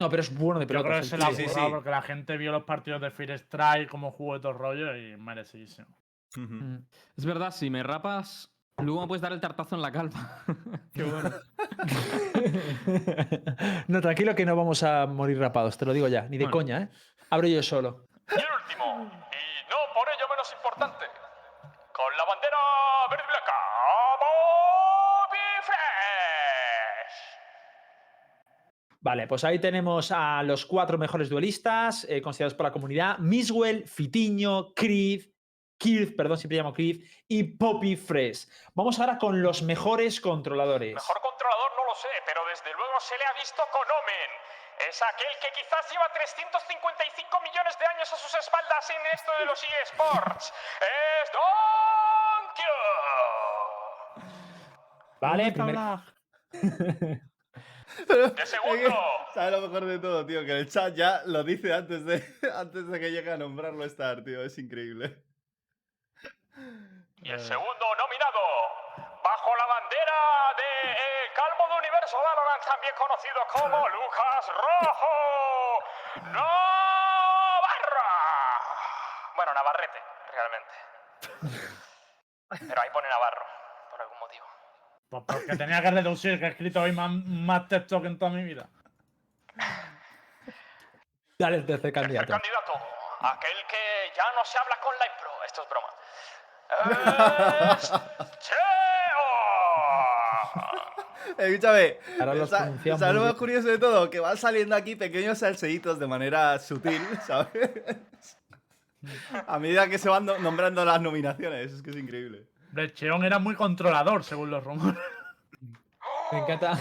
No, 0.00 0.08
pero 0.10 0.22
es 0.22 0.36
bueno 0.36 0.58
de 0.58 0.66
Yo 0.66 0.82
creo 0.82 1.00
que 1.00 1.06
se 1.06 1.16
la 1.16 1.30
Sí, 1.32 1.46
porque 1.70 1.90
la 1.90 2.02
gente 2.02 2.36
vio 2.36 2.50
los 2.50 2.64
partidos 2.64 3.00
de 3.00 3.10
Fire 3.10 3.30
Strike, 3.38 3.88
como 3.88 4.10
jugó 4.10 4.40
todo 4.40 4.52
rollo 4.54 4.96
y 4.96 5.16
merecidísimo. 5.16 5.96
Mm. 6.34 6.78
Es 7.16 7.24
verdad, 7.24 7.52
si 7.52 7.70
me 7.70 7.82
rapas, 7.82 8.51
luego 8.78 9.02
me 9.02 9.06
puedes 9.06 9.20
dar 9.22 9.32
el 9.32 9.40
tartazo 9.40 9.76
en 9.76 9.82
la 9.82 9.92
calva. 9.92 10.42
Qué 10.94 11.02
bueno. 11.04 11.28
no, 13.88 14.00
tranquilo 14.00 14.34
que 14.34 14.44
no 14.46 14.56
vamos 14.56 14.82
a 14.82 15.06
morir 15.06 15.38
rapados, 15.38 15.76
te 15.78 15.84
lo 15.84 15.92
digo 15.92 16.08
ya, 16.08 16.22
ni 16.22 16.38
de 16.38 16.44
Bueno. 16.44 16.56
coña, 16.56 16.78
¿eh? 16.82 16.88
Abro 17.30 17.46
yo 17.48 17.62
solo. 17.62 18.08
Y 18.30 18.34
el 18.34 18.40
último, 18.62 18.84
y 19.04 19.68
no 19.68 19.76
por 19.94 20.08
ello 20.08 20.26
menos 20.30 20.52
importante, 20.56 21.04
con 21.94 22.16
la 22.16 22.24
bandera 22.24 22.56
verde 23.10 23.24
y 23.24 23.28
blanca, 23.28 23.52
Bobby 24.20 25.38
Fresh. 25.62 27.16
Vale, 29.00 29.26
pues 29.26 29.44
ahí 29.44 29.58
tenemos 29.58 30.12
a 30.12 30.42
los 30.42 30.64
cuatro 30.66 30.98
mejores 30.98 31.28
duelistas 31.28 32.06
eh, 32.08 32.22
considerados 32.22 32.54
por 32.54 32.64
la 32.66 32.72
comunidad: 32.72 33.18
Miswell, 33.18 33.86
Fitiño, 33.86 34.72
Creed, 34.74 35.22
Kirth, 35.82 36.14
perdón, 36.14 36.38
siempre 36.38 36.58
llamo 36.58 36.72
Creed, 36.72 37.02
y 37.26 37.42
Poppy 37.58 37.96
Fresh. 37.96 38.46
Vamos 38.74 39.00
ahora 39.00 39.18
con 39.18 39.42
los 39.42 39.62
mejores 39.62 40.20
controladores. 40.20 40.94
Mejor 40.94 41.20
controlador 41.20 41.72
no 41.76 41.84
lo 41.86 41.94
sé, 41.96 42.08
pero 42.24 42.40
desde 42.46 42.72
luego 42.72 43.00
se 43.00 43.18
le 43.18 43.24
ha 43.24 43.32
visto 43.32 43.62
con 43.72 43.82
Omen. 43.82 44.30
Es 44.88 45.02
aquel 45.02 45.34
que 45.42 45.48
quizás 45.58 45.90
lleva 45.90 46.06
355 46.14 47.40
millones 47.42 47.76
de 47.78 47.86
años 47.86 48.12
a 48.12 48.16
sus 48.16 48.32
espaldas 48.32 48.90
en 48.90 49.02
esto 49.12 49.32
de 49.40 49.44
los 49.44 49.58
eSports. 49.82 50.54
Es 50.78 51.32
Donkey. 51.34 52.62
Vale, 55.20 55.50
¿Dónde 55.50 55.72
está 55.72 56.04
primer-? 56.52 57.22
De 58.36 58.46
segundo. 58.46 58.96
¿Sabes 59.34 59.52
lo 59.52 59.60
mejor 59.68 59.84
de 59.84 59.98
todo, 59.98 60.24
tío? 60.24 60.44
Que 60.44 60.60
el 60.60 60.70
chat 60.70 60.94
ya 60.94 61.22
lo 61.26 61.42
dice 61.42 61.74
antes 61.74 62.04
de, 62.04 62.24
antes 62.54 62.86
de 62.86 63.00
que 63.00 63.10
llegue 63.10 63.32
a 63.32 63.36
nombrarlo 63.36 63.84
Star, 63.84 64.22
tío. 64.22 64.42
Es 64.42 64.56
increíble. 64.58 65.31
Y 66.56 67.30
el 67.30 67.40
segundo 67.40 67.94
nominado, 67.96 68.40
bajo 69.22 69.56
la 69.56 69.66
bandera 69.66 70.54
de 70.56 70.90
El 70.92 71.32
Calvo 71.34 71.68
de 71.68 71.78
Universo 71.78 72.16
Valorant, 72.22 72.64
también 72.64 72.94
conocido 72.96 73.46
como 73.52 73.88
Lucas 73.96 74.48
Rojo 74.48 75.84
Navarra. 76.32 78.10
Bueno, 79.36 79.54
Navarrete, 79.54 80.02
realmente. 80.32 80.72
Pero 82.68 82.82
ahí 82.82 82.90
pone 82.92 83.08
Navarro, 83.08 83.46
por 83.90 84.00
algún 84.02 84.18
motivo. 84.18 84.46
Pues 85.08 85.22
porque 85.26 85.56
tenía 85.56 85.80
que 85.80 85.90
reducir, 85.90 86.38
que 86.38 86.46
he 86.46 86.48
escrito 86.48 86.82
hoy 86.82 86.92
más, 86.92 87.10
más 87.10 87.68
texto 87.68 88.00
que 88.02 88.08
en 88.08 88.18
toda 88.18 88.30
mi 88.32 88.42
vida. 88.44 88.66
Dale 91.38 91.56
el 91.56 91.66
tercer 91.66 91.92
Tercer 91.92 91.92
candidato. 91.92 92.32
candidato, 92.32 92.72
aquel 93.22 93.66
que 93.68 94.12
ya 94.14 94.32
no 94.32 94.44
se 94.44 94.58
habla 94.58 94.78
con 94.80 94.96
la 94.98 95.06
impro. 95.06 95.30
Esto 95.44 95.62
es 95.62 95.68
broma. 95.68 95.88
Escúchame, 101.38 101.98
¿sabes 102.98 103.14
lo 103.14 103.22
más 103.22 103.34
curioso 103.34 103.68
de 103.68 103.78
todo? 103.78 104.10
Que 104.10 104.20
van 104.20 104.36
saliendo 104.36 104.76
aquí 104.76 104.96
pequeños 104.96 105.38
salseitos 105.38 105.98
de 105.98 106.06
manera 106.06 106.58
sutil, 106.58 107.00
¿sabes? 107.26 107.70
A 109.46 109.58
medida 109.58 109.88
que 109.88 109.98
se 109.98 110.08
van 110.08 110.26
no- 110.26 110.38
nombrando 110.38 110.84
las 110.84 111.00
nominaciones, 111.00 111.72
es 111.72 111.82
que 111.82 111.90
es 111.90 111.96
increíble. 111.96 112.46
Hombre, 112.68 112.92
Cheon 112.94 113.24
era 113.24 113.38
muy 113.38 113.54
controlador, 113.54 114.24
según 114.24 114.50
los 114.50 114.62
rumores. 114.62 114.98
Me 116.30 116.38
encanta. 116.38 116.78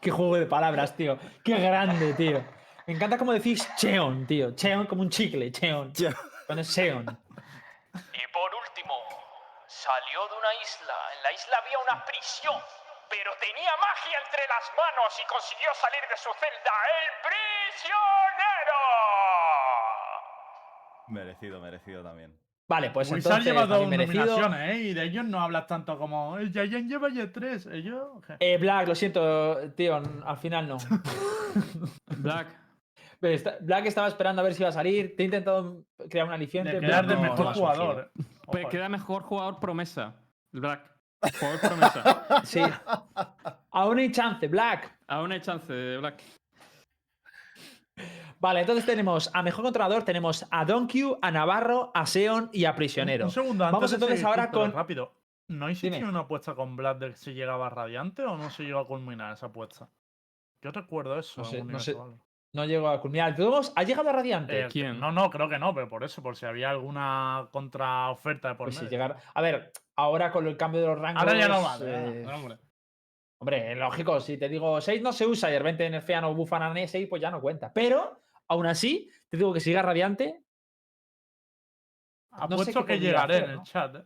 Qué 0.00 0.10
juego 0.10 0.36
de 0.36 0.46
palabras, 0.46 0.96
tío. 0.96 1.18
Qué 1.44 1.56
grande, 1.58 2.14
tío. 2.14 2.42
Me 2.86 2.94
encanta 2.94 3.18
cómo 3.18 3.32
decís 3.32 3.68
Cheon, 3.76 4.26
tío. 4.26 4.52
Cheon 4.54 4.86
como 4.86 5.02
un 5.02 5.10
chicle, 5.10 5.50
Cheon. 5.52 5.92
Cuando 6.46 6.62
es 6.62 6.74
Cheon. 6.74 7.02
Y 7.02 8.32
por 8.32 8.50
último, 8.54 8.94
salió 9.66 10.20
de 10.28 10.38
una 10.38 10.48
isla. 10.68 10.98
En 11.16 11.20
la 11.24 11.30
isla 11.32 11.54
había 11.64 11.78
una 11.80 12.04
prisión, 12.04 12.60
pero 13.08 13.30
tenía 13.40 13.72
magia 13.80 14.16
entre 14.20 14.44
las 14.52 14.64
manos 14.76 15.10
y 15.16 15.24
consiguió 15.24 15.70
salir 15.80 16.04
de 16.12 16.16
su 16.20 16.30
celda. 16.36 16.74
¡El 17.00 17.08
prisionero! 17.24 18.80
Merecido, 21.08 21.60
merecido 21.60 22.02
también. 22.02 22.36
Vale, 22.68 22.90
pues 22.90 23.10
Wizard 23.10 23.40
entonces, 23.40 23.44
lleva 23.54 23.64
dos 23.66 23.88
merecido. 23.88 24.26
nominaciones, 24.26 24.70
¿eh? 24.70 24.78
Y 24.80 24.92
de 24.94 25.04
ellos 25.04 25.24
no 25.24 25.40
hablas 25.40 25.66
tanto 25.66 25.96
como. 25.96 26.36
El 26.36 26.52
Yayan 26.52 26.86
lleva 26.86 27.08
ya 27.08 27.32
tres. 27.32 27.64
Ellos. 27.64 28.08
Eh, 28.40 28.58
Black, 28.58 28.88
lo 28.88 28.94
siento, 28.94 29.72
tío, 29.72 29.96
al 30.26 30.36
final 30.36 30.68
no. 30.68 30.76
Black. 32.18 32.48
Black 33.60 33.86
estaba 33.86 34.06
esperando 34.08 34.42
a 34.42 34.44
ver 34.44 34.52
si 34.52 34.62
iba 34.62 34.68
a 34.68 34.72
salir. 34.72 35.16
Te 35.16 35.22
he 35.22 35.24
intentado 35.24 35.84
crear 36.10 36.26
un 36.26 36.32
aliciente. 36.34 36.72
De 36.72 36.80
pero 36.80 36.88
quedar 36.90 37.06
de 37.06 37.14
no- 37.14 37.22
mejor 37.22 37.40
no 37.46 37.54
jugador. 37.54 38.12
Pues 38.44 38.66
queda 38.66 38.88
mejor 38.90 39.22
jugador 39.22 39.60
promesa. 39.60 40.14
Black. 40.52 40.98
Jugador 41.38 41.60
promesa. 41.60 42.42
Sí. 42.44 42.62
Aún 43.70 43.98
hay 43.98 44.12
chance, 44.12 44.46
Black. 44.46 44.98
Aún 45.06 45.32
hay 45.32 45.40
chance 45.40 45.96
Black. 45.98 46.22
Vale, 48.40 48.60
entonces 48.60 48.86
tenemos 48.86 49.30
a 49.34 49.42
mejor 49.42 49.64
controlador, 49.64 50.04
tenemos 50.04 50.46
a 50.50 50.64
Donkey, 50.64 51.16
a 51.20 51.30
Navarro, 51.30 51.90
a 51.92 52.06
Seon 52.06 52.50
y 52.52 52.66
a 52.66 52.74
Prisionero. 52.76 53.24
Un 53.24 53.30
segundo, 53.32 53.64
antes 53.64 53.72
Vamos 53.72 53.92
entonces 53.92 54.24
ahora 54.24 54.50
con. 54.50 54.72
Rápido. 54.72 55.12
¿No 55.48 55.70
hiciste 55.70 56.04
una 56.04 56.20
apuesta 56.20 56.54
con 56.54 56.76
Vlad 56.76 56.96
de 56.96 57.16
si 57.16 57.32
llegaba 57.32 57.70
radiante 57.70 58.22
o 58.22 58.36
no 58.36 58.50
se 58.50 58.64
llegó 58.64 58.80
a 58.80 58.86
culminar 58.86 59.32
esa 59.32 59.46
apuesta? 59.46 59.88
Yo 60.60 60.70
recuerdo 60.72 61.18
eso. 61.18 61.40
No 61.40 61.46
en 61.48 61.50
sé, 61.50 61.62
un 61.62 61.68
no 61.68 61.80
sé. 61.80 61.96
No 62.54 62.64
llego 62.64 62.88
a 62.88 63.00
culminar. 63.00 63.38
Modos, 63.38 63.72
¿Ha 63.76 63.82
llegado 63.82 64.08
a 64.08 64.12
Radiante? 64.12 64.62
Eh, 64.62 64.68
¿Quién? 64.70 64.98
No, 64.98 65.12
no, 65.12 65.28
creo 65.30 65.48
que 65.48 65.58
no, 65.58 65.74
pero 65.74 65.88
por 65.88 66.02
eso, 66.02 66.22
por 66.22 66.36
si 66.36 66.46
había 66.46 66.70
alguna 66.70 67.48
contraoferta 67.52 68.48
de 68.48 68.54
por 68.54 68.68
Pues 68.72 68.90
llegar. 68.90 69.16
A 69.34 69.42
ver, 69.42 69.70
ahora 69.96 70.32
con 70.32 70.46
el 70.46 70.56
cambio 70.56 70.80
de 70.80 70.86
los 70.86 70.98
rangos. 70.98 71.22
Ahora 71.22 71.38
ya 71.38 71.48
no 71.48 71.62
vale. 71.62 72.22
eh, 72.22 72.26
hombre. 72.26 72.58
Hombre, 73.40 73.76
lógico, 73.76 74.18
si 74.20 74.36
te 74.36 74.48
digo 74.48 74.80
6 74.80 75.00
no 75.00 75.12
se 75.12 75.24
usa 75.26 75.48
y 75.50 75.52
de 75.52 75.58
repente 75.60 75.88
nerfean 75.88 76.24
o 76.24 76.34
bufan 76.34 76.62
a 76.62 76.86
6, 76.86 77.06
pues 77.08 77.22
ya 77.22 77.30
no 77.30 77.40
cuenta. 77.40 77.72
Pero, 77.72 78.20
aún 78.48 78.66
así, 78.66 79.08
te 79.28 79.36
digo 79.36 79.52
que 79.52 79.60
siga 79.60 79.82
Radiante. 79.82 80.42
no 82.32 82.38
sé 82.38 82.54
Apuesto 82.54 82.84
qué 82.84 82.94
que 82.94 83.00
llegaré 83.00 83.34
hacer, 83.34 83.44
en 83.44 83.50
el 83.50 83.56
¿no? 83.58 83.62
chat. 83.64 83.94
¿eh? 83.94 84.04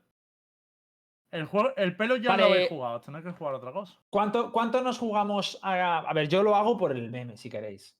El, 1.30 1.46
juego, 1.46 1.74
el 1.76 1.96
pelo 1.96 2.16
ya 2.16 2.30
Vale. 2.30 2.42
lo 2.42 2.48
habéis 2.48 2.68
jugado, 2.68 3.00
tenéis 3.00 3.24
que 3.24 3.30
jugar 3.32 3.54
otra 3.54 3.72
cosa. 3.72 3.98
¿Cuánto, 4.10 4.52
cuánto 4.52 4.82
nos 4.82 4.98
jugamos 4.98 5.58
a.? 5.62 6.00
A 6.00 6.12
ver, 6.12 6.28
yo 6.28 6.42
lo 6.42 6.54
hago 6.54 6.76
por 6.76 6.92
el 6.92 7.10
meme, 7.10 7.38
si 7.38 7.48
queréis. 7.48 7.96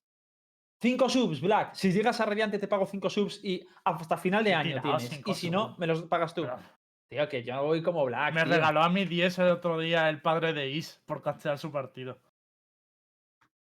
5 0.82 1.08
subs, 1.08 1.40
Black. 1.40 1.74
Si 1.74 1.92
llegas 1.92 2.20
a 2.20 2.26
Radiante, 2.26 2.58
te 2.58 2.66
pago 2.66 2.86
5 2.86 3.08
subs 3.08 3.40
y 3.44 3.64
hasta 3.84 4.16
final 4.16 4.42
de 4.42 4.52
año 4.52 4.82
tienes. 4.82 5.08
cinco 5.08 5.30
Y 5.30 5.34
si 5.34 5.48
no, 5.48 5.76
me 5.78 5.86
los 5.86 6.02
pagas 6.02 6.34
tú. 6.34 6.42
Pero 6.42 6.58
Tío, 7.08 7.28
que 7.28 7.44
yo 7.44 7.62
voy 7.62 7.82
como 7.84 8.04
Black. 8.04 8.34
me 8.34 8.42
tío. 8.42 8.52
regaló 8.54 8.82
a 8.82 8.88
mi 8.88 9.04
10 9.04 9.38
el 9.38 9.50
otro 9.50 9.78
día 9.78 10.08
el 10.08 10.20
padre 10.20 10.52
de 10.52 10.70
Is 10.70 11.00
por 11.06 11.22
castear 11.22 11.56
su 11.58 11.70
partido. 11.70 12.20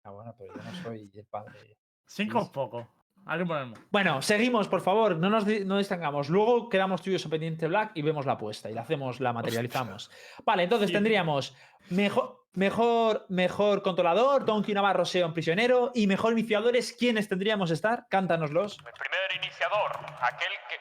Ah, 0.02 0.10
bueno, 0.10 0.34
pero 0.36 0.56
yo 0.56 0.62
no 0.62 0.82
soy 0.82 1.08
el 1.14 1.24
padre. 1.26 1.78
Cinco 2.04 2.40
es 2.42 2.48
poco. 2.48 2.88
Hay 3.26 3.38
que 3.38 3.46
ponerlo. 3.46 3.74
Bueno, 3.90 4.20
seguimos, 4.20 4.68
por 4.68 4.80
favor, 4.82 5.16
no 5.16 5.30
nos 5.30 5.46
no 5.46 5.78
distrangamos. 5.78 6.28
Luego 6.28 6.68
quedamos 6.68 7.00
tú 7.02 7.10
y 7.10 7.16
yo 7.16 7.30
pendiente 7.30 7.66
Black 7.68 7.92
y 7.94 8.02
vemos 8.02 8.26
la 8.26 8.32
apuesta 8.32 8.68
y 8.70 8.74
la 8.74 8.82
hacemos, 8.82 9.20
la 9.20 9.32
materializamos. 9.32 10.10
Vale, 10.44 10.64
entonces 10.64 10.88
Sí. 10.88 10.92
tendríamos 10.94 11.56
mejor, 11.90 12.44
mejor, 12.52 13.24
mejor 13.30 13.82
controlador, 13.82 14.44
Donkey 14.44 14.74
Navarro, 14.74 15.04
Seon 15.06 15.32
Prisionero 15.32 15.90
y 15.94 16.06
mejor 16.06 16.32
iniciadores. 16.32 16.92
¿Quiénes 16.98 17.28
tendríamos 17.28 17.70
que 17.70 17.74
estar? 17.74 18.06
Cántanoslos. 18.10 18.76
El 18.78 18.92
primer 18.92 19.36
iniciador, 19.42 19.90
aquel 20.20 20.52
que... 20.68 20.76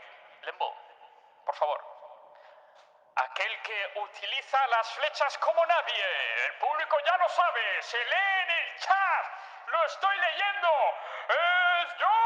Lembo, 0.45 0.67
por 1.45 1.55
favor. 1.55 1.79
Aquel 3.15 3.53
que 3.63 3.79
utiliza 4.03 4.57
las 4.67 4.87
flechas 4.99 5.37
como 5.37 5.61
nadie. 5.65 6.03
El 6.49 6.53
público 6.59 6.95
ya 7.07 7.15
lo 7.23 7.29
sabe. 7.29 7.63
Se 7.81 7.97
lee 7.97 8.33
en 8.43 8.49
el 8.51 8.67
chat. 8.83 9.25
Lo 9.71 9.79
estoy 9.85 10.15
leyendo. 10.17 10.71
Es 11.29 11.87
Yomba. 12.01 12.22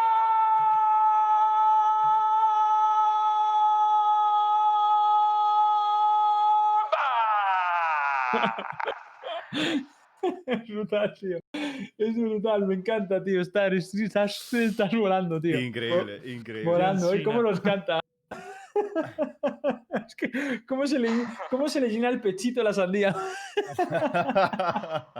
Es 10.47 10.67
brutal, 10.67 11.13
tío. 11.13 11.37
Es 11.97 12.15
brutal, 12.15 12.65
me 12.65 12.73
encanta, 12.75 13.23
tío. 13.23 13.39
Estar, 13.39 13.73
estás, 13.73 14.51
estás 14.51 14.93
volando, 14.93 15.39
tío. 15.39 15.59
Increíble, 15.59 16.21
increíble. 16.25 16.69
Volando, 16.69 17.13
¿eh? 17.13 17.23
¿Cómo 17.23 17.41
nos 17.43 17.61
canta? 17.61 17.99
es 20.07 20.15
que, 20.15 20.65
¿cómo 20.67 20.87
se, 20.87 20.99
le, 20.99 21.09
¿cómo 21.49 21.69
se 21.69 21.81
le 21.81 21.89
llena 21.89 22.09
el 22.09 22.19
pechito 22.19 22.61
a 22.61 22.63
la 22.63 22.73
sandía? 22.73 23.15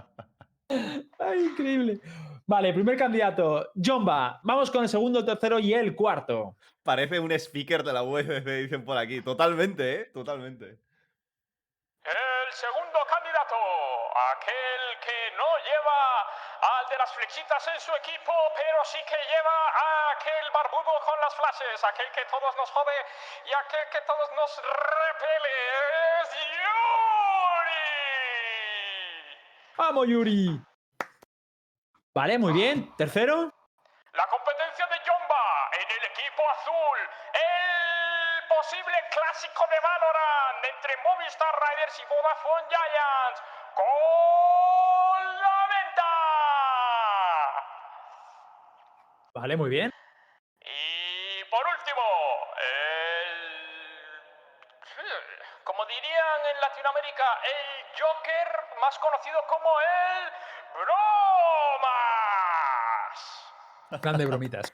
Ay, 1.20 1.46
increíble. 1.46 2.00
Vale, 2.46 2.74
primer 2.74 2.98
candidato, 2.98 3.72
Jomba. 3.76 4.40
Vamos 4.44 4.72
con 4.72 4.84
el 4.84 4.90
segundo, 4.90 5.20
el 5.20 5.26
tercero 5.26 5.60
y 5.60 5.74
el 5.74 5.96
cuarto. 5.96 6.56
Parece 6.84 7.20
un 7.20 7.32
speaker 7.32 7.84
de 7.84 7.94
la 7.94 8.04
UFC, 8.04 8.46
dicen 8.46 8.86
por 8.86 8.98
aquí. 8.98 9.22
Totalmente, 9.22 9.96
¿eh? 9.96 10.06
Totalmente. 10.14 10.66
El 12.08 12.54
segundo 12.56 13.00
candidato, 13.12 13.56
aquel 14.32 14.82
que 15.04 15.36
no 15.36 15.50
lleva 15.68 16.00
al 16.64 16.88
de 16.90 16.97
las 17.08 17.16
flechitas 17.16 17.68
en 17.70 17.80
su 17.80 17.96
equipo, 17.96 18.34
pero 18.54 18.84
sí 18.84 19.00
que 19.08 19.16
lleva 19.16 19.70
a 19.70 20.12
aquel 20.12 20.52
barbudo 20.52 21.00
con 21.06 21.18
las 21.22 21.34
flashes, 21.36 21.84
aquel 21.86 22.12
que 22.12 22.26
todos 22.26 22.54
nos 22.58 22.70
jode 22.70 23.06
y 23.46 23.54
aquel 23.54 23.90
que 23.92 24.02
todos 24.02 24.30
nos 24.36 24.62
repele. 24.62 25.50
Es 26.22 26.30
Yuri. 26.58 27.78
¡Vamos, 29.78 30.08
Yuri! 30.08 30.60
Vale, 32.14 32.38
muy 32.38 32.52
bien. 32.52 32.94
Tercero. 32.98 33.54
La 34.12 34.28
competencia 34.28 34.86
de 34.88 35.00
Jomba 35.08 35.70
en 35.80 35.90
el 35.90 36.04
equipo 36.12 36.44
azul. 36.60 37.00
El 37.32 38.48
posible 38.50 38.98
clásico 39.12 39.66
de 39.70 39.80
Valorant 39.80 40.66
entre 40.76 40.98
Movistar 41.04 41.56
Riders 41.56 42.00
y 42.00 42.04
Vodafone 42.04 42.68
Giants. 42.68 43.42
¡Con 43.76 45.40
la 45.40 45.68
venta! 45.70 46.07
Vale, 49.38 49.56
muy 49.56 49.70
bien. 49.70 49.94
Y 50.62 51.44
por 51.52 51.62
último, 51.62 52.02
el... 52.58 53.38
Como 55.64 55.86
dirían 55.86 56.42
en 56.56 56.62
Latinoamérica, 56.62 57.24
el 57.44 57.86
Joker 57.94 58.48
más 58.82 58.98
conocido 58.98 59.40
como 59.48 59.70
el 59.80 60.24
Bromas. 60.74 61.62
Grande 64.02 64.26
bromitas. 64.26 64.74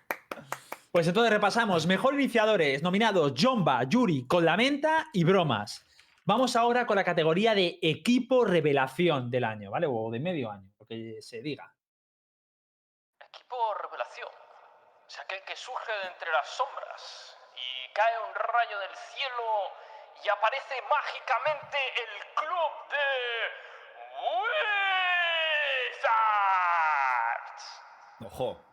Pues 0.89 1.07
entonces 1.07 1.33
repasamos. 1.33 1.85
Mejor 1.85 2.13
iniciadores 2.13 2.81
nominados 2.81 3.33
Jomba, 3.37 3.83
Yuri, 3.83 4.25
Con 4.27 4.45
la 4.45 4.55
Menta 4.55 5.07
y 5.11 5.25
Bromas. 5.25 5.85
Vamos 6.23 6.55
ahora 6.55 6.85
con 6.85 6.95
la 6.95 7.03
categoría 7.03 7.53
de 7.53 7.79
equipo 7.81 8.45
revelación 8.45 9.29
del 9.29 9.43
año, 9.43 9.71
¿vale? 9.71 9.87
O 9.89 10.09
de 10.09 10.21
medio 10.21 10.49
año, 10.49 10.71
lo 10.79 10.85
que 10.85 11.21
se 11.21 11.41
diga. 11.41 11.75
Equipo 13.19 13.73
revelación. 13.73 14.29
Es 15.07 15.19
aquel 15.33 15.43
que 15.45 15.55
surge 15.55 15.91
de 15.91 16.07
entre 16.07 16.31
las 16.31 16.47
sombras 16.47 17.37
y 17.55 17.93
cae 17.93 18.19
un 18.19 18.35
rayo 18.35 18.79
del 18.79 18.95
cielo 18.95 19.71
y 20.23 20.29
aparece 20.29 20.79
mágicamente 20.83 21.77
el 22.03 22.25
club 22.35 22.71
de 22.89 23.51
Wizards. 26.93 27.81
Ojo. 28.25 28.63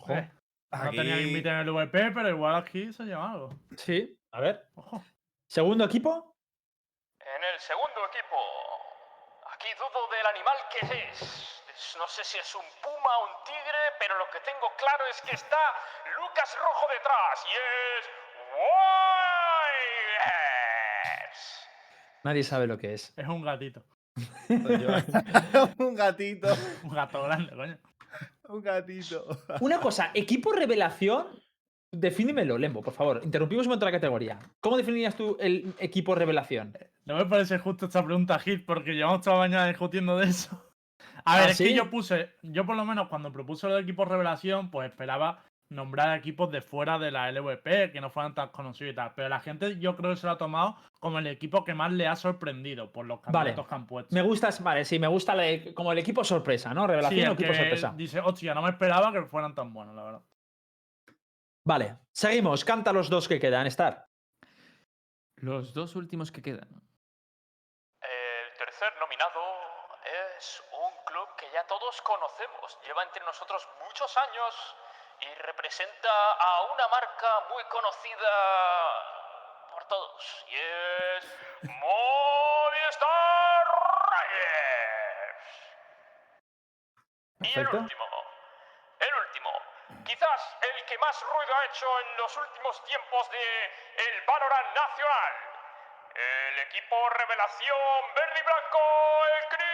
Ojo. 0.00 0.12
Eh, 0.12 0.30
No 0.70 0.90
tenía 0.90 1.02
que 1.04 1.12
Aquí- 1.14 1.28
invitar 1.28 1.52
en 1.54 1.60
el 1.60 1.70
VP, 1.70 2.10
pero 2.12 2.28
igual 2.28 2.56
aquí 2.56 2.92
se 2.92 3.04
lleva 3.04 3.30
algo. 3.30 3.50
Sí, 3.76 4.18
a 4.32 4.40
ver. 4.40 4.68
Ojo. 4.74 5.00
Segundo 5.46 5.84
equipo. 5.84 6.34
En 7.20 7.44
el 7.44 7.58
segundo 7.60 8.04
equipo, 8.06 8.36
aquí 9.52 9.68
dudo 9.74 10.08
del 10.08 10.26
animal 10.26 10.56
que 10.70 10.86
es, 11.08 11.20
de 11.20 11.57
No 11.78 12.08
sé 12.08 12.24
si 12.24 12.38
es 12.38 12.54
un 12.56 12.66
puma 12.82 13.18
o 13.20 13.26
un 13.26 13.44
tigre, 13.44 13.78
pero 14.00 14.18
lo 14.18 14.24
que 14.32 14.40
tengo 14.40 14.66
claro 14.76 15.04
es 15.12 15.20
que 15.22 15.36
está 15.36 15.56
Lucas 16.16 16.56
Rojo 16.58 16.86
detrás 16.92 17.46
y 17.46 17.50
es 17.54 18.04
Wilders. 20.18 21.68
Nadie 22.24 22.42
sabe 22.42 22.66
lo 22.66 22.78
que 22.78 22.94
es. 22.94 23.14
Es 23.16 23.28
un 23.28 23.42
gatito. 23.42 23.84
un 25.78 25.94
gatito. 25.94 26.48
Un 26.82 26.90
gato 26.90 27.22
grande, 27.22 27.54
coño. 27.54 27.78
Un 28.48 28.60
gatito. 28.60 29.28
Una 29.60 29.78
cosa, 29.78 30.10
equipo 30.14 30.50
revelación. 30.52 31.28
Defínemelo, 31.92 32.58
Lembo, 32.58 32.82
por 32.82 32.92
favor. 32.92 33.20
Interrumpimos 33.22 33.66
en 33.66 33.72
otra 33.72 33.92
categoría. 33.92 34.40
¿Cómo 34.60 34.76
definirías 34.76 35.14
tú 35.14 35.36
el 35.38 35.72
equipo 35.78 36.16
revelación? 36.16 36.76
No 37.04 37.14
me 37.14 37.24
parece 37.26 37.58
justo 37.58 37.86
esta 37.86 38.04
pregunta, 38.04 38.36
Hit, 38.40 38.66
porque 38.66 38.94
llevamos 38.94 39.22
toda 39.22 39.36
la 39.36 39.42
mañana 39.42 39.68
discutiendo 39.68 40.18
de 40.18 40.26
eso. 40.26 40.67
A 41.24 41.36
ver, 41.36 41.48
¿Ah, 41.48 41.50
es 41.50 41.56
sí? 41.56 41.64
que 41.64 41.74
yo 41.74 41.90
puse, 41.90 42.34
yo 42.42 42.64
por 42.66 42.76
lo 42.76 42.84
menos 42.84 43.08
cuando 43.08 43.32
propuse 43.32 43.68
los 43.68 43.82
equipos 43.82 44.08
revelación, 44.08 44.70
pues 44.70 44.90
esperaba 44.90 45.42
nombrar 45.70 46.16
equipos 46.16 46.50
de 46.50 46.62
fuera 46.62 46.98
de 46.98 47.10
la 47.10 47.28
LVP, 47.30 47.92
que 47.92 48.00
no 48.00 48.08
fueran 48.08 48.34
tan 48.34 48.48
conocidos 48.48 48.92
y 48.92 48.96
tal. 48.96 49.12
Pero 49.14 49.28
la 49.28 49.40
gente 49.40 49.78
yo 49.78 49.94
creo 49.96 50.10
que 50.10 50.16
se 50.16 50.26
lo 50.26 50.32
ha 50.32 50.38
tomado 50.38 50.76
como 50.98 51.18
el 51.18 51.26
equipo 51.26 51.62
que 51.64 51.74
más 51.74 51.92
le 51.92 52.06
ha 52.06 52.16
sorprendido 52.16 52.90
por 52.90 53.04
los 53.04 53.20
Vale. 53.20 53.32
candidatos 53.32 53.68
que 53.68 53.74
han 53.74 53.86
puesto. 53.86 54.14
Me 54.14 54.22
gusta, 54.22 54.48
vale, 54.60 54.84
sí, 54.86 54.98
me 54.98 55.08
gusta 55.08 55.34
la- 55.34 55.44
como 55.74 55.92
el 55.92 55.98
equipo 55.98 56.24
sorpresa, 56.24 56.72
¿no? 56.72 56.86
Revelación 56.86 57.20
Sí, 57.20 57.28
o 57.28 57.32
equipo 57.34 57.50
que 57.50 57.56
sorpresa. 57.58 57.92
dice, 57.94 58.20
hostia, 58.20 58.54
no 58.54 58.62
me 58.62 58.70
esperaba 58.70 59.12
que 59.12 59.22
fueran 59.26 59.54
tan 59.54 59.72
buenos, 59.74 59.94
la 59.94 60.02
verdad. 60.04 60.22
Vale, 61.66 61.96
seguimos. 62.12 62.64
Canta 62.64 62.92
los 62.92 63.10
dos 63.10 63.28
que 63.28 63.38
quedan, 63.38 63.66
Star. 63.66 64.06
Los 65.36 65.74
dos 65.74 65.94
últimos 65.96 66.32
que 66.32 66.40
quedan. 66.40 66.68
El 68.00 68.58
tercer 68.58 68.88
nominado 68.98 69.40
es 70.38 70.62
un 70.72 70.92
club 71.04 71.28
que 71.38 71.46
ya 71.58 71.66
todos 71.66 72.00
conocemos. 72.02 72.78
Lleva 72.82 73.02
entre 73.02 73.24
nosotros 73.24 73.68
muchos 73.80 74.16
años 74.16 74.76
y 75.18 75.34
representa 75.34 76.32
a 76.32 76.62
una 76.62 76.86
marca 76.86 77.40
muy 77.50 77.64
conocida 77.64 78.30
por 79.72 79.84
todos. 79.88 80.44
Y 80.46 80.56
es 80.56 81.38
Movistar 81.62 83.00
Riders. 84.12 85.50
Y 87.40 87.58
el 87.58 87.68
último, 87.74 88.06
el 89.00 89.14
último, 89.14 89.50
quizás 90.04 90.56
el 90.62 90.84
que 90.84 90.98
más 90.98 91.20
ruido 91.22 91.54
ha 91.56 91.64
hecho 91.64 92.00
en 92.00 92.16
los 92.18 92.36
últimos 92.36 92.84
tiempos 92.84 93.30
de 93.30 93.64
el 93.96 94.20
Valorant 94.26 94.76
Nacional. 94.76 95.32
El 96.14 96.58
equipo 96.60 97.08
revelación 97.10 98.14
verde 98.14 98.40
y 98.40 98.42
blanco, 98.44 98.78
el 99.38 99.48
Criminal 99.48 99.67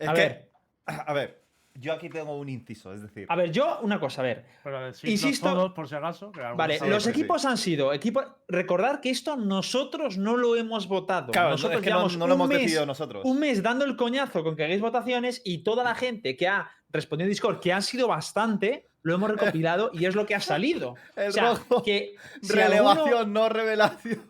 Es 0.00 0.08
A 0.08 0.14
que, 0.14 0.20
ver. 0.20 0.50
a 0.86 1.12
ver, 1.12 1.40
yo 1.74 1.92
aquí 1.92 2.08
tengo 2.10 2.36
un 2.36 2.48
inciso, 2.48 2.92
es 2.92 3.00
decir, 3.02 3.26
A 3.28 3.36
ver, 3.36 3.52
yo 3.52 3.78
una 3.82 4.00
cosa, 4.00 4.22
a 4.22 4.24
ver. 4.24 4.44
Pero 4.64 4.88
Insisto- 5.04 5.48
todos, 5.52 5.72
por 5.72 5.88
si 5.88 5.94
acaso. 5.94 6.32
que 6.32 6.40
Vale, 6.40 6.78
los 6.88 7.04
sí, 7.04 7.10
sí. 7.12 7.20
equipos 7.20 7.44
han 7.44 7.56
sido 7.56 7.92
equipos. 7.92 8.26
Recordar 8.48 9.00
que 9.00 9.10
esto 9.10 9.36
nosotros 9.36 10.18
no 10.18 10.36
lo 10.36 10.56
hemos 10.56 10.88
votado. 10.88 11.30
claro, 11.30 11.48
no- 11.50 11.54
nosotros 11.54 11.78
es 11.80 11.84
que 11.84 11.90
no, 11.90 11.96
llevamos 11.96 12.16
no 12.16 12.26
lo 12.26 12.34
hemos 12.34 12.48
mes- 12.48 12.58
decidido 12.58 12.86
nosotros. 12.86 13.24
un 13.24 13.38
mes 13.38 13.62
dando 13.62 13.84
el 13.84 13.96
coñazo 13.96 14.42
con 14.42 14.56
que 14.56 14.64
hagáis 14.64 14.80
votaciones 14.80 15.42
y 15.44 15.58
toda 15.58 15.84
la 15.84 15.94
gente 15.94 16.36
que 16.36 16.48
ha 16.48 16.68
respondido 16.90 17.26
en 17.26 17.30
Discord, 17.30 17.60
que 17.60 17.72
han 17.72 17.82
sido 17.82 18.08
bastante, 18.08 18.88
lo 19.02 19.14
hemos 19.14 19.30
recopilado 19.30 19.90
y 19.94 20.06
es 20.06 20.14
lo 20.16 20.26
que 20.26 20.34
ha 20.34 20.40
salido. 20.40 20.96
El 21.16 21.28
o 21.28 21.32
sea, 21.32 21.50
rojo. 21.50 21.82
que 21.84 22.16
si 22.42 22.52
Relevación, 22.52 23.08
alguno- 23.08 23.26
no 23.26 23.48
revelación. 23.48 24.22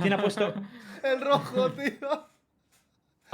¿Quién 0.00 0.12
ha 0.12 0.18
puesto? 0.22 0.54
El 1.02 1.20
rojo, 1.20 1.70
tío. 1.72 2.33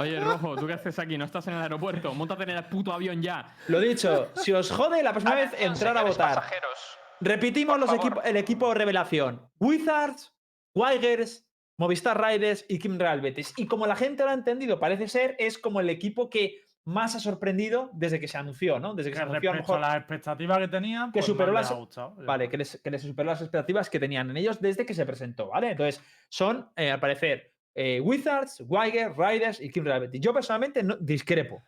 Oye, 0.01 0.19
Rojo, 0.19 0.55
¿tú 0.55 0.67
qué 0.67 0.73
haces 0.73 0.97
aquí? 0.99 1.17
¿No 1.17 1.25
estás 1.25 1.47
en 1.47 1.53
el 1.55 1.61
aeropuerto? 1.61 2.13
Móntate 2.13 2.43
en 2.43 2.49
el 2.51 2.63
puto 2.65 2.91
avión 2.93 3.21
ya. 3.21 3.55
Lo 3.67 3.79
dicho, 3.79 4.31
si 4.35 4.51
os 4.51 4.71
jode 4.71 5.01
la 5.03 5.11
próxima 5.11 5.35
vez 5.35 5.51
entrar 5.59 5.97
a 5.97 6.03
votar. 6.03 6.35
pasajeros. 6.35 6.97
Repetimos 7.19 7.79
los 7.79 7.87
favor. 7.89 8.05
equipos, 8.05 8.25
el 8.25 8.37
equipo 8.37 8.73
revelación. 8.73 9.47
Wizards, 9.59 10.33
Wigers, 10.73 11.47
Movistar 11.77 12.19
Riders 12.21 12.65
y 12.67 12.79
Kim 12.79 12.97
Real 12.97 13.21
Betis. 13.21 13.53
Y 13.57 13.67
como 13.67 13.85
la 13.87 13.95
gente 13.95 14.23
lo 14.23 14.29
ha 14.29 14.33
entendido, 14.33 14.79
parece 14.79 15.07
ser, 15.07 15.35
es 15.39 15.57
como 15.57 15.79
el 15.79 15.89
equipo 15.89 16.29
que 16.29 16.61
más 16.83 17.13
ha 17.15 17.19
sorprendido 17.19 17.91
desde 17.93 18.19
que 18.19 18.27
se 18.27 18.37
anunció, 18.39 18.79
¿no? 18.79 18.95
Desde 18.95 19.11
que 19.11 19.13
Que 19.13 19.17
se 19.17 19.23
anunció 19.23 19.51
a 19.51 19.53
lo 19.53 19.59
respecto 19.59 19.73
a 19.73 19.77
mejor. 19.77 19.87
las 19.93 19.99
expectativas 20.01 20.57
que 20.57 20.67
tenían, 20.67 21.11
Que 21.11 21.19
pues 21.19 21.25
superó 21.25 21.51
las- 21.51 21.71
gustado. 21.71 22.15
Vale, 22.25 22.49
que 22.49 22.57
les, 22.57 22.81
que 22.83 22.89
les 22.89 23.01
superó 23.03 23.27
las 23.29 23.39
expectativas 23.41 23.89
que 23.89 23.99
tenían 23.99 24.31
en 24.31 24.37
ellos 24.37 24.59
desde 24.59 24.83
que 24.85 24.95
se 24.95 25.05
presentó, 25.05 25.49
¿vale? 25.49 25.71
Entonces, 25.71 26.03
son, 26.29 26.71
eh, 26.75 26.89
al 26.89 26.99
parecer, 26.99 27.53
eh, 27.73 27.99
Wizards, 28.01 28.63
Wigers, 28.67 29.15
Riders 29.15 29.59
y 29.61 29.71
Kim 29.71 29.85
Real 29.85 30.01
Betis. 30.01 30.21
Yo 30.21 30.33
personalmente 30.33 30.83
no, 30.83 30.97
discrepo, 30.97 31.63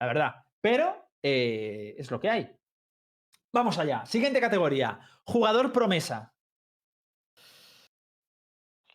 la 0.00 0.06
verdad. 0.06 0.34
Pero 0.60 1.10
eh, 1.22 1.94
es 1.98 2.10
lo 2.10 2.20
que 2.20 2.30
hay. 2.30 2.56
Vamos 3.52 3.78
allá. 3.78 4.06
Siguiente 4.06 4.40
categoría. 4.40 4.98
Jugador 5.24 5.72
promesa. 5.72 6.32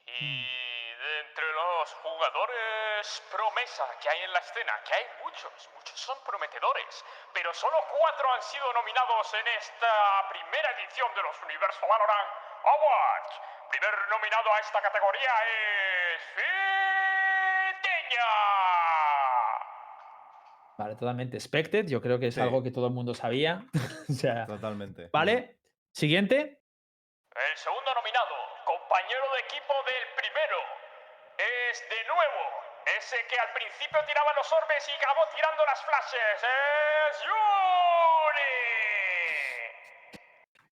Y 0.05 0.39
de 0.39 1.19
entre 1.27 1.51
los 1.53 1.93
jugadores 2.01 3.23
promesa 3.31 3.83
que 4.01 4.09
hay 4.09 4.19
en 4.23 4.33
la 4.33 4.39
escena, 4.39 4.73
que 4.87 4.93
hay 4.93 5.03
muchos, 5.23 5.51
muchos 5.75 5.99
son 5.99 6.17
prometedores, 6.25 7.03
pero 7.33 7.53
solo 7.53 7.77
cuatro 7.99 8.33
han 8.33 8.41
sido 8.41 8.71
nominados 8.73 9.33
en 9.33 9.47
esta 9.59 10.29
primera 10.29 10.71
edición 10.79 11.13
de 11.15 11.21
los 11.23 11.35
Universo 11.43 11.85
Valorant 11.87 12.29
Awards. 12.63 13.54
Primer 13.69 13.93
nominado 14.09 14.53
a 14.53 14.59
esta 14.59 14.81
categoría 14.81 15.31
es 16.15 16.21
Fitiña. 17.75 18.25
Vale, 20.77 20.95
totalmente 20.95 21.37
expected. 21.37 21.85
Yo 21.87 22.01
creo 22.01 22.19
que 22.19 22.27
es 22.27 22.35
Sí. 22.35 22.41
algo 22.41 22.61
que 22.63 22.71
todo 22.71 22.87
el 22.87 22.93
mundo 22.93 23.13
sabía. 23.13 23.61
o 24.09 24.13
sea, 24.13 24.45
Totalmente. 24.45 25.09
vale. 25.11 25.55
Siguiente. 25.91 26.59
El 27.35 27.57
segundo 27.57 27.93
nominado, 27.93 28.35
compañero 28.65 29.25
de 29.33 29.39
equipo 29.41 29.73
del 29.85 30.05
primero, 30.15 30.57
es 31.37 31.89
de 31.89 32.03
nuevo 32.07 32.41
ese 32.97 33.17
que 33.27 33.39
al 33.39 33.51
principio 33.53 33.99
tiraba 34.07 34.33
los 34.33 34.51
orbes 34.53 34.87
y 34.87 34.91
acabó 34.91 35.21
tirando 35.35 35.65
las 35.65 35.81
flashes. 35.83 36.43
Es 36.43 37.23
Yuri. 37.23 38.64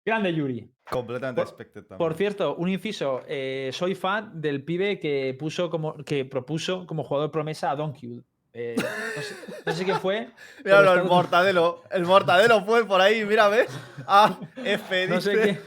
Grande 0.05 0.33
Yuri. 0.33 0.69
Completamente 0.89 1.41
Por- 1.41 1.47
expected 1.49 1.81
también. 1.85 1.97
Por 1.97 2.13
cierto, 2.15 2.55
un 2.55 2.69
inciso. 2.69 3.21
eh, 3.27 3.69
soy 3.73 3.95
fan 3.95 4.41
del 4.41 4.63
pibe 4.63 4.99
que 4.99 5.35
puso 5.39 5.69
como 5.69 5.95
que 6.03 6.25
propuso 6.25 6.85
como 6.85 7.03
jugador 7.03 7.31
promesa 7.31 7.71
a 7.71 7.75
Donkey. 7.75 8.21
Eh, 8.55 8.75
no, 8.77 9.21
sé, 9.21 9.35
no 9.65 9.71
sé 9.73 9.83
quién 9.85 9.99
fue. 9.99 10.29
Míralo, 10.65 10.93
el 10.93 11.03
mortadelo. 11.05 11.83
El 11.89 12.03
mortadelo 12.05 12.63
fue 12.65 12.85
por 12.85 13.01
ahí, 13.01 13.25
mira, 13.25 13.47
¿ves? 13.47 13.67
Ah, 14.05 14.37
F, 14.57 15.07
No 15.07 15.21
sé 15.21 15.41
quién. 15.41 15.61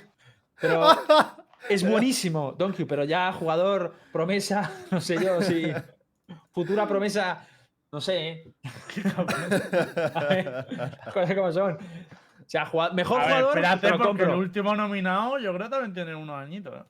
Pero 0.61 0.87
es 1.68 1.83
buenísimo, 1.88 2.53
Donkey, 2.57 2.85
pero 2.85 3.05
ya 3.05 3.33
jugador 3.33 3.94
promesa, 4.12 4.70
no 4.90 5.01
sé 5.01 5.16
yo, 5.22 5.40
si 5.42 5.72
futura 6.53 6.87
promesa, 6.87 7.46
no 7.90 8.01
sé, 8.01 8.29
¿eh? 8.29 8.53
A 10.14 10.25
ver, 10.25 10.66
las 10.77 11.14
cosas 11.14 11.35
como 11.35 11.53
son. 11.53 11.79
O 12.46 12.48
sea, 12.48 12.64
mejor 12.92 13.20
A 13.20 13.26
ver, 13.26 13.35
jugador, 13.35 13.48
espérate, 13.59 13.80
pero 13.80 13.96
porque 13.98 14.11
el 14.11 14.16
compro. 14.28 14.38
último 14.38 14.76
nominado, 14.76 15.38
yo 15.38 15.52
creo 15.52 15.64
que 15.66 15.70
también 15.70 15.92
tiene 15.94 16.14
unos 16.14 16.37
añitos. 16.38 16.74
¿eh? 16.74 16.85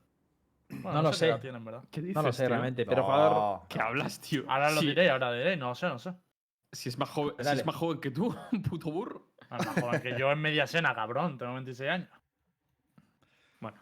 Bueno, 0.69 0.92
No 0.99 1.03
lo 1.03 1.12
sé 1.12 1.33
sé. 1.33 1.38
tienen, 1.38 1.64
¿verdad? 1.64 1.83
¿Qué 1.90 2.01
dices, 2.01 2.14
No 2.16 2.23
lo 2.23 2.33
sé 2.33 2.42
tío? 2.42 2.49
realmente, 2.51 2.85
pero 2.85 3.05
jugador. 3.05 3.33
No, 3.33 3.66
¿Qué 3.69 3.81
hablas, 3.81 4.21
tío? 4.21 4.45
Ahora 4.49 4.71
lo 4.71 4.81
Si- 4.81 4.87
diré, 4.88 5.11
ahora 5.11 5.33
diré, 5.33 5.57
no 5.57 5.75
sé, 5.75 5.87
no 5.87 5.99
sé. 5.99 6.12
Si 6.73 6.88
es 6.90 6.99
más 6.99 7.09
joven, 7.09 7.37
si 7.42 7.49
es 7.51 7.64
más 7.64 7.77
joven 7.77 8.01
que 8.01 8.11
tú, 8.11 8.37
puto 8.69 8.90
burro. 8.90 9.29
A 9.49 9.57
lo 9.59 9.73
mejor 9.73 10.03
que 10.03 10.19
yo 10.19 10.31
en 10.33 10.40
media 10.40 10.66
cena, 10.66 10.95
cabrón, 10.95 11.38
tengo 11.38 11.55
26 11.55 11.88
años. 11.90 12.09
Bueno. 13.61 13.79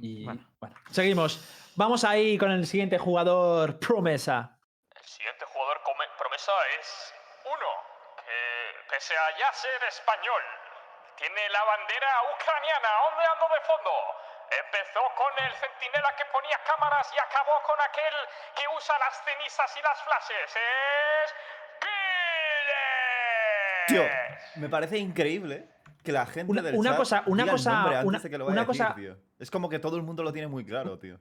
Y, 0.00 0.24
Bueno. 0.24 0.46
bueno, 0.60 0.76
seguimos. 0.90 1.72
Vamos 1.74 2.04
ahí 2.04 2.36
con 2.38 2.50
el 2.52 2.66
siguiente 2.66 2.98
jugador 2.98 3.78
promesa. 3.78 4.56
El 4.94 5.04
siguiente 5.04 5.44
jugador 5.46 5.78
promesa 6.18 6.52
es 6.78 7.12
uno 7.46 7.66
que, 8.16 8.94
pese 8.94 9.14
a 9.14 9.38
ya 9.38 9.52
ser 9.54 9.88
español, 9.88 10.42
tiene 11.22 11.42
la 11.54 11.62
bandera 11.62 12.10
ucraniana 12.34 12.90
ondeando 13.14 13.46
de 13.54 13.60
fondo. 13.62 13.94
Empezó 14.52 15.00
con 15.14 15.32
el 15.46 15.52
centinela 15.54 16.10
que 16.18 16.26
ponía 16.34 16.58
cámaras 16.66 17.06
y 17.14 17.16
acabó 17.22 17.54
con 17.64 17.78
aquel 17.80 18.14
que 18.58 18.66
usa 18.74 18.98
las 18.98 19.14
cenizas 19.22 19.70
y 19.78 19.80
las 19.86 19.98
flashes. 20.02 20.50
Es. 20.50 21.28
Tío, 23.88 24.02
me 24.56 24.68
parece 24.68 24.98
increíble 24.98 25.68
que 26.02 26.12
la 26.12 26.26
gente 26.26 26.50
Una- 26.50 26.62
del 26.62 26.74
una 26.76 26.90
chat 26.90 26.98
cosa- 26.98 27.22
una 27.26 27.46
cosa- 27.46 28.02
una- 28.04 28.18
de 28.18 28.30
que 28.30 28.38
lo 28.38 28.46
una 28.46 28.54
vaya 28.54 28.62
a 28.62 28.66
decir, 28.66 28.84
cosa- 28.84 28.94
tío. 28.94 29.16
Es 29.38 29.50
como 29.50 29.68
que 29.68 29.78
todo 29.78 29.96
el 29.96 30.02
mundo 30.02 30.22
lo 30.22 30.32
tiene 30.32 30.48
muy 30.48 30.64
claro, 30.64 30.98
tío. 30.98 31.18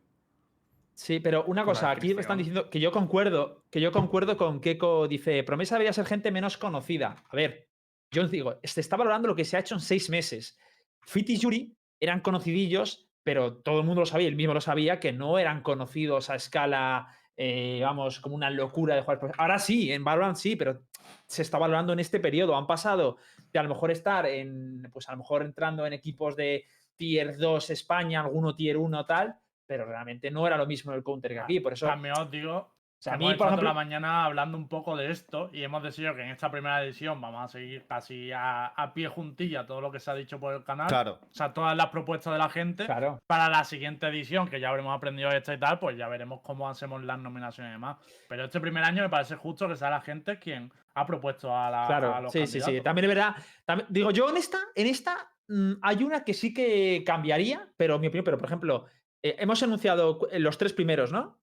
Sí, 0.94 1.20
pero 1.20 1.44
una 1.46 1.64
cosa, 1.66 1.90
aquí 1.90 2.14
me 2.14 2.22
están 2.22 2.38
diciendo 2.38 2.70
que 2.70 2.80
yo 2.80 2.92
concuerdo, 2.92 3.64
que 3.72 3.82
yo 3.82 3.92
concuerdo 3.92 4.38
con 4.38 4.60
Keiko, 4.62 5.08
dice, 5.08 5.44
promesa 5.44 5.76
debería 5.76 5.94
ser 5.94 6.06
gente 6.06 6.32
menos 6.32 6.58
conocida. 6.58 7.16
A 7.30 7.36
ver, 7.36 7.68
yo 8.12 8.24
os 8.24 8.32
digo, 8.32 8.60
se 8.64 8.82
está 8.82 8.98
valorando 8.98 9.28
lo 9.28 9.36
que 9.36 9.46
se 9.46 9.58
ha 9.58 9.62
hecho 9.62 9.76
en 9.76 9.82
seis 9.82 10.10
meses. 10.10 10.58
Fit 11.02 11.30
y 11.30 11.38
Yuri 11.38 11.76
eran 12.00 12.22
conocidillos 12.22 13.12
pero 13.24 13.58
todo 13.58 13.80
el 13.80 13.86
mundo 13.86 14.02
lo 14.02 14.06
sabía, 14.06 14.28
él 14.28 14.36
mismo 14.36 14.54
lo 14.54 14.62
sabía, 14.62 15.00
que 15.00 15.12
no 15.12 15.38
eran 15.38 15.62
conocidos 15.62 16.30
a 16.30 16.36
escala, 16.36 17.16
eh, 17.38 17.80
vamos, 17.84 18.20
como 18.20 18.36
una 18.36 18.50
locura 18.50 18.96
de 18.96 19.02
jugadores. 19.02 19.36
Ahora 19.38 19.60
sí, 19.60 19.92
en 19.92 20.04
Valorant 20.04 20.38
sí, 20.38 20.56
pero 20.56 20.82
se 21.28 21.42
está 21.44 21.58
valorando 21.58 21.94
en 21.94 22.00
este 22.00 22.20
periodo. 22.20 22.56
Han 22.56 22.68
pasado 22.68 23.18
de 23.52 23.60
a 23.60 23.64
lo 23.64 23.70
mejor 23.70 23.92
estar 23.92 24.26
en, 24.26 24.90
pues 24.92 25.08
a 25.08 25.12
lo 25.12 25.20
mejor 25.20 25.44
entrando 25.44 25.86
en 25.86 25.94
equipos 25.94 26.36
de 26.36 26.66
tier 26.96 27.38
2 27.38 27.70
España, 27.70 28.22
alguno 28.22 28.56
tier 28.56 28.78
1 28.78 29.06
tal, 29.06 29.36
pero 29.66 29.86
realmente 29.86 30.32
no 30.32 30.48
era 30.48 30.58
lo 30.58 30.66
mismo 30.66 30.94
el 30.94 31.04
counter 31.04 31.34
que 31.34 31.40
aquí. 31.40 31.60
Por 31.60 31.74
eso, 31.74 31.86
También 31.86 32.16
os 32.18 32.30
digo, 32.32 32.74
o 33.02 33.04
sea, 33.04 33.14
a 33.14 33.16
hemos 33.16 33.32
mí, 33.32 33.36
por 33.36 33.48
ejemplo, 33.48 33.68
la 33.68 33.74
mañana 33.74 34.26
hablando 34.26 34.60
un 34.60 34.68
poco 34.68 34.96
de 34.96 35.10
esto 35.10 35.50
y 35.52 35.64
hemos 35.64 35.82
decidido 35.82 36.14
que 36.14 36.22
en 36.22 36.30
esta 36.30 36.52
primera 36.52 36.84
edición 36.84 37.20
vamos 37.20 37.44
a 37.44 37.48
seguir 37.48 37.88
casi 37.88 38.32
a, 38.32 38.68
a 38.68 38.94
pie 38.94 39.08
juntilla 39.08 39.66
todo 39.66 39.82
lo 39.82 39.92
que 39.92 40.00
se 40.00 40.12
ha 40.12 40.14
dicho 40.14 40.40
por 40.40 40.54
el 40.54 40.64
canal. 40.64 40.86
Claro. 40.86 41.14
O 41.20 41.34
sea, 41.34 41.52
todas 41.52 41.76
las 41.76 41.88
propuestas 41.88 42.32
de 42.32 42.38
la 42.38 42.50
gente. 42.50 42.86
claro. 42.86 43.18
Para 43.26 43.50
la 43.50 43.64
siguiente 43.64 44.06
edición, 44.06 44.48
que 44.48 44.60
ya 44.60 44.70
habremos 44.70 44.96
aprendido 44.96 45.32
esta 45.32 45.52
y 45.52 45.58
tal, 45.60 45.80
pues 45.80 45.98
ya 45.98 46.08
veremos 46.10 46.42
cómo 46.44 46.70
hacemos 46.70 47.04
las 47.04 47.18
nominaciones 47.18 47.72
y 47.72 47.74
demás. 47.74 47.98
Pero 48.30 48.46
este 48.46 48.60
primer 48.62 48.84
año 48.84 49.02
me 49.02 49.10
parece 49.10 49.36
justo 49.36 49.68
que 49.68 49.76
sea 49.76 49.90
la 49.90 50.02
gente 50.02 50.38
quien 50.38 50.72
ha 50.94 51.04
propuesto 51.08 51.58
a, 51.58 51.72
la, 51.72 51.84
a 51.86 51.88
Claro, 51.88 52.22
los 52.22 52.32
sí, 52.32 52.46
sí, 52.46 52.62
sí. 52.62 52.82
También 52.82 53.06
es 53.06 53.16
verdad. 53.16 53.36
también- 53.66 53.88
digo, 53.90 54.12
yo 54.12 54.30
en 54.30 54.38
esta, 54.38 54.60
en 54.76 54.86
esta 54.86 55.32
mm, 55.48 55.72
hay 55.82 56.04
una 56.04 56.24
que 56.24 56.36
sí 56.36 56.54
que 56.54 57.04
cambiaría, 57.04 57.68
pero 57.78 57.98
mi 57.98 58.06
opinión, 58.08 58.26
pero 58.26 58.38
por 58.38 58.46
ejemplo, 58.46 58.86
eh, 59.24 59.38
hemos 59.40 59.64
anunciado 59.64 60.20
los 60.34 60.58
tres 60.60 60.74
primeros, 60.74 61.12
¿no? 61.12 61.40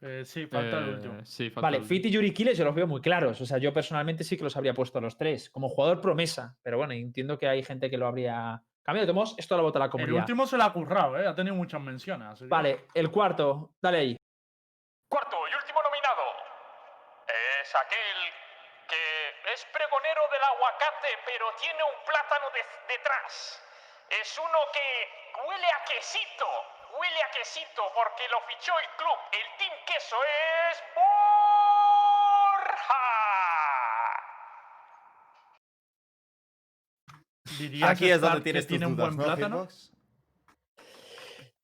Eh, 0.00 0.24
sí, 0.24 0.46
falta 0.46 0.78
el 0.78 0.84
Eh, 0.84 0.90
último. 0.94 1.24
Sí, 1.24 1.50
falta 1.50 1.66
Vale, 1.66 1.78
el- 1.78 1.84
Fit 1.84 2.06
y 2.06 2.10
Yuri 2.10 2.32
Kiles 2.32 2.56
yo 2.56 2.64
los 2.64 2.74
veo 2.74 2.86
muy 2.86 3.00
claros. 3.00 3.40
O 3.40 3.46
sea, 3.46 3.58
yo 3.58 3.72
personalmente 3.72 4.22
sí 4.24 4.36
que 4.36 4.44
los 4.44 4.56
habría 4.56 4.72
puesto 4.74 4.98
a 4.98 5.00
los 5.02 5.16
tres, 5.16 5.50
como 5.50 5.68
jugador 5.68 6.00
promesa. 6.00 6.56
Pero 6.62 6.78
bueno, 6.78 6.92
entiendo 6.92 7.36
que 7.38 7.48
hay 7.48 7.62
gente 7.64 7.90
que 7.90 7.98
lo 7.98 8.06
habría 8.06 8.62
cambiado. 8.84 9.06
De 9.06 9.12
todos 9.12 9.14
modos, 9.14 9.34
esto 9.38 9.56
lo 9.56 9.64
vota 9.64 9.78
la 9.80 9.86
El 9.86 9.90
comunidad. 9.90 10.20
último 10.20 10.46
se 10.46 10.56
lo 10.56 10.64
ha 10.64 10.72
currado, 10.72 11.18
¿eh? 11.18 11.26
Ha 11.26 11.34
tenido 11.34 11.56
muchas 11.56 11.80
menciones. 11.80 12.48
Vale, 12.48 12.86
el 12.94 13.10
cuarto, 13.10 13.72
dale 13.82 13.98
ahí. 13.98 14.16
Cuarto 15.08 15.36
y 15.36 15.54
último 15.56 15.82
nominado 15.82 16.22
es 17.26 17.74
aquel 17.74 18.18
que 18.88 19.52
es 19.52 19.66
pregonero 19.72 20.22
del 20.30 20.44
aguacate, 20.46 21.10
pero 21.26 21.44
tiene 21.60 21.82
un 21.82 21.98
plátano 22.06 22.46
de- 22.54 22.94
detrás. 22.94 23.60
Es 24.08 24.38
uno 24.38 24.58
que 24.72 24.86
huele 25.44 25.66
a 25.66 25.80
quesito, 25.84 26.48
huele 26.98 27.20
a 27.22 27.30
quesito 27.32 27.82
porque 27.94 28.24
lo 28.30 28.38
fichó 28.48 28.72
el 28.78 28.88
club. 28.98 29.18
El 29.32 29.46
Team 29.58 29.74
Queso 29.86 30.16
es 30.18 30.76
Borja. 32.68 33.06
¿Dirías, 37.58 37.90
Aquí 37.90 38.10
es 38.10 38.20
donde 38.20 38.38
que 38.38 38.44
tienes 38.44 38.64
tus 38.66 38.68
tiene 38.68 38.86
un 38.86 38.96
dudas, 38.96 39.16
buen 39.16 39.18
¿no, 39.18 39.34
plátano. 39.34 39.68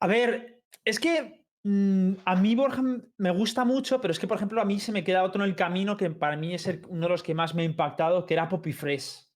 A 0.01 0.07
ver, 0.07 0.63
es 0.85 0.99
que 0.99 1.45
mm, 1.63 2.15
a 2.25 2.37
mí 2.37 2.55
Borja 2.55 2.83
me 3.17 3.31
gusta 3.31 3.65
mucho, 3.65 4.01
pero 4.01 4.13
es 4.13 4.19
que, 4.19 4.27
por 4.27 4.37
ejemplo, 4.37 4.61
a 4.61 4.65
mí 4.65 4.81
se 4.81 4.93
me 4.93 5.05
queda 5.05 5.23
otro 5.23 5.43
en 5.45 5.51
el 5.51 5.57
camino 5.57 5.97
que 5.97 6.11
para 6.11 6.37
mí 6.37 6.55
es 6.55 6.67
el- 6.67 6.85
uno 6.89 7.03
de 7.07 7.09
los 7.11 7.23
que 7.23 7.35
más 7.35 7.55
me 7.55 7.63
ha 7.63 7.67
impactado, 7.67 8.27
que 8.27 8.35
era 8.35 8.49
Poppy 8.49 8.73
Fresh. 8.73 9.27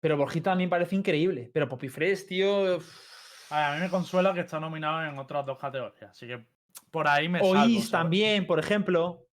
Pero 0.00 0.16
Borjita 0.16 0.52
a 0.52 0.54
mí 0.54 0.64
me 0.64 0.70
parece 0.70 0.94
increíble. 0.96 1.50
Pero 1.52 1.68
Poppy 1.68 1.88
Fresh, 1.88 2.26
tío. 2.26 2.78
A, 3.50 3.56
ver, 3.58 3.64
a 3.66 3.74
mí 3.74 3.80
me 3.80 3.90
consuela 3.90 4.32
que 4.34 4.40
está 4.40 4.60
nominado 4.60 5.04
en 5.04 5.18
otras 5.18 5.44
dos 5.46 5.58
categorías. 5.58 6.10
Así 6.10 6.26
que 6.26 6.44
por 6.90 7.08
ahí 7.08 7.28
me 7.28 7.40
O 7.42 7.54
Is 7.66 7.88
¿sabes? 7.88 7.90
también, 7.90 8.46
por 8.46 8.58
ejemplo. 8.58 9.26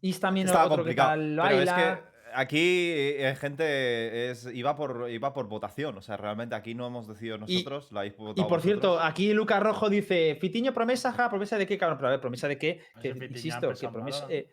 Is 0.00 0.20
también 0.20 0.46
Estaba 0.46 0.66
otro 0.66 0.78
complicado. 0.78 1.12
que 1.12 1.36
tal 1.36 1.48
Pero 1.48 1.60
es 1.60 1.66
baila. 1.66 1.76
que 1.76 2.12
aquí 2.34 2.90
eh, 2.92 3.36
gente 3.38 4.30
es, 4.30 4.46
iba, 4.52 4.76
por, 4.76 5.10
iba 5.10 5.32
por 5.32 5.48
votación. 5.48 5.96
O 5.96 6.02
sea, 6.02 6.16
realmente 6.16 6.54
aquí 6.54 6.74
no 6.74 6.86
hemos 6.86 7.06
decidido 7.06 7.38
nosotros, 7.38 7.92
la 7.92 8.00
habéis 8.00 8.14
Y 8.36 8.44
por 8.44 8.60
cierto, 8.60 9.00
aquí 9.00 9.32
Lucas 9.32 9.62
Rojo 9.62 9.88
dice, 9.88 10.36
Fitiño 10.40 10.72
promesa, 10.72 11.12
ja, 11.12 11.28
promesa 11.28 11.58
de 11.58 11.66
qué, 11.66 11.78
cabrón, 11.78 11.98
pero 11.98 12.08
a 12.08 12.10
ver, 12.12 12.20
promesa 12.20 12.48
de 12.48 12.58
qué, 12.58 12.80
que, 13.00 13.08
insisto, 13.08 13.72
que 13.74 13.88
promesa, 13.88 14.26
eh, 14.28 14.48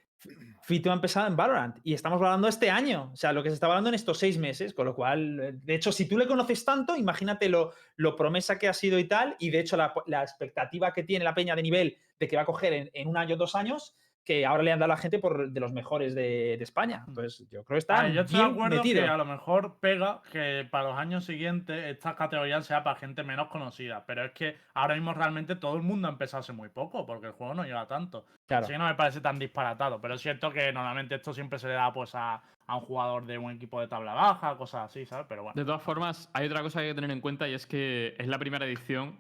Fito 0.64 0.92
ha 0.92 0.94
empezado 0.94 1.28
en 1.28 1.36
Valorant 1.36 1.78
y 1.84 1.94
estamos 1.94 2.22
hablando 2.22 2.48
este 2.48 2.70
año, 2.70 3.10
o 3.14 3.16
sea, 3.16 3.32
lo 3.32 3.42
que 3.42 3.50
se 3.50 3.56
está 3.56 3.68
hablando 3.68 3.90
en 3.90 3.96
estos 3.96 4.18
seis 4.18 4.38
meses, 4.38 4.74
con 4.74 4.86
lo 4.86 4.94
cual, 4.94 5.40
eh, 5.40 5.52
de 5.54 5.76
hecho, 5.76 5.92
si 5.92 6.08
tú 6.08 6.18
le 6.18 6.28
conoces 6.28 6.66
tanto, 6.66 6.96
imagínate 6.96 7.48
lo, 7.50 7.74
lo 7.96 8.16
promesa 8.16 8.60
que 8.60 8.68
ha 8.68 8.74
sido 8.74 9.00
y 9.00 9.06
tal, 9.06 9.36
y 9.40 9.50
de 9.50 9.60
hecho 9.60 9.78
la, 9.78 9.94
la 10.08 10.22
expectativa 10.22 10.94
que 10.94 11.04
tiene 11.04 11.26
la 11.26 11.34
peña 11.34 11.56
de 11.56 11.64
nivel 11.64 11.98
de 12.20 12.28
que 12.28 12.36
va 12.36 12.42
a 12.44 12.46
coger 12.46 12.74
en, 12.74 12.90
en 12.94 13.08
un 13.08 13.18
año 13.18 13.36
o 13.36 13.38
dos 13.38 13.56
años, 13.56 13.96
que 14.24 14.46
ahora 14.46 14.64
le 14.64 14.72
han 14.72 14.80
dado 14.80 14.92
a 14.92 14.96
la 14.96 15.02
gente 15.02 15.20
por 15.20 15.50
de 15.50 15.60
los 15.60 15.72
mejores 15.72 16.14
de, 16.14 16.56
de 16.58 16.64
España. 16.64 17.04
Entonces, 17.08 17.48
yo 17.50 17.64
creo 17.64 17.76
que 17.76 17.80
está 17.80 18.08
yo 18.10 18.22
estoy 18.22 18.38
de 18.38 18.44
bien 18.44 18.56
acuerdo 18.56 18.78
metido. 18.78 19.04
que 19.04 19.10
a 19.10 19.18
lo 19.18 19.26
mejor 19.26 19.78
pega 19.80 20.22
que 20.32 20.68
para 20.70 20.90
los 20.90 20.98
años 20.98 21.26
siguientes 21.26 21.86
esta 21.86 22.16
categoría 22.16 22.62
sea 22.62 22.84
para 22.84 23.00
gente 23.00 23.24
menos 23.24 23.48
conocida. 23.48 24.06
Pero 24.06 24.26
es 24.26 24.32
que 24.32 24.58
ahora 24.74 24.96
mismo 24.96 25.14
realmente 25.14 25.56
todo 25.56 25.76
el 25.76 25.82
mundo 25.82 26.08
ha 26.08 26.12
empezado 26.12 26.42
hace 26.42 26.54
muy 26.54 26.70
poco, 26.70 27.06
porque 27.06 27.28
el 27.28 27.34
juego 27.34 27.54
no 27.54 27.64
lleva 27.64 27.88
tanto. 27.88 28.26
Claro. 28.46 28.66
Así 28.66 28.74
que 28.74 28.80
no 28.80 28.88
me 28.88 28.96
parece 28.96 29.22
tan 29.22 29.40
disparatado. 29.40 30.00
Pero 30.00 30.16
es 30.16 30.22
cierto 30.22 30.52
que 30.52 30.72
normalmente 30.72 31.16
esto 31.16 31.34
siempre 31.34 31.58
se 31.58 31.68
le 31.68 31.74
da 31.74 31.92
pues 31.92 32.14
a, 32.14 32.42
a 32.68 32.76
un 32.76 32.82
jugador 32.82 33.26
de 33.26 33.38
un 33.38 33.52
equipo 33.52 33.82
de 33.82 33.88
tabla 33.88 34.14
baja, 34.14 34.56
cosas 34.58 34.92
así, 34.92 35.06
¿sabes? 35.06 35.26
Pero 35.28 35.44
bueno. 35.44 35.56
De 35.56 35.66
todas 35.66 35.82
formas, 35.82 36.30
hay 36.34 36.46
otra 36.46 36.62
cosa 36.62 36.80
que 36.80 36.86
hay 36.86 36.92
que 36.92 36.96
tener 36.96 37.12
en 37.12 37.22
cuenta 37.22 37.48
y 37.48 37.54
es 37.56 37.66
que 37.66 38.16
es 38.18 38.28
la 38.28 38.38
primera 38.38 38.66
edición 38.66 39.18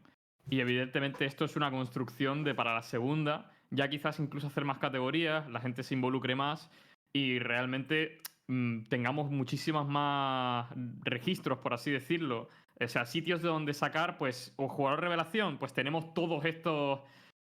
y 0.49 0.61
evidentemente 0.61 1.25
esto 1.25 1.45
es 1.45 1.55
una 1.55 1.71
construcción 1.71 2.43
de 2.43 2.55
para 2.55 2.73
la 2.73 2.81
segunda, 2.81 3.51
ya 3.71 3.89
quizás 3.89 4.19
incluso 4.19 4.47
hacer 4.47 4.65
más 4.65 4.79
categorías, 4.79 5.49
la 5.49 5.59
gente 5.61 5.83
se 5.83 5.93
involucre 5.93 6.35
más 6.35 6.71
y 7.15 7.39
realmente 7.39 8.19
mm, 8.47 8.83
tengamos 8.83 9.31
muchísimas 9.31 9.87
más 9.87 10.71
registros, 11.03 11.59
por 11.59 11.73
así 11.73 11.91
decirlo. 11.91 12.49
O 12.79 12.87
sea, 12.87 13.05
sitios 13.05 13.41
de 13.41 13.49
donde 13.49 13.73
sacar, 13.73 14.17
pues, 14.17 14.53
o 14.57 14.69
jugador 14.69 15.01
revelación, 15.01 15.57
pues 15.57 15.73
tenemos 15.73 16.13
todos 16.13 16.45
estos... 16.45 17.01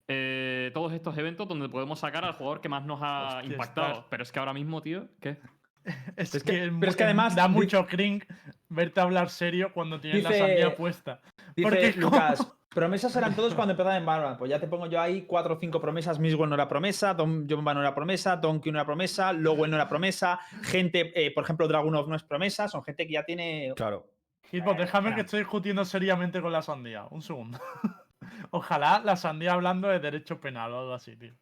eh, 0.07 0.69
todos 0.73 0.93
estos 0.93 1.17
eventos 1.17 1.47
donde 1.47 1.69
podemos 1.69 1.99
sacar 1.99 2.23
al 2.25 2.33
jugador 2.33 2.61
que 2.61 2.69
más 2.69 2.85
nos 2.85 2.99
ha 3.01 3.37
Hostia, 3.37 3.51
impactado. 3.51 4.05
Pero 4.09 4.23
es 4.23 4.31
que 4.31 4.39
ahora 4.39 4.53
mismo, 4.53 4.81
tío, 4.81 5.07
¿qué? 5.19 5.37
Es, 6.15 6.33
Es 6.35 6.43
que- 6.43 6.51
que, 6.51 6.71
pero 6.79 6.91
es 6.91 6.95
que 6.95 7.03
además 7.03 7.35
da 7.35 7.47
mucho 7.47 7.85
cringe 7.85 8.25
verte 8.69 8.99
hablar 9.01 9.29
serio 9.29 9.71
cuando 9.73 9.99
tienes 9.99 10.23
la 10.23 10.31
sandía 10.33 10.75
puesta. 10.75 11.21
Porque 11.61 11.87
Dice 11.87 11.99
Lucas, 11.99 12.47
promesas 12.69 13.15
eran 13.15 13.35
todos 13.35 13.53
cuando 13.53 13.71
empezaban 13.73 13.97
en 13.99 14.05
Valorant. 14.05 14.37
Pues 14.39 14.49
ya 14.49 14.59
te 14.59 14.67
pongo 14.67 14.87
yo 14.87 14.99
ahí 14.99 15.23
cuatro 15.23 15.55
o 15.55 15.59
cinco 15.59 15.79
promesas. 15.81 16.19
Miswell 16.19 16.49
no 16.49 16.55
era 16.55 16.67
promesa, 16.67 17.15
Tom 17.15 17.45
Jomba 17.47 17.73
no 17.73 17.81
era 17.81 17.93
promesa, 17.93 18.37
Donkey 18.37 18.71
no 18.71 18.79
era 18.79 18.85
promesa, 18.85 19.33
Lowell 19.33 19.69
no 19.69 19.75
era 19.77 19.87
promesa. 19.87 20.39
Gente, 20.63 21.11
eh, 21.15 21.31
por 21.33 21.43
ejemplo, 21.43 21.67
Dragunov 21.67 22.07
no 22.09 22.15
es 22.15 22.23
promesa. 22.23 22.67
Son 22.67 22.83
gente 22.83 23.05
que 23.05 23.13
ya 23.13 23.23
tiene. 23.23 23.73
Claro. 23.75 24.07
Hitbox, 24.51 24.77
déjame 24.77 25.05
Mira. 25.05 25.15
que 25.15 25.21
estoy 25.21 25.39
discutiendo 25.41 25.83
seriamente 25.85 26.41
con 26.41 26.51
la 26.51 26.61
sandía. 26.61 27.05
Un 27.09 27.21
segundo. 27.21 27.59
Ojalá 28.51 29.01
la 29.03 29.15
sandía 29.17 29.53
hablando 29.53 29.87
de 29.89 29.99
derecho 29.99 30.39
penal 30.39 30.71
o 30.73 30.79
algo 30.79 30.93
así, 30.93 31.15
tío. 31.17 31.33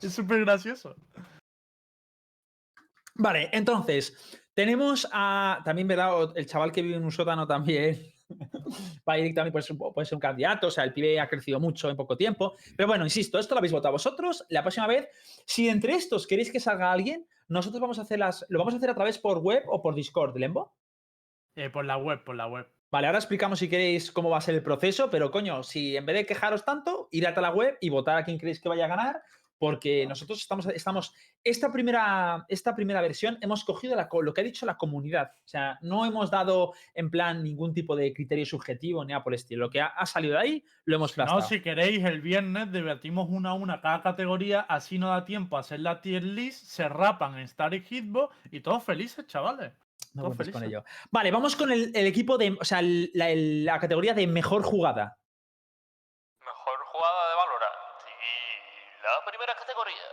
es 0.00 0.12
súper 0.14 0.40
gracioso. 0.44 0.94
Vale, 3.14 3.48
entonces, 3.52 4.40
tenemos 4.54 5.08
a. 5.12 5.60
También, 5.64 5.88
¿verdad? 5.88 6.14
O- 6.20 6.34
El 6.34 6.46
chaval 6.46 6.72
que 6.72 6.82
vive 6.82 6.96
en 6.96 7.04
un 7.04 7.12
sótano 7.12 7.46
también. 7.46 8.00
Va 9.08 9.14
también 9.16 9.52
puede 9.52 9.62
ser, 9.62 9.76
un- 9.78 9.92
puede 9.92 10.06
ser 10.06 10.16
un 10.16 10.20
candidato. 10.20 10.68
O 10.68 10.70
sea, 10.70 10.84
el 10.84 10.92
pibe 10.92 11.20
ha 11.20 11.28
crecido 11.28 11.60
mucho 11.60 11.90
en 11.90 11.96
poco 11.96 12.16
tiempo. 12.16 12.56
Pero 12.76 12.86
bueno, 12.88 13.04
insisto, 13.04 13.38
esto 13.38 13.54
lo 13.54 13.58
habéis 13.58 13.72
votado 13.72 13.92
vosotros. 13.92 14.44
La 14.48 14.62
próxima 14.62 14.86
vez, 14.86 15.08
si 15.46 15.68
entre 15.68 15.92
estos 15.94 16.26
queréis 16.26 16.50
que 16.50 16.58
salga 16.60 16.90
alguien, 16.90 17.26
nosotros 17.48 17.80
vamos 17.80 17.98
a 17.98 18.02
hacer 18.02 18.18
las. 18.18 18.44
Lo 18.48 18.58
vamos 18.58 18.74
a 18.74 18.78
hacer 18.78 18.90
a 18.90 18.94
través 18.94 19.18
por 19.18 19.38
web 19.38 19.62
o 19.68 19.82
por 19.82 19.94
Discord, 19.94 20.36
Lembo. 20.36 20.74
Eh, 21.56 21.70
por 21.70 21.84
la 21.84 21.96
web, 21.98 22.24
por 22.24 22.34
la 22.34 22.46
web. 22.48 22.66
Vale, 22.90 23.06
ahora 23.08 23.18
explicamos 23.18 23.58
si 23.58 23.68
queréis 23.68 24.10
cómo 24.10 24.30
va 24.30 24.38
a 24.38 24.40
ser 24.40 24.54
el 24.54 24.62
proceso, 24.62 25.10
pero 25.10 25.30
coño, 25.30 25.62
si 25.62 25.96
en 25.96 26.06
vez 26.06 26.16
de 26.16 26.26
quejaros 26.26 26.64
tanto, 26.64 27.08
ir 27.10 27.26
a 27.26 27.40
la 27.40 27.50
web 27.50 27.76
y 27.80 27.88
votar 27.90 28.16
a 28.16 28.24
quien 28.24 28.38
creéis 28.38 28.60
que 28.60 28.68
vaya 28.68 28.84
a 28.84 28.88
ganar, 28.88 29.22
porque 29.58 30.06
nosotros 30.06 30.38
estamos, 30.40 30.66
estamos 30.66 31.14
esta 31.42 31.72
primera, 31.72 32.44
esta 32.48 32.74
primera 32.74 33.00
versión 33.00 33.38
hemos 33.40 33.64
cogido 33.64 33.94
la 33.96 34.08
lo 34.22 34.34
que 34.34 34.40
ha 34.40 34.44
dicho 34.44 34.66
la 34.66 34.76
comunidad, 34.76 35.32
o 35.44 35.48
sea, 35.48 35.78
no 35.82 36.04
hemos 36.06 36.30
dado 36.30 36.72
en 36.94 37.10
plan 37.10 37.42
ningún 37.42 37.72
tipo 37.72 37.96
de 37.96 38.12
criterio 38.12 38.46
subjetivo 38.46 39.04
ni 39.04 39.12
nada 39.12 39.22
por 39.24 39.32
el 39.32 39.36
estilo, 39.38 39.66
lo 39.66 39.70
que 39.70 39.80
ha, 39.80 39.86
ha 39.86 40.06
salido 40.06 40.34
de 40.34 40.40
ahí 40.40 40.64
lo 40.84 40.96
hemos 40.96 41.12
No, 41.12 41.14
plastado. 41.16 41.42
si 41.42 41.60
queréis, 41.62 42.04
el 42.04 42.20
viernes 42.20 42.70
debatimos 42.72 43.28
una 43.30 43.50
a 43.50 43.54
una 43.54 43.80
cada 43.80 44.02
categoría, 44.02 44.60
así 44.60 44.98
no 44.98 45.08
da 45.08 45.24
tiempo 45.24 45.56
a 45.56 45.60
hacer 45.60 45.80
la 45.80 46.00
tier 46.00 46.22
list, 46.22 46.64
se 46.64 46.88
rapan 46.88 47.34
en 47.38 47.44
Star 47.44 47.72
y 47.74 47.80
Hitbox 47.82 48.34
y 48.50 48.60
todos 48.60 48.82
felices, 48.84 49.26
chavales. 49.26 49.72
No 50.14 50.22
todos 50.22 50.36
cuentes 50.36 50.52
con 50.52 50.62
felices. 50.62 50.84
ello. 50.84 51.08
Vale, 51.10 51.30
vamos 51.32 51.56
con 51.56 51.72
el, 51.72 51.90
el 51.94 52.06
equipo 52.06 52.38
de, 52.38 52.56
o 52.60 52.64
sea, 52.64 52.80
la 52.82 53.78
categoría 53.80 54.14
de 54.14 54.26
mejor 54.28 54.62
jugada. 54.62 55.18
Mejor 56.38 56.78
jugada 56.92 57.28
de 57.30 57.34
Valorant. 57.34 57.74
Y 58.06 59.02
la 59.02 59.26
primera 59.26 59.54
categoría. 59.58 60.06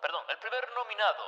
Perdón, 0.00 0.22
el 0.32 0.38
primer 0.38 0.64
nominado. 0.74 1.24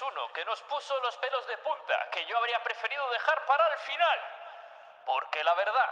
Es 0.00 0.06
uno 0.06 0.32
que 0.32 0.42
nos 0.46 0.58
puso 0.62 0.94
los 1.02 1.14
pelos 1.18 1.46
de 1.46 1.58
punta, 1.58 1.92
que 2.10 2.24
yo 2.24 2.34
habría 2.38 2.56
preferido 2.64 3.04
dejar 3.12 3.36
para 3.46 3.62
el 3.68 3.78
final. 3.80 4.18
Porque 5.04 5.44
la 5.44 5.52
verdad, 5.52 5.90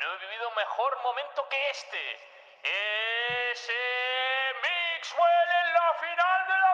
no 0.00 0.12
he 0.12 0.18
vivido 0.26 0.50
mejor 0.58 0.90
momento 1.04 1.46
que 1.48 1.70
este. 1.70 2.02
Es 2.66 3.68
eh, 3.68 3.72
Ah, 3.74 4.58
E. 4.58 4.58
E. 4.58 4.98
Mixwell 4.98 5.50
en 5.62 5.68
la 5.72 5.86
final 6.02 6.38
de 6.50 6.56
la 6.66 6.72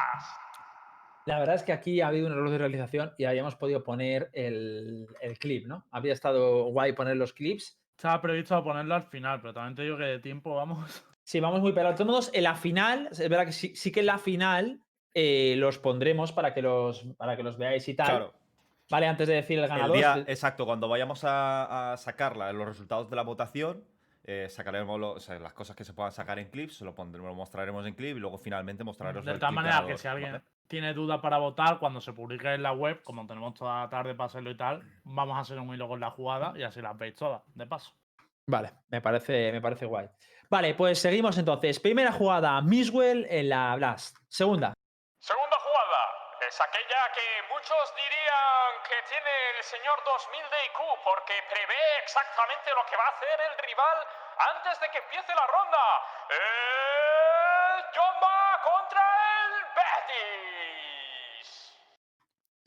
Blast. 0.00 0.32
La 1.26 1.38
verdad 1.40 1.56
es 1.56 1.62
que 1.62 1.72
aquí 1.74 2.00
ha 2.00 2.08
habido 2.08 2.26
un 2.28 2.32
error 2.32 2.48
de 2.48 2.56
realización 2.56 3.14
y 3.18 3.26
habíamos 3.26 3.56
podido 3.56 3.84
poner 3.84 4.30
el, 4.32 5.06
el 5.20 5.38
clip, 5.38 5.66
¿no? 5.66 5.84
Habría 5.90 6.14
estado 6.14 6.64
guay 6.72 6.94
poner 6.94 7.18
los 7.18 7.34
clips. 7.34 7.78
Estaba 7.98 8.22
previsto 8.22 8.64
ponerlo 8.64 8.94
al 8.94 9.04
final, 9.04 9.42
pero 9.42 9.52
también 9.52 9.74
te 9.76 9.82
digo 9.82 9.98
que 9.98 10.04
de 10.04 10.20
tiempo 10.20 10.54
vamos. 10.54 11.04
Sí, 11.24 11.40
vamos 11.40 11.60
muy 11.62 11.72
pelados. 11.72 11.94
De 11.98 12.04
todos 12.04 12.10
modos, 12.10 12.30
en 12.34 12.44
la 12.44 12.54
final, 12.54 13.08
es 13.10 13.18
verdad 13.28 13.46
que 13.46 13.52
sí, 13.52 13.74
sí 13.74 13.90
que 13.90 14.00
en 14.00 14.06
la 14.06 14.18
final 14.18 14.80
eh, 15.14 15.54
los 15.56 15.78
pondremos 15.78 16.32
para 16.32 16.52
que 16.52 16.60
los, 16.62 17.02
para 17.16 17.36
que 17.36 17.42
los 17.42 17.56
veáis 17.56 17.88
y 17.88 17.94
tal. 17.94 18.06
Claro. 18.06 18.34
Vale, 18.90 19.06
antes 19.06 19.26
de 19.28 19.34
decir 19.34 19.58
el 19.58 19.64
El 19.64 19.70
ganador. 19.70 19.96
día, 19.96 20.16
de- 20.16 20.30
exacto, 20.32 20.66
cuando 20.66 20.86
vayamos 20.88 21.24
a, 21.24 21.92
a 21.92 21.96
sacar 21.96 22.36
la- 22.36 22.52
los 22.52 22.66
resultados 22.68 23.08
de 23.08 23.16
la 23.16 23.22
votación, 23.22 23.82
eh, 24.24 24.48
sacaremos 24.50 25.00
lo- 25.00 25.12
o 25.12 25.20
sea, 25.20 25.38
las 25.38 25.54
cosas 25.54 25.74
que 25.74 25.84
se 25.84 25.94
puedan 25.94 26.12
sacar 26.12 26.38
en 26.38 26.50
clips, 26.50 26.82
lo, 26.82 26.94
pondremos, 26.94 27.28
lo 27.30 27.34
mostraremos 27.34 27.86
en 27.86 27.94
clip 27.94 28.16
y 28.18 28.20
luego 28.20 28.36
finalmente 28.36 28.84
mostraremos 28.84 29.24
De 29.24 29.32
el 29.32 29.38
tal 29.38 29.48
clip 29.48 29.56
manera 29.56 29.86
que 29.86 29.96
si 29.96 30.06
alguien 30.08 30.32
¿vale? 30.32 30.44
tiene 30.68 30.92
duda 30.92 31.22
para 31.22 31.38
votar, 31.38 31.78
cuando 31.78 32.02
se 32.02 32.12
publique 32.12 32.52
en 32.52 32.62
la 32.62 32.72
web, 32.72 33.02
como 33.02 33.26
tenemos 33.26 33.54
toda 33.54 33.80
la 33.84 33.88
tarde 33.88 34.14
para 34.14 34.26
hacerlo 34.26 34.50
y 34.50 34.56
tal, 34.56 34.82
vamos 35.04 35.38
a 35.38 35.40
hacer 35.40 35.58
un 35.58 35.72
hilo 35.74 35.88
con 35.88 36.00
la 36.00 36.10
jugada 36.10 36.52
y 36.56 36.62
así 36.62 36.82
las 36.82 36.96
veis 36.98 37.14
todas, 37.14 37.40
de 37.54 37.66
paso. 37.66 37.92
Vale, 38.46 38.70
me 38.90 39.00
parece, 39.00 39.50
me 39.52 39.62
parece 39.62 39.86
guay. 39.86 40.06
Vale, 40.50 40.74
pues 40.74 41.00
seguimos 41.00 41.38
entonces. 41.38 41.80
Primera 41.80 42.12
jugada, 42.12 42.60
Miswell 42.60 43.26
en 43.28 43.48
la 43.48 43.74
Blast. 43.76 44.16
Segunda. 44.28 44.74
Segunda 45.18 45.58
jugada. 45.58 46.02
Es 46.46 46.60
aquella 46.60 47.12
que 47.14 47.26
muchos 47.48 47.94
dirían 47.96 48.70
que 48.86 48.96
tiene 49.08 49.30
el 49.56 49.64
señor 49.64 49.96
2000 50.04 50.42
de 50.50 50.66
IQ 50.66 50.78
porque 51.02 51.34
prevé 51.48 51.84
exactamente 52.02 52.70
lo 52.76 52.84
que 52.86 52.96
va 52.96 53.06
a 53.06 53.14
hacer 53.16 53.40
el 53.40 53.58
rival 53.66 53.98
antes 54.54 54.80
de 54.80 54.90
que 54.90 54.98
empiece 54.98 55.34
la 55.34 55.46
ronda. 55.46 55.84
Es 56.28 57.84
Jomba 57.96 58.60
contra 58.62 59.02
el 59.40 59.52
Betis. 59.74 60.63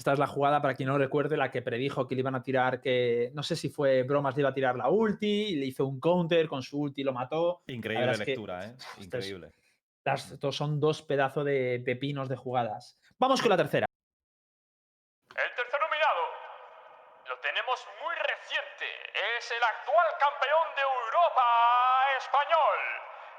Esta 0.08 0.14
es 0.14 0.20
la 0.20 0.28
jugada, 0.28 0.62
para 0.62 0.74
quien 0.74 0.88
no 0.88 0.94
lo 0.94 1.04
recuerde, 1.04 1.36
la 1.36 1.52
que 1.52 1.62
predijo 1.62 2.08
que 2.08 2.16
le 2.16 2.22
iban 2.22 2.34
a 2.34 2.42
tirar, 2.42 2.80
que 2.80 3.30
no 3.34 3.44
sé 3.44 3.58
si 3.58 3.68
fue 3.68 4.04
bromas, 4.04 4.38
le 4.38 4.40
iba 4.40 4.52
a 4.52 4.54
tirar 4.54 4.78
la 4.78 4.88
ulti, 4.88 5.58
le 5.58 5.66
hizo 5.66 5.86
un 5.86 6.00
counter 6.00 6.48
con 6.48 6.64
su 6.64 6.80
ulti 6.80 7.02
y 7.02 7.04
lo 7.04 7.12
mató. 7.12 7.62
Increíble 7.68 8.14
que 8.14 8.26
lectura, 8.26 8.68
¿eh? 8.68 8.76
Increíble. 9.00 9.52
Las, 10.06 10.32
estos 10.32 10.56
son 10.56 10.80
dos 10.80 11.02
pedazos 11.02 11.44
de 11.44 11.84
pepinos 11.84 12.30
de 12.30 12.38
jugadas. 12.38 12.98
Vamos 13.20 13.42
con 13.42 13.50
la 13.50 13.58
tercera. 13.58 13.86
El 15.36 15.52
tercer 15.60 15.82
nominado 15.82 16.24
lo 17.28 17.36
tenemos 17.44 17.76
muy 18.00 18.16
reciente. 18.16 18.88
Es 19.12 19.52
el 19.52 19.62
actual 19.62 20.08
campeón 20.24 20.68
de 20.72 20.84
Europa 20.88 21.44
español. 22.16 22.80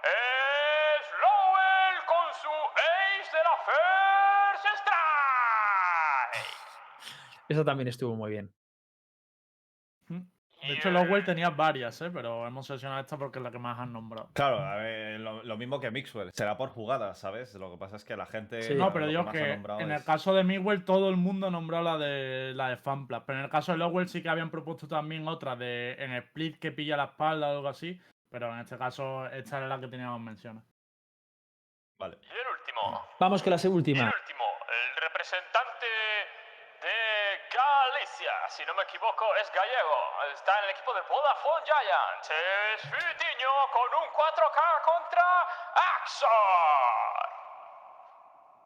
Es 0.05 1.01
Lowell 1.17 1.97
con 2.05 2.29
su 2.37 2.53
ace 2.77 3.33
de 3.33 3.43
la 3.43 3.57
First. 3.65 4.88
Eso 7.49 7.65
también 7.65 7.89
estuvo 7.89 8.15
muy 8.15 8.31
bien. 8.31 8.53
De 10.61 10.73
hecho, 10.75 10.91
Lowell 10.91 11.25
tenía 11.25 11.51
varias, 11.51 12.01
¿eh? 12.03 12.11
pero 12.13 12.45
hemos 12.45 12.67
seleccionado 12.67 13.01
esta 13.01 13.17
porque 13.17 13.39
es 13.39 13.45
la 13.45 13.51
que 13.53 13.61
más 13.61 13.79
han 13.79 13.93
nombrado. 13.93 14.29
Claro, 14.33 14.59
a 14.59 14.75
ver, 14.75 15.21
lo, 15.21 15.45
lo 15.45 15.57
mismo 15.57 15.79
que 15.79 15.89
Mixwell. 15.93 16.33
Será 16.33 16.57
por 16.57 16.71
jugadas, 16.71 17.17
¿sabes? 17.21 17.55
Lo 17.55 17.71
que 17.71 17.79
pasa 17.79 17.95
es 17.95 18.05
que 18.05 18.17
la 18.17 18.27
gente. 18.27 18.61
Sí. 18.63 18.75
No, 18.75 18.93
pero 18.93 19.07
digo 19.07 19.23
más 19.23 19.33
ha 19.37 19.39
que 19.39 19.49
nombrado 19.53 19.81
en 19.81 19.93
es- 19.93 20.01
el 20.01 20.05
caso 20.05 20.35
de 20.35 20.43
Miguel 20.43 20.85
todo 20.85 21.11
el 21.11 21.17
mundo 21.17 21.49
nombró 21.49 21.81
la 21.81 21.97
de 21.97 22.55
la 22.57 22.71
de 22.71 22.77
Fanplas, 22.77 23.23
pero 23.25 23.39
en 23.39 23.45
el 23.45 23.51
caso 23.53 23.71
de 23.71 23.79
Lowell 23.79 24.09
sí 24.09 24.21
que 24.21 24.29
habían 24.31 24.51
propuesto 24.51 24.89
también 24.89 25.29
otra 25.29 25.55
de 25.55 25.93
en 25.97 26.13
split 26.15 26.59
que 26.59 26.73
pilla 26.73 26.97
la 26.97 27.05
espalda 27.05 27.51
o 27.53 27.57
algo 27.59 27.69
así, 27.69 27.99
pero 28.29 28.53
en 28.53 28.59
este 28.59 28.77
caso 28.77 29.27
esta 29.29 29.59
era 29.59 29.69
la 29.69 29.79
que 29.79 29.87
teníamos 29.87 30.21
menciones. 30.21 30.65
Vale. 32.01 32.19
Y 32.21 32.27
el 32.27 32.59
último. 32.61 33.07
Vamos 33.21 33.45
con 33.45 33.51
la 33.53 33.59
Y 33.63 33.67
el 33.67 33.73
última. 33.73 34.05
último, 34.07 34.45
el 34.67 35.03
representante 35.03 35.87
si 38.49 38.65
no 38.67 38.75
me 38.75 38.83
equivoco, 38.83 39.25
es 39.43 39.51
gallego. 39.53 39.99
Está 40.35 40.59
en 40.59 40.65
el 40.65 40.71
equipo 40.71 40.93
de 40.95 41.01
Vodafone 41.03 41.65
Giants. 41.65 42.31
Es 42.31 42.83
Fitiño 42.83 43.51
con 43.73 43.89
un 44.03 44.09
4K 44.13 44.61
contra 44.85 45.25
Axor. 46.03 47.29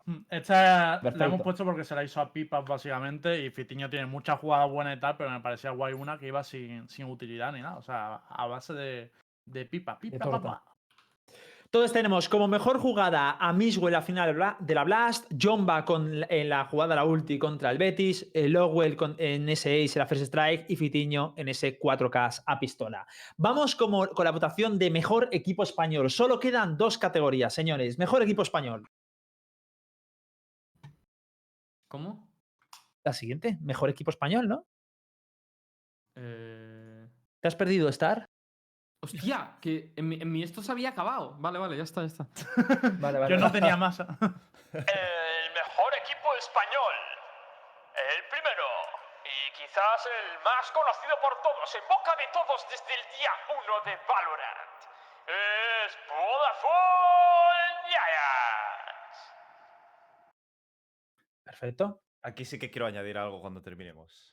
Mm, 0.06 0.24
Esta 0.30 0.54
la 0.96 1.00
Perfecto. 1.00 1.24
hemos 1.24 1.42
puesto 1.42 1.64
porque 1.64 1.84
se 1.84 1.94
la 1.94 2.02
hizo 2.02 2.20
a 2.20 2.32
Pipas 2.32 2.64
básicamente 2.64 3.38
y 3.38 3.50
Fitiño 3.50 3.88
tiene 3.90 4.06
muchas 4.06 4.38
jugadas 4.40 4.68
buenas 4.70 4.96
y 4.96 5.00
tal, 5.00 5.16
pero 5.16 5.30
me 5.30 5.40
parecía 5.40 5.70
guay 5.70 5.92
una 5.94 6.18
que 6.18 6.26
iba 6.26 6.42
sin, 6.42 6.88
sin 6.88 7.06
utilidad 7.10 7.52
ni 7.52 7.60
nada, 7.62 7.76
o 7.76 7.82
sea, 7.82 8.20
a 8.28 8.46
base 8.46 8.72
de, 8.72 9.12
de 9.44 9.64
pipa, 9.64 9.98
pipa, 9.98 10.30
papá. 10.30 10.62
Entonces 11.74 11.94
tenemos 11.94 12.28
como 12.28 12.48
mejor 12.48 12.78
jugada 12.78 13.38
a 13.40 13.50
Miswell 13.54 13.86
en 13.86 13.92
la 13.94 14.02
final 14.02 14.56
de 14.60 14.74
la 14.74 14.84
Blast, 14.84 15.32
Jomba 15.40 15.86
con, 15.86 16.22
en 16.28 16.50
la 16.50 16.66
jugada 16.66 16.94
la 16.94 17.06
ulti 17.06 17.38
contra 17.38 17.70
el 17.70 17.78
Betis, 17.78 18.30
eh, 18.34 18.46
Lowell 18.46 18.94
con- 18.94 19.16
en 19.18 19.48
ese 19.48 19.82
ace 19.82 19.98
en 19.98 20.00
la 20.00 20.06
First 20.06 20.24
Strike 20.24 20.66
y 20.68 20.76
Fitiño 20.76 21.32
en 21.34 21.48
ese 21.48 21.78
4K 21.80 22.42
a 22.44 22.60
pistola. 22.60 23.06
Vamos 23.38 23.74
como, 23.74 24.06
con 24.08 24.26
la 24.26 24.32
votación 24.32 24.78
de 24.78 24.90
mejor 24.90 25.30
equipo 25.32 25.62
español. 25.62 26.10
Solo 26.10 26.38
quedan 26.38 26.76
dos 26.76 26.98
categorías, 26.98 27.54
señores. 27.54 27.98
Mejor 27.98 28.22
equipo 28.22 28.42
español. 28.42 28.86
¿Cómo? 31.88 32.28
La 33.02 33.14
siguiente, 33.14 33.56
mejor 33.62 33.88
equipo 33.88 34.10
español, 34.10 34.46
¿no? 34.46 34.66
Eh... 36.16 37.08
¿Te 37.40 37.48
has 37.48 37.56
perdido, 37.56 37.88
Star? 37.88 38.28
Hostia, 39.02 39.58
que 39.60 39.90
en 39.96 40.08
mi, 40.08 40.14
en 40.22 40.30
mi 40.30 40.44
esto 40.44 40.62
se 40.62 40.70
había 40.70 40.90
acabado. 40.90 41.34
Vale, 41.38 41.58
vale, 41.58 41.76
ya 41.76 41.82
está, 41.82 42.02
ya 42.02 42.06
está. 42.06 42.24
Vale, 43.02 43.18
Yo 43.28 43.36
no 43.36 43.50
tenía 43.50 43.76
más. 43.76 43.98
El 44.00 44.06
mejor 44.06 45.92
equipo 46.06 46.28
español. 46.38 46.94
El 47.98 48.24
primero. 48.30 48.62
Y 49.26 49.50
quizás 49.58 50.06
el 50.06 50.38
más 50.44 50.70
conocido 50.70 51.14
por 51.20 51.34
todos, 51.42 51.74
en 51.74 51.82
boca 51.88 52.14
de 52.16 52.26
todos 52.32 52.64
desde 52.70 52.94
el 52.94 53.02
día 53.18 53.30
1 53.50 53.90
de 53.90 53.98
Valorant. 54.06 54.78
Es 55.26 55.98
Vodafone 56.08 57.74
Giants. 57.86 59.18
Perfecto. 61.44 62.02
Aquí 62.22 62.44
sí 62.44 62.58
que 62.58 62.70
quiero 62.70 62.86
añadir 62.86 63.18
algo 63.18 63.40
cuando 63.40 63.62
terminemos. 63.62 64.32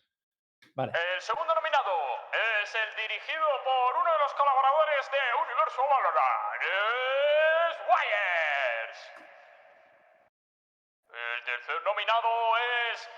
Vale. 0.75 0.93
El 1.15 1.21
segundo 1.21 1.53
nominado 1.55 1.88
es 2.31 2.75
el 2.75 2.95
dirigido 2.95 3.63
por 3.63 3.97
uno 3.97 4.11
de 4.11 4.19
los 4.19 4.33
colaboradores 4.33 5.11
de 5.11 5.33
Universo 5.35 5.87
Valorant. 5.87 6.61
Es 6.61 7.77
Wires. 7.87 9.11
El 11.13 11.43
tercer 11.43 11.81
nominado 11.83 12.57
es 12.57 13.09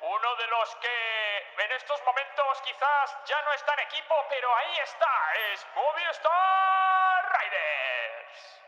uno 0.00 0.36
de 0.36 0.46
los 0.46 0.76
que 0.76 1.52
en 1.58 1.72
estos 1.72 2.02
momentos 2.04 2.62
quizás 2.62 3.16
ya 3.26 3.42
no 3.42 3.52
está 3.52 3.74
en 3.74 3.80
equipo, 3.80 4.26
pero 4.30 4.54
ahí 4.56 4.78
está. 4.78 5.34
Es 5.52 5.66
Movistar 5.74 7.40
Riders. 7.40 8.62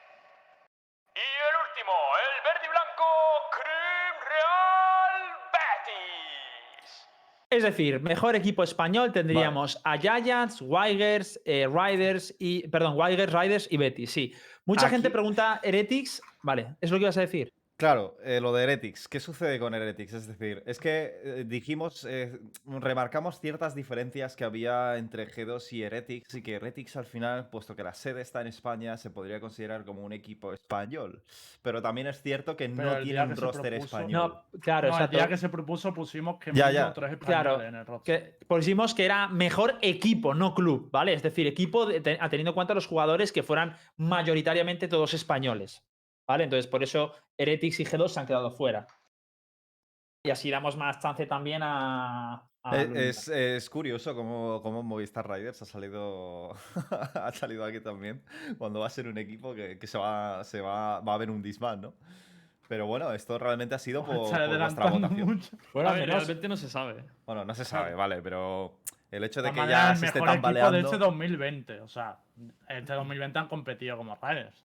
Y 1.14 1.20
el 1.20 1.56
último, 1.56 2.16
el 2.18 2.40
verde 2.42 2.66
y 2.66 2.68
blanco 2.68 3.50
Cream 3.50 4.20
Real 4.20 5.38
Betis. 5.52 6.31
Es 7.52 7.64
decir, 7.64 8.00
mejor 8.00 8.34
equipo 8.34 8.62
español 8.62 9.12
tendríamos 9.12 9.78
a 9.84 9.98
Giants, 9.98 10.62
Wigers, 10.62 11.38
eh, 11.44 11.68
Riders 11.70 12.34
y. 12.38 12.66
Perdón, 12.68 12.94
Wigers, 12.96 13.30
Riders 13.30 13.68
y 13.70 13.76
Betis, 13.76 14.10
sí. 14.10 14.32
Mucha 14.64 14.88
gente 14.88 15.10
pregunta 15.10 15.60
Heretics. 15.62 16.22
Vale, 16.42 16.76
es 16.80 16.90
lo 16.90 16.96
que 16.96 17.02
ibas 17.02 17.18
a 17.18 17.20
decir. 17.20 17.52
Claro, 17.82 18.16
eh, 18.22 18.38
lo 18.40 18.52
de 18.52 18.62
Heretics. 18.62 19.08
¿Qué 19.08 19.18
sucede 19.18 19.58
con 19.58 19.74
Heretics? 19.74 20.12
Es 20.12 20.26
decir, 20.28 20.62
es 20.66 20.78
que 20.78 21.18
eh, 21.24 21.44
dijimos, 21.44 22.04
eh, 22.08 22.38
remarcamos 22.64 23.40
ciertas 23.40 23.74
diferencias 23.74 24.36
que 24.36 24.44
había 24.44 24.98
entre 24.98 25.26
G2 25.28 25.72
y 25.72 25.82
Heretics 25.82 26.32
y 26.36 26.42
que 26.44 26.54
Heretics 26.54 26.94
al 26.96 27.06
final, 27.06 27.50
puesto 27.50 27.74
que 27.74 27.82
la 27.82 27.92
sede 27.92 28.20
está 28.20 28.40
en 28.40 28.46
España, 28.46 28.96
se 28.98 29.10
podría 29.10 29.40
considerar 29.40 29.84
como 29.84 30.02
un 30.02 30.12
equipo 30.12 30.52
español. 30.52 31.24
Pero 31.60 31.82
también 31.82 32.06
es 32.06 32.22
cierto 32.22 32.56
que 32.56 32.68
Pero 32.68 32.88
no 32.98 33.02
tiene 33.02 33.20
un 33.20 33.34
roster 33.36 33.72
propuso- 33.72 33.84
español. 33.84 34.12
No, 34.52 34.60
claro, 34.60 34.88
No, 34.90 34.98
el 35.04 35.10
día 35.10 35.26
que 35.26 35.36
se 35.36 35.48
propuso 35.48 35.92
pusimos 35.92 36.36
que 36.38 36.52
Ya, 36.52 36.70
ya. 36.70 36.92
tres 36.92 37.16
Claro, 37.18 37.60
en 37.60 37.74
el 37.74 37.84
roster. 37.84 38.36
Que 38.38 38.46
pusimos 38.46 38.94
que 38.94 39.06
era 39.06 39.26
mejor 39.26 39.78
equipo, 39.82 40.34
no 40.34 40.54
club, 40.54 40.88
¿vale? 40.92 41.14
Es 41.14 41.22
decir, 41.24 41.48
equipo 41.48 41.84
de- 41.86 42.00
te- 42.00 42.16
teniendo 42.30 42.50
en 42.50 42.54
cuenta 42.54 42.74
los 42.74 42.86
jugadores 42.86 43.32
que 43.32 43.42
fueran 43.42 43.76
mayoritariamente 43.96 44.86
todos 44.86 45.14
españoles, 45.14 45.82
¿vale? 46.26 46.44
Entonces, 46.44 46.66
por 46.66 46.82
eso 46.82 47.12
Heretics 47.38 47.80
y 47.80 47.84
G2 47.84 48.08
se 48.08 48.20
han 48.20 48.26
quedado 48.26 48.50
fuera. 48.50 48.86
Y 50.24 50.30
así 50.30 50.50
damos 50.50 50.76
más 50.76 51.00
chance 51.00 51.26
también 51.26 51.62
a. 51.64 52.48
a 52.62 52.76
los 52.84 52.96
Es, 52.96 53.28
es 53.28 53.68
curioso 53.68 54.14
cómo, 54.14 54.60
cómo 54.62 54.82
Movistar 54.84 55.28
Riders 55.28 55.62
ha 55.62 55.64
salido 55.64 56.54
ha 57.14 57.32
salido 57.32 57.64
aquí 57.64 57.80
también 57.80 58.22
cuando 58.56 58.80
va 58.80 58.86
a 58.86 58.90
ser 58.90 59.08
un 59.08 59.18
equipo 59.18 59.52
que, 59.54 59.78
que 59.80 59.86
se 59.88 59.98
va 59.98 60.44
se 60.44 60.60
va, 60.60 61.00
va 61.00 61.12
a 61.12 61.14
haber 61.16 61.30
un 61.30 61.42
disband, 61.42 61.82
¿no? 61.82 61.94
Pero 62.68 62.86
bueno, 62.86 63.12
esto 63.12 63.36
realmente 63.38 63.74
ha 63.74 63.78
sido 63.80 64.04
por, 64.04 64.32
adelantando 64.32 65.00
votación. 65.00 65.26
mucho. 65.28 65.56
Bueno, 65.74 65.88
a 65.88 65.92
al 65.92 65.98
ver, 65.98 66.08
menos- 66.08 66.22
realmente 66.24 66.48
no 66.48 66.56
se 66.56 66.70
sabe. 66.70 67.04
Bueno, 67.26 67.44
no 67.44 67.54
se 67.54 67.64
sabe, 67.64 67.94
vale, 67.94 68.22
pero 68.22 68.78
el 69.10 69.24
hecho 69.24 69.42
de 69.42 69.50
que 69.52 69.66
ya 69.66 69.90
el 69.90 69.96
se 69.98 70.06
esté 70.06 70.20
mejor 70.20 70.36
equipo 70.36 70.48
de 70.52 70.60
tambaleando. 70.60 70.88
este 70.88 70.98
2020. 70.98 71.80
O 71.80 71.88
sea, 71.88 72.20
este 72.68 72.92
2020 72.94 73.38
han 73.40 73.48
competido 73.48 73.96
como 73.96 74.16
Riders. 74.22 74.64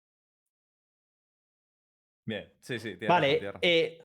Bien, 2.30 2.54
sí, 2.60 2.78
sí, 2.78 2.96
Vale, 3.08 3.42
eh, 3.62 4.02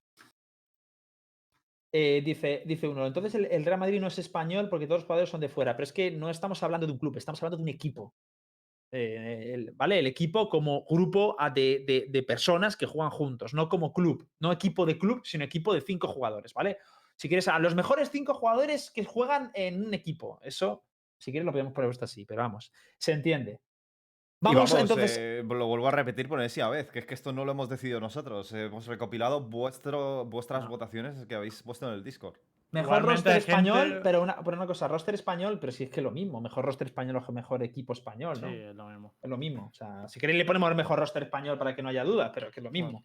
Eh, 1.97 2.22
dice, 2.25 2.62
dice 2.66 2.89
uno, 2.89 3.07
entonces 3.07 3.35
el, 3.37 3.45
el 3.47 3.64
Real 3.64 3.79
Madrid 3.79 4.01
no 4.01 4.09
es 4.09 4.18
español 4.18 4.68
porque 4.68 4.87
todos 4.87 5.03
los 5.03 5.07
jugadores 5.07 5.31
son 5.31 5.41
de 5.41 5.49
fuera, 5.49 5.77
pero 5.77 5.85
es 5.85 5.93
que 5.93 6.11
no 6.11 6.29
estamos 6.29 6.61
hablando 6.62 6.87
de 6.87 6.93
un 6.93 6.99
club, 6.99 7.16
estamos 7.16 7.41
hablando 7.41 7.59
de 7.59 7.62
un 7.62 7.68
equipo. 7.68 8.14
Eh, 8.91 9.53
el- 9.55 9.70
¿Vale? 9.72 9.99
El 10.01 10.07
equipo 10.09 10.49
como 10.49 10.85
grupo 10.87 11.37
de, 11.55 11.85
de- 11.87 12.07
de 12.09 12.22
personas 12.25 12.77
que 12.77 12.87
juegan 12.87 13.11
juntos, 13.11 13.55
no 13.55 13.68
como 13.68 13.93
club, 13.93 14.27
no 14.41 14.51
equipo 14.51 14.87
de 14.87 14.99
club, 14.99 15.20
sino 15.25 15.45
equipo 15.45 15.72
de 15.75 15.83
cinco 15.83 16.09
jugadores, 16.09 16.53
¿vale? 16.55 16.79
Si 17.16 17.29
quieres, 17.29 17.47
a 17.47 17.59
los 17.61 17.75
mejores 17.77 18.11
cinco 18.11 18.35
jugadores 18.35 18.91
que 18.91 19.05
juegan 19.05 19.53
en 19.55 19.85
un 19.87 19.95
equipo, 19.95 20.41
eso, 20.43 20.85
si 21.18 21.31
quieres, 21.31 21.45
lo 21.47 21.53
podemos 21.53 21.72
poner 21.75 21.91
esto 21.91 22.07
así, 22.07 22.25
pero 22.25 22.43
vamos, 22.43 22.72
se 22.99 23.12
entiende. 23.12 23.61
Vamos, 24.41 24.74
entonces. 24.74 25.16
eh, 25.18 25.43
lo 25.47 25.66
vuelvo 25.66 25.89
a 25.89 25.91
repetir 25.91 26.28
por 26.28 26.39
enésima 26.39 26.68
vez, 26.68 26.91
que 26.91 26.99
es 26.99 27.07
que 27.07 27.14
esto 27.14 27.32
no 27.32 27.45
lo 27.45 27.53
hemos 27.53 27.68
decidido 27.68 27.99
nosotros. 28.01 28.53
Hemos 28.53 28.87
recopilado 28.87 29.41
vuestro, 29.41 30.26
vuestras 30.26 30.64
No. 30.64 30.68
votaciones 30.70 31.24
que 31.26 31.35
habéis 31.35 31.62
puesto 31.62 31.89
en 31.89 31.95
el 31.95 32.05
Discord. 32.05 32.37
Mejor 32.70 32.99
Igualmente 32.99 33.12
roster 33.30 33.37
español, 33.37 33.78
gente- 33.89 34.01
pero, 34.03 34.22
una, 34.22 34.37
pero 34.45 34.57
una 34.57 34.66
cosa, 34.66 34.89
roster 34.89 35.14
español, 35.14 35.59
pero 35.61 35.72
si 35.72 35.85
es 35.85 35.91
que 35.91 36.01
es 36.01 36.05
lo 36.05 36.11
mismo. 36.11 36.41
Mejor 36.41 36.64
roster 36.64 36.89
español 36.89 37.22
o 37.26 37.32
mejor 37.32 37.62
equipo 37.62 37.93
español, 37.93 38.41
¿no? 38.41 38.49
Sí, 38.49 38.55
es 38.55 38.74
lo 38.74 38.87
mismo. 38.89 39.14
Es 39.22 39.30
lo 39.30 39.37
mismo. 39.39 39.66
O 39.66 39.72
sea, 39.74 40.09
si 40.09 40.18
queréis 40.20 40.39
le 40.39 40.45
ponemos 40.45 40.68
el 40.70 40.74
mejor 40.76 40.99
roster 40.99 41.22
español 41.22 41.57
para 41.57 41.74
que 41.74 41.82
no 41.82 41.89
haya 41.89 42.03
duda, 42.05 42.32
pero 42.35 42.51
que 42.51 42.59
es 42.61 42.64
lo 42.64 42.70
mismo. 42.72 43.03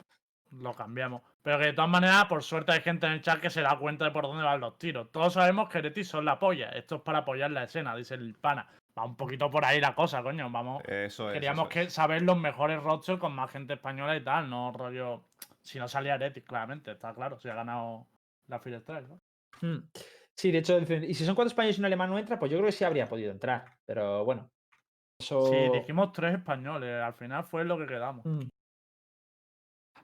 Lo 0.51 0.73
cambiamos. 0.73 1.21
Pero 1.43 1.59
que 1.59 1.65
de 1.65 1.73
todas 1.73 1.89
maneras, 1.91 2.25
por 2.25 2.41
suerte 2.41 2.71
hay 2.71 2.81
gente 2.81 3.05
en 3.05 3.13
el 3.13 3.21
chat 3.21 3.39
que 3.39 3.51
se 3.51 3.61
da 3.61 3.77
cuenta 3.77 4.05
de 4.05 4.11
por 4.11 4.23
dónde 4.23 4.43
van 4.43 4.59
los 4.59 4.79
tiros. 4.79 5.11
Todos 5.11 5.33
sabemos 5.33 5.69
que 5.69 5.77
Heretic 5.77 6.03
son 6.03 6.25
la 6.25 6.39
polla. 6.39 6.69
Esto 6.69 6.95
es 6.95 7.01
para 7.03 7.19
apoyar 7.19 7.51
la 7.51 7.63
escena, 7.65 7.95
dice 7.95 8.15
el 8.15 8.33
pana. 8.33 8.67
Va 8.99 9.05
un 9.05 9.15
poquito 9.15 9.49
por 9.49 9.63
ahí 9.63 9.79
la 9.79 9.95
cosa, 9.95 10.21
coño. 10.21 10.49
Vamos. 10.49 10.83
Eso 10.85 11.29
es. 11.29 11.33
Queríamos 11.33 11.69
eso 11.69 11.79
es. 11.79 11.85
que 11.85 11.89
saber 11.89 12.21
los 12.21 12.37
mejores 12.37 12.83
rosters 12.83 13.17
con 13.17 13.33
más 13.33 13.49
gente 13.49 13.73
española 13.75 14.15
y 14.17 14.23
tal, 14.23 14.49
no 14.49 14.73
rollo. 14.73 15.23
Si 15.61 15.79
no 15.79 15.87
salía 15.87 16.15
Heretic, 16.15 16.43
claramente, 16.45 16.91
está 16.91 17.13
claro. 17.13 17.39
Si 17.39 17.47
ha 17.47 17.55
ganado 17.55 18.07
la 18.47 18.59
Fire 18.59 18.81
Strike, 18.81 19.07
¿no? 19.07 19.21
Hmm. 19.61 19.89
Sí, 20.35 20.51
de 20.51 20.57
hecho, 20.57 20.79
y 20.79 21.13
si 21.13 21.25
son 21.25 21.35
cuatro 21.35 21.49
españoles 21.49 21.77
y 21.77 21.81
un 21.81 21.85
alemán 21.85 22.09
no 22.09 22.19
entra, 22.19 22.39
pues 22.39 22.51
yo 22.51 22.57
creo 22.57 22.67
que 22.67 22.73
sí 22.73 22.83
habría 22.83 23.07
podido 23.07 23.31
entrar. 23.31 23.65
Pero 23.85 24.25
bueno. 24.25 24.49
Eso. 25.19 25.47
Sí, 25.47 25.55
dijimos 25.73 26.11
tres 26.11 26.35
españoles. 26.35 27.01
Al 27.01 27.13
final 27.13 27.45
fue 27.45 27.63
lo 27.63 27.77
que 27.77 27.87
quedamos. 27.87 28.25
Mm. 28.25 28.47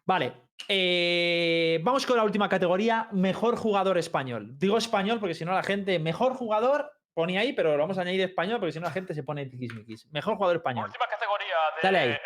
Vale. 0.06 0.34
eh, 0.70 1.82
vamos 1.84 2.06
con 2.06 2.16
la 2.16 2.24
última 2.24 2.48
categoría, 2.48 3.10
mejor 3.12 3.58
jugador 3.58 3.98
español. 3.98 4.58
Digo 4.58 4.78
español 4.78 5.20
porque 5.20 5.36
si 5.36 5.44
no 5.44 5.54
la 5.54 5.64
gente, 5.64 6.00
mejor 6.00 6.34
jugador, 6.34 6.92
ponía 7.16 7.40
ahí, 7.40 7.54
pero 7.54 7.72
lo 7.72 7.78
vamos 7.80 7.98
a 7.98 8.02
añadir 8.02 8.22
español 8.22 8.60
porque 8.60 8.74
si 8.74 8.80
no 8.80 8.86
la 8.86 8.92
gente 8.92 9.16
se 9.16 9.24
pone 9.24 9.46
tiquismiquis. 9.48 10.06
Mejor 10.12 10.36
jugador 10.36 10.58
español. 10.58 10.86
Última 10.86 11.08
categoría 11.08 11.58
de 11.76 11.82
Dale 11.82 11.98
ahí. 12.00 12.10
eh, 12.12 12.20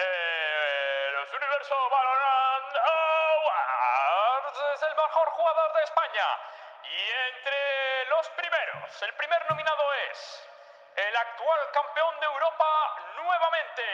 los 1.13 1.29
Universo 1.29 1.75
Valorant 1.93 2.73
Awards. 2.75 4.59
Es 4.75 4.81
el 4.83 4.95
mejor 4.97 5.27
jugador 5.37 5.69
de 5.77 5.83
España. 5.83 6.27
Y 6.89 6.97
entre 7.31 7.59
los 8.09 8.25
primeros, 8.35 8.89
el 9.05 9.13
primer 9.13 9.39
nominado 9.49 9.83
es 10.11 10.17
el 11.07 11.15
actual 11.15 11.59
campeón 11.71 12.15
de 12.19 12.25
Europa 12.25 12.67
nuevamente, 13.15 13.85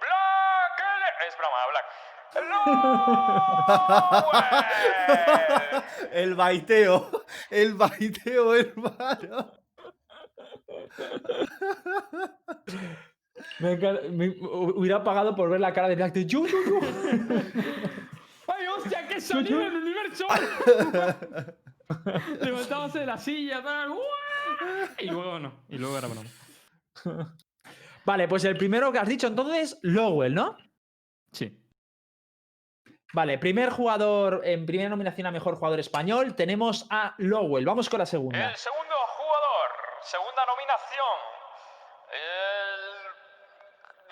Black. 0.00 0.80
Es 1.28 1.36
broma, 1.36 1.66
Black. 1.70 1.86
El 6.12 6.34
baiteo. 6.34 7.24
El 7.50 7.74
baiteo, 7.74 8.54
hermano. 8.54 9.52
Me 13.60 13.72
encanta- 13.72 14.02
me- 14.10 14.30
hu- 14.38 14.74
hubiera 14.76 15.02
pagado 15.04 15.34
por 15.36 15.50
ver 15.50 15.60
la 15.60 15.72
cara 15.72 15.88
de 15.88 15.96
Black 15.96 16.12
de 16.14 16.26
yo, 16.26 16.46
yo, 16.46 16.56
yo. 16.66 16.80
¡Ay, 18.48 18.66
hostia, 18.76 19.06
que 19.06 19.20
salió 19.20 19.60
en 19.60 19.66
el 19.66 19.76
universo! 19.76 20.26
Levantábase 22.40 23.00
de 23.00 23.06
la 23.06 23.18
silla. 23.18 23.62
Y 24.98 25.06
luego 25.06 25.38
no. 25.38 25.64
Y 25.68 25.78
luego 25.78 25.98
era 25.98 26.08
broma. 26.08 27.34
Vale, 28.04 28.28
pues 28.28 28.44
el 28.44 28.56
primero 28.56 28.92
que 28.92 28.98
has 28.98 29.08
dicho 29.08 29.26
entonces, 29.26 29.78
Lowell, 29.82 30.34
¿no? 30.34 30.56
Sí. 31.32 31.60
Vale, 33.12 33.38
primer 33.38 33.70
jugador, 33.70 34.42
en 34.44 34.66
primera 34.66 34.88
nominación 34.90 35.26
a 35.26 35.30
mejor 35.30 35.56
jugador 35.56 35.80
español, 35.80 36.34
tenemos 36.34 36.86
a 36.90 37.14
Lowell. 37.18 37.64
Vamos 37.64 37.88
con 37.88 37.98
la 37.98 38.06
segunda. 38.06 38.50
El 38.50 38.56
segundo 38.56 38.85
segunda 40.36 40.52
nominación. 40.52 41.18
El- 42.12 43.06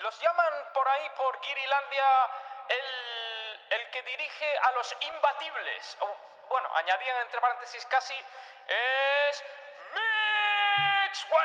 los 0.03 0.19
llaman 0.21 0.53
por 0.73 0.87
ahí, 0.87 1.07
por 1.17 1.39
Girilandia, 1.41 2.03
el, 2.69 3.79
el 3.79 3.89
que 3.91 4.01
dirige 4.03 4.57
a 4.63 4.71
los 4.73 4.95
imbatibles. 5.01 5.97
O, 6.01 6.07
bueno, 6.49 6.67
añadían 6.75 7.21
entre 7.25 7.39
paréntesis 7.39 7.85
casi, 7.85 8.13
es 8.15 9.43
Mixwell. 11.05 11.35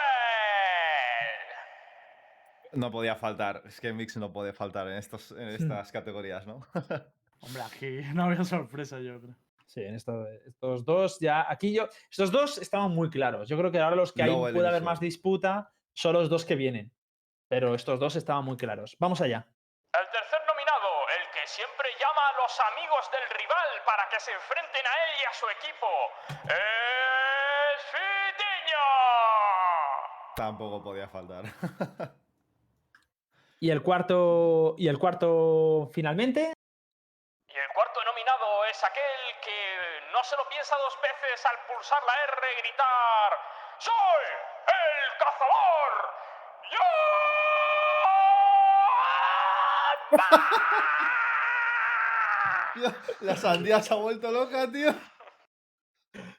No 2.72 2.90
podía 2.90 3.14
faltar. 3.16 3.62
Es 3.66 3.80
que 3.80 3.92
Mix 3.92 4.16
no 4.16 4.32
puede 4.32 4.52
faltar 4.52 4.86
en, 4.88 4.96
estos, 4.96 5.30
en 5.32 5.48
estas 5.48 5.92
categorías, 5.92 6.46
¿no? 6.46 6.66
Hombre, 7.42 7.62
aquí 7.62 8.02
no 8.14 8.24
había 8.24 8.44
sorpresa, 8.44 8.98
yo 8.98 9.20
creo. 9.20 9.34
Sí, 9.70 9.84
en 9.84 9.94
esto- 9.94 10.26
estos 10.48 10.84
dos 10.84 11.20
ya. 11.20 11.46
Aquí 11.48 11.72
yo. 11.72 11.88
Estos 12.10 12.32
dos 12.32 12.58
estaban 12.58 12.90
muy 12.90 13.08
claros. 13.08 13.48
Yo 13.48 13.56
creo 13.56 13.70
que 13.70 13.78
ahora 13.78 13.94
los 13.94 14.12
que 14.12 14.24
hay 14.24 14.30
Lowell 14.30 14.50
y 14.50 14.54
puede 14.56 14.66
haber 14.68 14.82
más 14.82 14.98
disputa 14.98 15.70
son 15.92 16.14
los 16.14 16.28
dos 16.28 16.44
que 16.44 16.56
vienen. 16.56 16.90
Pero 17.46 17.76
estos 17.76 18.00
dos 18.00 18.16
estaban 18.16 18.44
muy 18.44 18.56
claros. 18.56 18.96
Vamos 18.98 19.20
allá. 19.20 19.46
El 19.92 20.06
tercer 20.10 20.40
nominado, 20.44 20.88
el 21.18 21.24
que 21.32 21.46
siempre 21.46 21.86
llama 22.00 22.22
a 22.30 22.42
los 22.42 22.60
amigos 22.72 23.10
del 23.12 23.38
rival 23.38 23.68
para 23.86 24.02
que 24.10 24.18
se 24.18 24.32
enfrenten 24.32 24.84
a 24.86 24.94
él 25.04 25.12
y 25.22 25.24
a 25.24 25.32
su 25.34 25.46
equipo, 25.54 25.86
es 26.46 27.82
Fitiño. 27.92 28.86
Tampoco 30.34 30.82
podía 30.82 31.08
faltar. 31.08 31.44
Y 33.62 33.70
el 33.70 33.82
cuarto. 33.82 34.74
Y 34.78 34.88
el 34.88 34.98
cuarto 34.98 35.90
finalmente. 35.92 36.54
Y 37.46 37.52
el 37.52 37.68
cuarto 37.74 38.00
nominado 38.06 38.64
es 38.64 38.82
aquel 38.82 39.02
que 39.29 39.29
no 40.12 40.22
se 40.24 40.36
lo 40.36 40.48
piensa 40.48 40.76
dos 40.76 40.98
veces 41.02 41.46
al 41.46 41.56
pulsar 41.66 42.02
la 42.04 42.12
R 42.24 42.52
y 42.52 42.56
gritar 42.62 43.32
¡Soy 43.78 44.26
el 44.66 45.18
cazador! 45.18 45.92
¡Yo! 46.70 46.78
La 53.20 53.36
sandía 53.36 53.82
se 53.82 53.94
ha 53.94 53.96
vuelto 53.96 54.30
loca, 54.30 54.70
tío. 54.70 54.94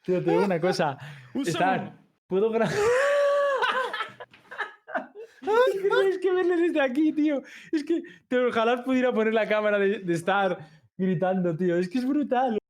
Tío, 0.04 0.24
te 0.24 0.32
digo 0.32 0.46
una 0.46 0.60
cosa. 0.60 0.98
Segundo. 1.44 1.94
¿puedo 2.28 2.52
grabar? 2.52 2.74
es 5.42 6.20
que 6.20 6.32
verles 6.32 6.60
desde 6.60 6.82
aquí, 6.82 7.14
tío. 7.14 7.42
Es 7.72 7.84
que 7.84 8.04
te, 8.28 8.46
ojalá 8.46 8.84
pudiera 8.84 9.12
poner 9.12 9.34
la 9.34 9.48
cámara 9.48 9.80
de, 9.80 10.00
de 10.00 10.14
estar 10.14 10.58
gritando, 10.98 11.56
tío. 11.56 11.76
Es 11.76 11.90
que 11.90 12.00
es 12.00 12.08
brutal. 12.08 12.61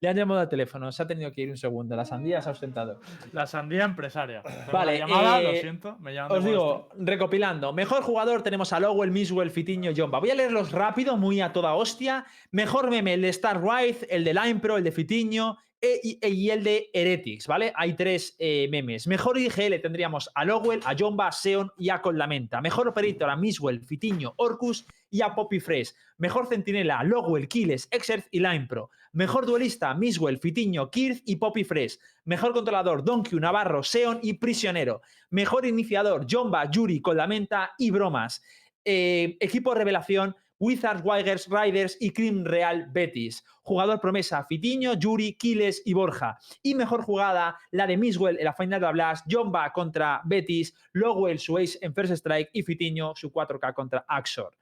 Le 0.00 0.08
han 0.08 0.16
llamado 0.16 0.40
al 0.40 0.48
teléfono, 0.48 0.90
se 0.90 1.02
ha 1.02 1.06
tenido 1.06 1.30
que 1.30 1.42
ir 1.42 1.50
un 1.50 1.58
segundo. 1.58 1.94
La 1.94 2.06
sandía 2.06 2.40
se 2.40 2.48
ha 2.48 2.52
ausentado. 2.52 3.00
La 3.32 3.46
sandía 3.46 3.84
empresaria. 3.84 4.42
Vale, 4.72 4.92
la 4.92 5.06
llamada, 5.06 5.42
lo 5.42 5.50
eh, 5.50 5.60
siento. 5.60 5.98
Me 5.98 6.14
llaman 6.14 6.38
Os 6.38 6.42
digo, 6.42 6.88
recopilando. 6.96 7.74
Mejor 7.74 8.02
jugador 8.02 8.42
tenemos 8.42 8.72
a 8.72 8.80
Lowell, 8.80 9.10
Miswell, 9.10 9.50
Fitiño, 9.50 9.92
Jomba. 9.94 10.18
Voy 10.18 10.30
a 10.30 10.34
leerlos 10.34 10.72
rápido, 10.72 11.18
muy 11.18 11.42
a 11.42 11.52
toda 11.52 11.74
hostia. 11.74 12.24
Mejor 12.50 12.90
meme, 12.90 13.12
el 13.12 13.22
de 13.22 13.28
Star 13.28 13.60
Wraith, 13.60 14.04
el 14.08 14.24
de 14.24 14.32
Line 14.32 14.60
Pro, 14.60 14.78
el 14.78 14.84
de 14.84 14.92
Fitiño 14.92 15.58
e- 15.80 16.00
y, 16.02 16.26
y 16.26 16.50
el 16.50 16.62
de 16.62 16.90
Heretics, 16.92 17.46
¿vale? 17.46 17.72
Hay 17.74 17.94
tres 17.94 18.36
eh, 18.38 18.68
memes. 18.70 19.06
Mejor 19.06 19.38
IGL 19.38 19.80
tendríamos 19.80 20.30
a 20.34 20.44
Lowell, 20.44 20.80
a 20.84 20.94
Jomba, 20.98 21.28
a 21.28 21.32
Seon 21.32 21.70
y 21.78 21.88
a 21.88 22.02
Lamenta. 22.12 22.60
Mejor 22.60 22.88
Operator 22.88 23.30
a 23.30 23.36
Miswell, 23.36 23.80
Fitiño, 23.80 24.34
Orcus 24.36 24.86
y 25.10 25.22
a 25.22 25.34
Poppy 25.34 25.60
Fresh. 25.60 25.94
Mejor 26.18 26.46
Centinela, 26.46 27.02
Lowell, 27.04 27.48
Kiles, 27.48 27.88
Exerth 27.90 28.26
y 28.30 28.40
Line 28.40 28.66
Pro. 28.68 28.90
Mejor 29.12 29.46
duelista, 29.46 29.94
Miswell, 29.94 30.38
Fitiño, 30.38 30.90
Kirth 30.90 31.22
y 31.24 31.36
Poppy 31.36 31.64
Fresh. 31.64 31.98
Mejor 32.24 32.52
controlador, 32.52 33.04
Donkey, 33.04 33.38
Navarro, 33.38 33.82
Seon 33.82 34.20
y 34.22 34.34
Prisionero. 34.34 35.00
Mejor 35.30 35.66
iniciador, 35.66 36.26
Jomba, 36.30 36.70
Yuri, 36.70 37.00
Colamenta 37.00 37.72
y 37.78 37.90
Bromas. 37.90 38.42
Eh, 38.84 39.36
equipo 39.40 39.74
revelación, 39.74 40.36
Wizards, 40.60 41.02
Wigers, 41.02 41.48
Riders 41.48 41.96
y 41.98 42.10
Cream 42.10 42.44
Real 42.44 42.86
Betis. 42.92 43.42
Jugador 43.62 43.98
promesa, 43.98 44.44
Fitiño, 44.44 44.92
Yuri, 44.92 45.32
Kiles 45.32 45.80
y 45.86 45.94
Borja. 45.94 46.38
Y 46.62 46.74
mejor 46.74 47.02
jugada, 47.02 47.58
la 47.70 47.86
de 47.86 47.96
Miswell 47.96 48.38
en 48.38 48.44
la 48.44 48.52
final 48.52 48.78
de 48.78 48.86
la 48.86 48.92
Blast, 48.92 49.26
Jomba 49.26 49.72
contra 49.72 50.20
Betis, 50.24 50.74
Lowell 50.92 51.38
su 51.38 51.56
ace 51.56 51.78
en 51.80 51.94
First 51.94 52.12
Strike 52.12 52.50
y 52.52 52.62
Fitiño 52.62 53.14
su 53.16 53.32
4K 53.32 53.72
contra 53.72 54.04
Axor. 54.06 54.52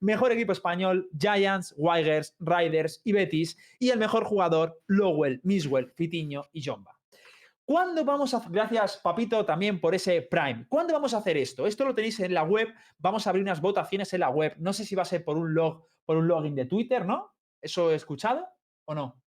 Mejor 0.00 0.32
equipo 0.32 0.50
español, 0.50 1.08
Giants, 1.16 1.72
Wigers, 1.76 2.34
Riders 2.40 3.00
y 3.04 3.12
Betis. 3.12 3.56
Y 3.78 3.90
el 3.90 3.98
mejor 4.00 4.24
jugador, 4.24 4.80
Lowell, 4.88 5.40
Miswell, 5.44 5.92
Fitiño 5.92 6.46
y 6.52 6.64
Jomba. 6.64 6.93
¿Cuándo 7.66 8.04
vamos 8.04 8.34
a? 8.34 8.42
Gracias, 8.48 8.98
Papito, 8.98 9.44
también 9.46 9.80
por 9.80 9.94
ese 9.94 10.20
Prime. 10.20 10.66
¿Cuándo 10.68 10.92
vamos 10.92 11.14
a 11.14 11.18
hacer 11.18 11.38
esto? 11.38 11.66
Esto 11.66 11.86
lo 11.86 11.94
tenéis 11.94 12.20
en 12.20 12.34
la 12.34 12.42
web. 12.42 12.68
Vamos 12.98 13.26
a 13.26 13.30
abrir 13.30 13.42
unas 13.42 13.62
votaciones 13.62 14.12
en 14.12 14.20
la 14.20 14.28
web. 14.28 14.54
No 14.58 14.74
sé 14.74 14.84
si 14.84 14.94
va 14.94 15.02
a 15.02 15.06
ser 15.06 15.24
por 15.24 15.38
un 15.38 15.54
log, 15.54 15.88
por 16.04 16.18
un 16.18 16.28
login 16.28 16.54
de 16.54 16.66
Twitter, 16.66 17.06
¿no? 17.06 17.32
¿Eso 17.62 17.90
he 17.90 17.94
escuchado 17.94 18.46
o 18.84 18.94
no? 18.94 19.23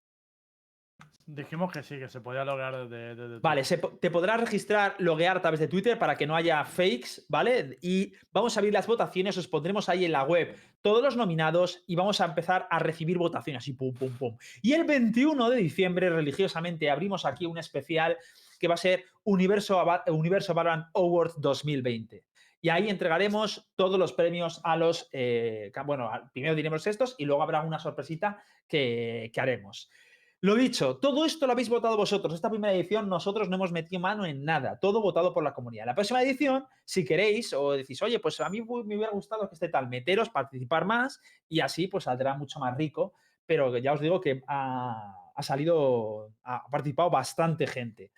Dijimos 1.30 1.74
que 1.74 1.84
sí, 1.84 2.00
que 2.00 2.08
se 2.08 2.22
podía 2.22 2.46
loguear 2.46 2.88
desde. 2.88 3.14
desde 3.14 3.40
Vale, 3.40 3.66
se 3.66 3.78
te 3.78 4.10
podrás 4.10 4.40
registrar, 4.40 4.96
loguear 4.98 5.36
a 5.36 5.42
través 5.42 5.60
de 5.60 5.68
Twitter 5.68 6.00
para 6.00 6.16
que 6.16 6.26
no 6.26 6.38
haya 6.38 6.64
fakes, 6.64 7.26
¿vale? 7.28 7.78
Y 7.82 8.14
vamos 8.32 8.56
a 8.56 8.62
abrir 8.62 8.72
las 8.72 8.88
votaciones, 8.88 9.38
os 9.38 9.50
pondremos 9.50 9.90
ahí 9.90 10.06
en 10.06 10.14
la 10.14 10.24
web 10.24 10.56
todos 10.82 11.04
los 11.04 11.18
nominados 11.18 11.84
y 11.86 11.98
vamos 11.98 12.22
a 12.22 12.26
empezar 12.26 12.66
a 12.72 12.80
recibir 12.80 13.18
votaciones 13.18 13.62
así, 13.62 13.74
pum, 13.74 13.94
pum, 13.94 14.18
pum. 14.18 14.38
Y 14.62 14.72
el 14.72 14.86
21 14.86 15.50
de 15.50 15.58
diciembre, 15.58 16.10
religiosamente, 16.10 16.90
abrimos 16.90 17.26
aquí 17.26 17.46
un 17.46 17.58
especial 17.58 18.18
que 18.58 18.70
va 18.70 18.76
a 18.76 18.78
ser 18.78 19.04
Universo, 19.26 19.84
Universo 20.08 20.54
Valorant 20.54 20.86
Awards 20.94 21.34
2020. 21.42 22.24
Y 22.62 22.70
ahí 22.70 22.90
entregaremos 22.90 23.70
todos 23.76 24.00
los 24.00 24.14
premios 24.14 24.62
a 24.64 24.78
los. 24.78 25.10
eh, 25.12 25.74
bueno, 25.86 26.10
primero 26.32 26.56
diremos 26.56 26.88
estos 26.88 27.16
y 27.18 27.26
luego 27.26 27.44
habrá 27.44 27.64
una 27.64 27.80
sorpresita 27.80 28.42
que, 28.66 29.30
que 29.34 29.42
haremos. 29.42 29.90
Lo 30.40 30.54
dicho, 30.54 30.98
todo 30.98 31.26
esto 31.26 31.48
lo 31.48 31.54
habéis 31.54 31.70
votado 31.70 31.98
vosotros. 31.98 32.36
Esta 32.36 32.50
primera 32.50 32.72
edición 32.72 33.10
nosotros 33.10 33.50
no 33.50 33.56
hemos 33.56 33.72
metido 33.72 34.00
mano 34.00 34.24
en 34.24 34.46
nada, 34.46 34.80
todo 34.80 35.02
votado 35.02 35.34
por 35.34 35.44
la 35.44 35.54
comunidad. 35.54 35.88
La 35.88 35.96
próxima 35.96 36.22
edición, 36.22 36.68
si 36.86 37.04
queréis 37.04 37.54
o 37.54 37.72
decís, 37.72 38.00
oye, 38.04 38.20
pues 38.20 38.40
a 38.40 38.50
mí 38.50 38.62
me 38.62 38.96
hubiera 38.96 39.10
gustado 39.12 39.50
que 39.50 39.56
esté 39.56 39.70
tal, 39.70 39.88
meteros, 39.90 40.30
participar 40.30 40.86
más 40.86 41.20
y 41.50 41.60
así 41.62 41.88
pues 41.88 42.04
saldrá 42.04 42.36
mucho 42.36 42.60
más 42.60 42.78
rico. 42.78 43.14
Pero 43.48 43.76
ya 43.80 43.94
os 43.94 44.00
digo 44.00 44.22
que 44.22 44.44
ha, 44.48 45.32
salido, 45.40 46.34
ha 46.44 46.64
participado 46.70 47.10
bastante 47.10 47.66
gente. 47.66 48.12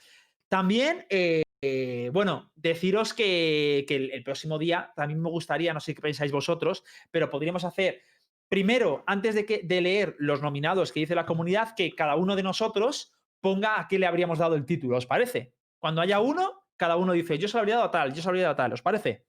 También, 0.50 1.06
eh, 1.10 2.10
bueno, 2.12 2.52
deciros 2.56 3.14
que, 3.14 3.86
que 3.88 3.96
el, 3.96 4.12
el 4.12 4.24
próximo 4.24 4.58
día 4.58 4.92
también 4.94 5.22
me 5.22 5.30
gustaría, 5.30 5.74
no 5.74 5.80
sé 5.80 5.96
qué 5.96 6.02
pensáis 6.02 6.34
vosotros, 6.34 6.84
pero 7.12 7.30
podríamos 7.30 7.64
hacer 7.64 8.02
primero, 8.50 9.04
antes 9.08 9.36
de, 9.36 9.46
que, 9.46 9.62
de 9.64 9.82
leer 9.82 10.16
los 10.18 10.42
nominados 10.42 10.92
que 10.92 11.00
dice 11.00 11.16
la 11.16 11.26
comunidad, 11.26 11.76
que 11.76 11.96
cada 11.96 12.16
uno 12.16 12.36
de 12.36 12.44
nosotros 12.44 13.14
ponga 13.40 13.80
a 13.80 13.88
qué 13.88 14.00
le 14.00 14.08
habríamos 14.08 14.40
dado 14.40 14.56
el 14.56 14.66
título, 14.66 14.98
¿os 14.98 15.06
parece? 15.06 15.54
Cuando 15.78 16.02
haya 16.02 16.20
uno, 16.20 16.64
cada 16.76 16.98
uno 16.98 17.14
dice, 17.14 17.38
yo 17.38 17.48
se 17.48 17.56
lo 17.56 17.60
habría 17.60 17.76
dado 17.76 17.88
a 17.88 17.92
tal, 17.92 18.14
yo 18.14 18.22
se 18.22 18.28
lo 18.28 18.32
habría 18.32 18.44
dado 18.44 18.54
a 18.54 18.58
tal, 18.58 18.74
¿os 18.74 18.82
parece? 18.82 19.26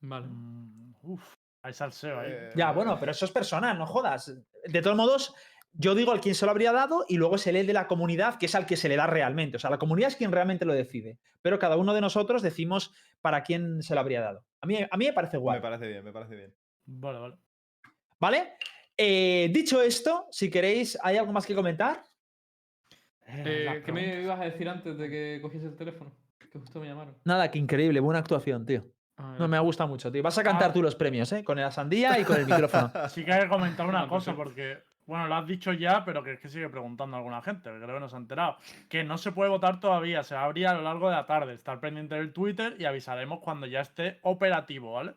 Vale. 0.00 0.26
Mm, 0.28 0.94
Uf, 1.02 1.32
hay 1.62 1.72
salseo 1.72 2.20
ahí. 2.20 2.30
Eh, 2.30 2.50
Ya, 2.54 2.72
bueno, 2.72 2.98
pero 2.98 3.12
eso 3.12 3.24
es 3.24 3.30
personal, 3.30 3.78
no 3.78 3.86
jodas. 3.86 4.34
De 4.66 4.82
todos 4.82 4.96
modos, 4.96 5.34
yo 5.72 5.94
digo 5.94 6.12
al 6.12 6.20
quien 6.20 6.34
se 6.34 6.44
lo 6.44 6.50
habría 6.50 6.72
dado 6.72 7.04
y 7.08 7.16
luego 7.16 7.38
se 7.38 7.52
lee 7.52 7.60
el 7.60 7.66
de 7.66 7.72
la 7.72 7.86
comunidad, 7.86 8.36
que 8.38 8.46
es 8.46 8.54
al 8.54 8.66
que 8.66 8.76
se 8.76 8.88
le 8.88 8.96
da 8.96 9.06
realmente. 9.06 9.56
O 9.56 9.60
sea, 9.60 9.70
la 9.70 9.78
comunidad 9.78 10.08
es 10.08 10.16
quien 10.16 10.32
realmente 10.32 10.64
lo 10.64 10.74
decide. 10.74 11.18
Pero 11.42 11.58
cada 11.58 11.76
uno 11.76 11.94
de 11.94 12.00
nosotros 12.00 12.42
decimos 12.42 12.92
para 13.20 13.42
quién 13.42 13.82
se 13.82 13.94
lo 13.94 14.00
habría 14.00 14.20
dado. 14.20 14.44
A 14.60 14.66
mí, 14.66 14.78
a 14.90 14.96
mí 14.96 15.06
me 15.06 15.12
parece 15.12 15.36
guay. 15.36 15.58
Me 15.58 15.62
parece 15.62 15.86
bien, 15.86 16.04
me 16.04 16.12
parece 16.12 16.34
bien. 16.34 16.54
Vale, 16.86 17.18
vale. 17.18 17.36
¿Vale? 18.20 18.52
Eh, 18.96 19.48
dicho 19.50 19.80
esto, 19.80 20.26
si 20.30 20.50
queréis, 20.50 20.98
¿hay 21.02 21.16
algo 21.16 21.32
más 21.32 21.46
que 21.46 21.54
comentar? 21.54 22.04
Eh, 23.26 23.66
Eh, 23.76 23.82
¿Qué 23.84 23.92
me 23.92 24.22
ibas 24.22 24.40
a 24.40 24.44
decir 24.44 24.68
antes 24.68 24.98
de 24.98 25.08
que 25.08 25.38
cogiese 25.40 25.66
el 25.66 25.76
teléfono? 25.76 26.12
Que 26.38 26.58
justo 26.58 26.80
me 26.80 26.86
llamaron. 26.88 27.16
Nada, 27.24 27.50
que 27.50 27.58
increíble, 27.58 28.00
buena 28.00 28.18
actuación, 28.20 28.66
tío. 28.66 28.84
Ah, 29.16 29.36
No, 29.38 29.48
me 29.48 29.56
ha 29.56 29.60
gustado 29.60 29.88
mucho, 29.88 30.10
tío. 30.12 30.22
Vas 30.22 30.36
a 30.38 30.42
cantar 30.42 30.70
Ah. 30.70 30.72
tú 30.72 30.82
los 30.82 30.94
premios, 30.96 31.32
¿eh? 31.32 31.42
Con 31.44 31.58
la 31.58 31.70
sandía 31.70 32.18
y 32.18 32.24
con 32.24 32.36
el 32.36 32.46
micrófono. 32.46 32.90
Sí 33.08 33.24
que 33.24 33.32
hay 33.32 33.42
que 33.42 33.48
comentar 33.48 33.86
una 33.86 34.02
Ah, 34.02 34.08
cosa, 34.08 34.34
perfecto. 34.36 34.44
porque, 34.44 34.78
bueno, 35.06 35.26
lo 35.28 35.34
has 35.36 35.46
dicho 35.46 35.72
ya, 35.72 36.04
pero 36.04 36.22
que 36.22 36.32
es 36.34 36.40
que 36.40 36.48
sigue 36.48 36.68
preguntando 36.68 37.16
alguna 37.16 37.40
gente, 37.40 37.70
que 37.70 37.76
creo 37.78 37.94
que 37.94 38.00
no 38.00 38.08
se 38.08 38.16
ha 38.16 38.18
enterado. 38.18 38.56
Que 38.88 39.04
no 39.04 39.16
se 39.16 39.32
puede 39.32 39.48
votar 39.50 39.80
todavía, 39.80 40.22
se 40.24 40.34
va 40.34 40.42
a 40.42 40.44
abrir 40.44 40.66
a 40.66 40.74
lo 40.74 40.82
largo 40.82 41.08
de 41.08 41.16
la 41.16 41.24
tarde. 41.26 41.54
Estar 41.54 41.80
pendiente 41.80 42.16
del 42.16 42.32
Twitter 42.34 42.76
y 42.78 42.84
avisaremos 42.84 43.40
cuando 43.40 43.66
ya 43.66 43.80
esté 43.80 44.18
operativo, 44.22 44.92
¿vale? 44.94 45.14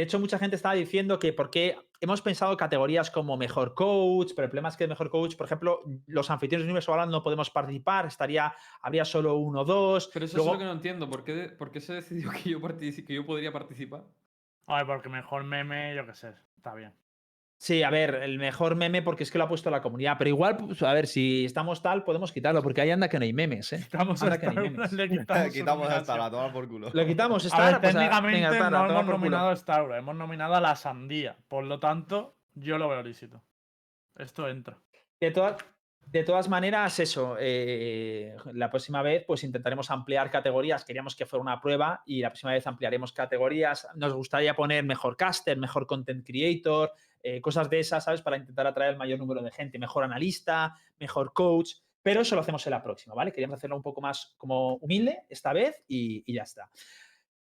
De 0.00 0.04
hecho, 0.04 0.18
mucha 0.18 0.38
gente 0.38 0.56
estaba 0.56 0.72
diciendo 0.74 1.18
que 1.18 1.34
porque 1.34 1.76
hemos 2.00 2.22
pensado 2.22 2.56
categorías 2.56 3.10
como 3.10 3.36
mejor 3.36 3.74
coach, 3.74 4.32
pero 4.34 4.46
el 4.46 4.50
problema 4.50 4.70
es 4.70 4.76
que 4.78 4.88
mejor 4.88 5.10
coach, 5.10 5.36
por 5.36 5.44
ejemplo, 5.44 5.82
los 6.06 6.30
anfitriones 6.30 6.64
de 6.64 6.70
Universo 6.70 6.96
no 7.04 7.22
podemos 7.22 7.50
participar, 7.50 8.06
estaría, 8.06 8.50
habría 8.80 9.04
solo 9.04 9.36
uno 9.36 9.60
o 9.60 9.64
dos. 9.66 10.08
Pero 10.14 10.24
eso 10.24 10.38
luego- 10.38 10.52
es 10.52 10.54
lo 10.54 10.58
que 10.60 10.64
no 10.64 10.72
entiendo. 10.72 11.10
¿Por 11.10 11.22
qué, 11.22 11.50
por 11.50 11.70
qué 11.70 11.82
se 11.82 11.92
decidió 11.92 12.30
que 12.42 12.48
yo, 12.48 12.60
que 12.62 13.14
yo 13.14 13.26
podría 13.26 13.52
participar? 13.52 14.06
A 14.68 14.76
ver, 14.78 14.86
porque 14.86 15.10
mejor 15.10 15.44
meme, 15.44 15.94
yo 15.94 16.06
qué 16.06 16.14
sé, 16.14 16.34
está 16.56 16.74
bien. 16.74 16.94
Sí, 17.62 17.82
a 17.82 17.90
ver, 17.90 18.14
el 18.14 18.38
mejor 18.38 18.74
meme 18.74 19.02
porque 19.02 19.22
es 19.22 19.30
que 19.30 19.36
lo 19.36 19.44
ha 19.44 19.48
puesto 19.48 19.68
la 19.68 19.82
comunidad, 19.82 20.14
pero 20.16 20.30
igual, 20.30 20.56
pues, 20.56 20.82
a 20.82 20.94
ver, 20.94 21.06
si 21.06 21.44
estamos 21.44 21.82
tal, 21.82 22.04
podemos 22.04 22.32
quitarlo, 22.32 22.62
porque 22.62 22.80
ahí 22.80 22.90
anda 22.90 23.06
que 23.10 23.18
no 23.18 23.24
hay 23.26 23.34
memes, 23.34 23.74
¿eh? 23.74 23.80
Quitamos 23.84 24.22
Anda 24.22 24.36
esta, 24.36 24.48
que 24.54 24.56
ni 24.62 24.70
memes. 24.70 24.92
le 24.92 25.08
quitamos, 25.10 25.52
Quitamos 25.52 25.86
una 25.86 25.96
esta, 25.98 26.16
la 26.16 26.30
nominación. 26.30 26.30
toma 26.40 26.52
por 26.54 26.68
culo. 26.70 26.90
Lo 26.90 27.06
quitamos, 27.06 27.44
A 27.44 27.48
Star, 27.48 27.72
ver, 27.72 27.80
pues, 27.82 27.94
a- 27.94 27.98
técnicamente 27.98 28.36
venga, 28.38 28.50
Star, 28.52 28.66
a 28.66 28.70
no 28.70 28.86
tomar 28.86 28.90
hemos 29.04 29.06
nominado 29.20 29.48
a 29.50 29.52
Star, 29.52 29.92
hemos 29.92 30.14
nominado 30.16 30.54
a 30.54 30.60
la 30.62 30.74
sandía. 30.74 31.36
Por 31.48 31.64
lo 31.64 31.78
tanto, 31.78 32.34
yo 32.54 32.78
lo 32.78 32.88
veo 32.88 33.02
lícito. 33.02 33.42
Esto 34.16 34.48
entra. 34.48 34.78
De, 35.20 35.30
todas 35.30 35.56
de 36.06 36.24
todas 36.24 36.48
maneras, 36.48 36.98
eso, 36.98 37.36
eh, 37.38 38.36
la 38.54 38.70
próxima 38.70 39.02
vez 39.02 39.22
pues 39.26 39.44
intentaremos 39.44 39.90
ampliar 39.90 40.30
categorías. 40.30 40.82
Queríamos 40.86 41.14
que 41.14 41.26
fuera 41.26 41.42
una 41.42 41.60
prueba 41.60 42.02
y 42.06 42.22
la 42.22 42.30
próxima 42.30 42.52
vez 42.52 42.66
ampliaremos 42.66 43.12
categorías. 43.12 43.86
Nos 43.96 44.14
gustaría 44.14 44.54
poner 44.56 44.82
mejor 44.84 45.18
caster, 45.18 45.58
mejor 45.58 45.86
content 45.86 46.26
creator, 46.26 46.90
eh, 47.22 47.40
cosas 47.40 47.68
de 47.70 47.80
esas, 47.80 48.04
¿sabes? 48.04 48.22
Para 48.22 48.36
intentar 48.36 48.66
atraer 48.66 48.92
el 48.92 48.96
mayor 48.98 49.18
número 49.18 49.42
de 49.42 49.50
gente, 49.50 49.78
mejor 49.78 50.04
analista, 50.04 50.74
mejor 50.98 51.32
coach. 51.32 51.72
Pero 52.02 52.22
eso 52.22 52.34
lo 52.34 52.40
hacemos 52.40 52.66
en 52.66 52.70
la 52.70 52.82
próxima, 52.82 53.14
¿vale? 53.14 53.30
Queríamos 53.30 53.58
hacerlo 53.58 53.76
un 53.76 53.82
poco 53.82 54.00
más 54.00 54.34
como 54.38 54.76
humilde 54.76 55.22
esta 55.28 55.52
vez 55.52 55.82
y, 55.86 56.22
y 56.26 56.34
ya 56.34 56.44
está. 56.44 56.70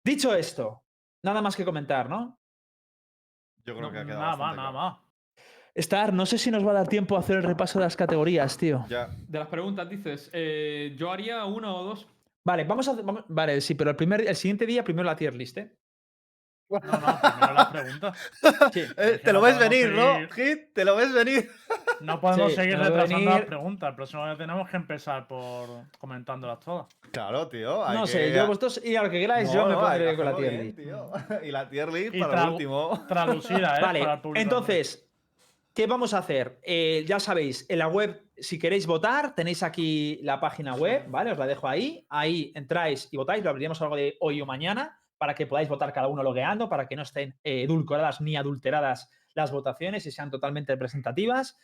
Dicho 0.03 0.35
esto, 0.35 0.83
nada 1.23 1.41
más 1.41 1.55
que 1.55 1.65
comentar, 1.65 2.09
¿no? 2.11 2.37
Yo 3.65 3.75
creo 3.75 3.87
No, 3.87 3.93
que 3.93 3.99
ha 3.99 4.05
quedado 4.05 4.21
nada 4.23 4.37
más, 4.37 4.57
nada 4.57 4.71
claro. 4.71 4.73
más. 4.73 4.99
Star, 5.77 6.13
no 6.13 6.27
sé 6.27 6.37
si 6.39 6.51
nos 6.51 6.67
va 6.67 6.73
a 6.73 6.75
dar 6.75 6.89
tiempo 6.89 7.17
a 7.17 7.21
hacer 7.21 7.37
el 7.37 7.43
repaso 7.45 7.79
de 7.79 7.85
las 7.85 7.97
categorías, 7.97 8.57
tío. 8.59 8.85
Ya. 8.89 9.09
De 9.29 9.39
las 9.39 9.47
preguntas 9.49 9.89
dices, 9.89 10.29
eh, 10.33 10.97
yo 10.99 11.13
haría 11.13 11.45
una 11.45 11.73
o 11.73 11.85
dos. 11.85 12.09
Vale, 12.45 12.65
vamos 12.65 12.89
a 12.89 12.93
hacer- 12.93 13.05
vamos- 13.05 13.25
vale, 13.29 13.61
sí, 13.61 13.75
pero 13.77 13.91
el 13.91 13.97
primer, 13.97 14.27
el 14.27 14.35
siguiente 14.35 14.67
día 14.67 14.83
primero 14.83 15.05
la 15.07 15.15
tier 15.15 15.35
list, 15.35 15.59
¿eh? 15.59 15.71
No, 16.71 16.79
no, 16.79 17.21
primero 17.21 17.55
las 17.55 17.67
preguntas. 17.67 18.19
Sí. 18.73 18.81
Eh, 18.97 19.21
te 19.25 19.33
no 19.33 19.41
lo 19.41 19.41
ves 19.45 19.55
podemos 19.55 19.59
venir, 19.71 19.89
¿no? 19.91 20.15
seguir- 20.15 20.33
Hit, 20.33 20.73
te 20.73 20.85
lo 20.85 20.97
ves 20.97 21.13
venir. 21.13 21.51
No 22.01 22.21
podemos 22.21 22.51
Sí, 22.53 22.57
seguir 22.57 22.79
retrasando 22.79 23.19
las 23.31 23.35
venir- 23.35 23.47
preguntas. 23.47 23.89
El 23.91 23.95
próximo 23.97 24.25
día 24.25 24.37
tenemos 24.37 24.69
que 24.71 24.77
empezar 24.77 25.27
por 25.27 25.69
comentándolas 25.99 26.61
todas. 26.61 26.87
Claro, 27.13 27.49
tío. 27.49 27.85
hay 27.85 27.97
No 27.99 28.05
que- 28.05 28.11
sé, 28.13 28.33
yo 28.33 28.47
vosotros 28.47 28.81
y 28.85 28.97
a 28.97 29.03
lo 29.03 29.11
que 29.11 29.21
queráis, 29.21 29.49
No, 29.49 29.55
yo 29.55 29.67
me 29.67 29.75
pondré 29.75 30.17
con 30.17 30.25
la 30.25 30.37
tier 30.37 30.51
bien, 30.53 30.65
list. 30.67 30.79
tío. 30.79 31.11
Y 31.43 31.51
la 31.51 31.69
tier 31.69 31.93
list 31.93 32.15
Y 32.15 32.21
para 32.21 32.33
tra- 32.35 32.47
lo 32.47 32.53
último. 32.53 33.05
Traducida, 33.07 33.77
¿eh? 33.77 33.83
Vale, 33.83 34.01
Para 34.01 34.15
el 34.15 34.21
público 34.21 34.43
entonces, 34.43 35.07
¿qué 35.75 35.87
vamos 35.87 36.15
a 36.15 36.19
hacer? 36.19 36.59
Eh, 36.63 37.05
ya 37.07 37.21
sabéis, 37.21 37.67
en 37.69 37.79
la 37.81 37.89
web, 37.89 38.23
si 38.39 38.59
queréis 38.59 38.87
votar, 38.87 39.35
tenéis 39.35 39.63
aquí 39.63 40.19
la 40.23 40.41
página 40.41 40.75
web, 40.75 41.05
¿vale? 41.09 41.33
Os 41.33 41.39
la 41.39 41.47
dejo 41.47 41.69
ahí. 41.69 42.07
Ahí 42.09 42.53
entráis 42.55 43.09
y 43.11 43.17
votáis, 43.19 43.45
lo 43.45 43.51
abriremos 43.51 43.81
algo 43.83 43.97
de 43.97 44.17
hoy 44.21 44.41
o 44.41 44.47
mañana 44.47 44.97
para 45.21 45.35
que 45.35 45.47
podáis 45.47 45.69
votar 45.69 45.93
cada 45.93 46.09
uno 46.09 46.23
logueando, 46.23 46.71
para 46.71 46.89
que 46.89 46.97
no 46.97 47.03
estén 47.03 47.39
eh, 47.45 47.65
edulcoradas 47.65 48.23
ni 48.23 48.37
adulteradas 48.37 49.11
las 49.35 49.53
votaciones 49.53 50.07
y 50.07 50.11
sean 50.11 50.31
totalmente 50.31 50.73
representativas, 50.73 51.59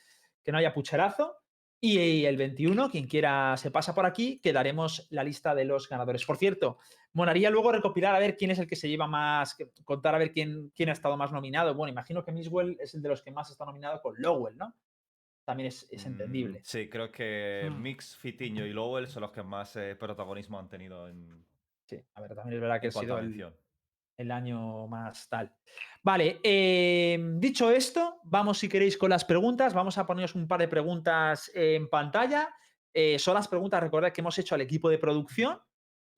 que 0.45 0.53
no 0.53 0.59
haya 0.59 0.75
pucherazo. 0.75 1.37
Y 1.81 2.25
el 2.27 2.37
21, 2.37 2.91
quien 2.91 3.07
quiera 3.07 3.57
se 3.57 3.71
pasa 3.71 3.95
por 3.95 4.05
aquí, 4.05 4.41
que 4.43 4.53
daremos 4.53 5.07
la 5.11 5.25
lista 5.25 5.55
de 5.55 5.65
los 5.65 5.89
ganadores. 5.89 6.27
Por 6.27 6.37
cierto, 6.37 6.79
Monaría 7.15 7.49
luego 7.49 7.73
recopilar 7.73 8.15
a 8.15 8.19
ver 8.19 8.37
quién 8.37 8.51
es 8.51 8.59
el 8.59 8.67
que 8.67 8.77
se 8.77 8.91
lleva 8.91 9.07
más, 9.07 9.55
que- 9.55 9.71
contar 9.85 10.15
a 10.15 10.19
ver 10.19 10.33
quién, 10.33 10.71
quién 10.77 10.91
ha 10.91 10.93
estado 10.93 11.17
más 11.17 11.33
nominado. 11.33 11.75
Bueno, 11.75 11.91
imagino 11.93 12.23
que 12.23 12.33
Miswell 12.33 12.77
es 12.79 12.93
el 12.95 13.01
de 13.01 13.09
los 13.09 13.23
que 13.23 13.31
más 13.31 13.51
está 13.51 13.65
nominado 13.65 14.03
con 14.03 14.15
Lowell, 14.19 14.59
¿no? 14.59 14.75
También 15.47 15.69
es, 15.69 15.87
es 15.91 16.05
entendible. 16.05 16.59
Mm, 16.59 16.63
Sí, 16.63 16.91
creo 16.91 17.11
que 17.11 17.71
Hmm. 17.71 17.81
Mix, 17.81 18.17
Fitiño 18.19 18.67
y 18.67 18.75
Lowell 18.75 19.09
son 19.09 19.23
los 19.23 19.31
que 19.31 19.43
más 19.43 19.75
eh, 19.77 19.97
protagonismo 19.97 20.59
han 20.59 20.69
tenido 20.69 21.09
en, 21.09 21.43
Sí, 21.87 22.03
a 22.15 22.21
ver, 22.21 22.35
también 22.35 22.57
es 22.57 22.61
verdad 22.61 22.81
que 22.81 22.89
ha 22.89 22.93
sido 22.93 23.19
el, 24.19 24.31
año 24.31 24.89
más 24.89 25.29
tal. 25.29 25.55
Vale, 26.03 26.41
eh, 26.43 27.19
dicho 27.39 27.71
esto, 27.71 28.21
vamos 28.25 28.59
si 28.59 28.69
queréis 28.69 28.97
con 28.97 29.11
las 29.11 29.25
preguntas. 29.25 29.73
Vamos 29.75 29.99
a 29.99 30.07
poneros 30.07 30.35
un 30.35 30.49
par 30.49 30.61
de 30.61 30.69
preguntas 30.69 31.51
en 31.55 31.89
pantalla. 31.89 32.55
Eh, 32.93 33.19
son 33.19 33.35
las 33.35 33.47
preguntas, 33.47 33.83
recordad 33.83 34.13
que 34.13 34.23
hemos 34.23 34.39
hecho 34.39 34.55
al 34.55 34.63
equipo 34.63 34.89
de 34.89 34.99
producción 34.99 35.61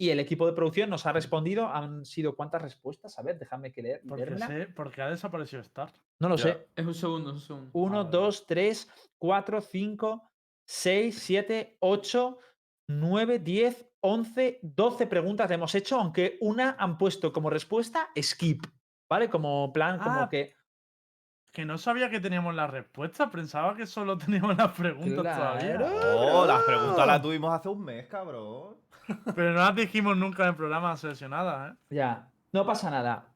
y 0.00 0.10
el 0.10 0.20
equipo 0.20 0.46
de 0.46 0.52
producción 0.52 0.88
nos 0.88 1.04
ha 1.06 1.12
respondido. 1.12 1.66
Han 1.66 2.04
sido 2.04 2.36
cuántas 2.36 2.62
respuestas? 2.62 3.18
A 3.18 3.22
ver, 3.22 3.36
déjame 3.36 3.72
que 3.72 3.82
leer. 3.82 4.02
Porque, 4.08 4.38
sé, 4.38 4.68
porque 4.68 5.02
ha 5.02 5.10
desaparecido 5.10 5.60
Star. 5.62 5.92
No 6.20 6.28
lo 6.28 6.36
Ya. 6.36 6.42
sé. 6.44 6.68
Es 6.76 6.86
un 6.86 6.94
segundo, 6.94 7.30
es 7.30 7.36
un 7.36 7.42
segundo. 7.42 7.70
1, 7.72 7.96
vale. 8.04 8.10
2, 8.10 8.46
3, 8.46 8.88
4, 9.18 9.60
5, 9.60 10.32
6, 10.64 11.18
7, 11.18 11.76
8, 11.80 12.38
9, 12.86 13.38
10, 13.40 13.87
11, 14.00 14.60
12 14.62 15.06
preguntas 15.06 15.48
le 15.48 15.54
hemos 15.56 15.74
hecho, 15.74 15.98
aunque 15.98 16.38
una 16.40 16.76
han 16.78 16.98
puesto 16.98 17.32
como 17.32 17.50
respuesta 17.50 18.08
skip, 18.20 18.64
¿vale? 19.08 19.28
Como 19.28 19.72
plan, 19.72 19.98
como 19.98 20.20
Ah, 20.22 20.28
que... 20.30 20.56
Que 21.50 21.64
no 21.64 21.78
sabía 21.78 22.10
que 22.10 22.20
teníamos 22.20 22.54
las 22.54 22.70
respuestas, 22.70 23.30
pensaba 23.30 23.74
que 23.74 23.86
solo 23.86 24.16
teníamos 24.18 24.56
las 24.56 24.70
preguntas 24.72 25.36
todavía. 25.36 25.76
Claro. 25.76 26.40
Oh, 26.40 26.46
las 26.46 26.62
preguntas 26.62 27.06
las 27.06 27.22
tuvimos 27.22 27.52
hace 27.52 27.68
un 27.68 27.84
mes, 27.84 28.06
cabrón. 28.06 28.76
Pero 29.34 29.52
no 29.52 29.58
las 29.60 29.74
dijimos 29.74 30.16
nunca 30.16 30.42
en 30.44 30.50
el 30.50 30.54
programa 30.56 30.94
seleccionadas, 30.96 31.72
¿eh? 31.72 31.78
Ya, 31.90 32.30
no 32.52 32.66
pasa 32.66 32.90
nada. 32.90 33.34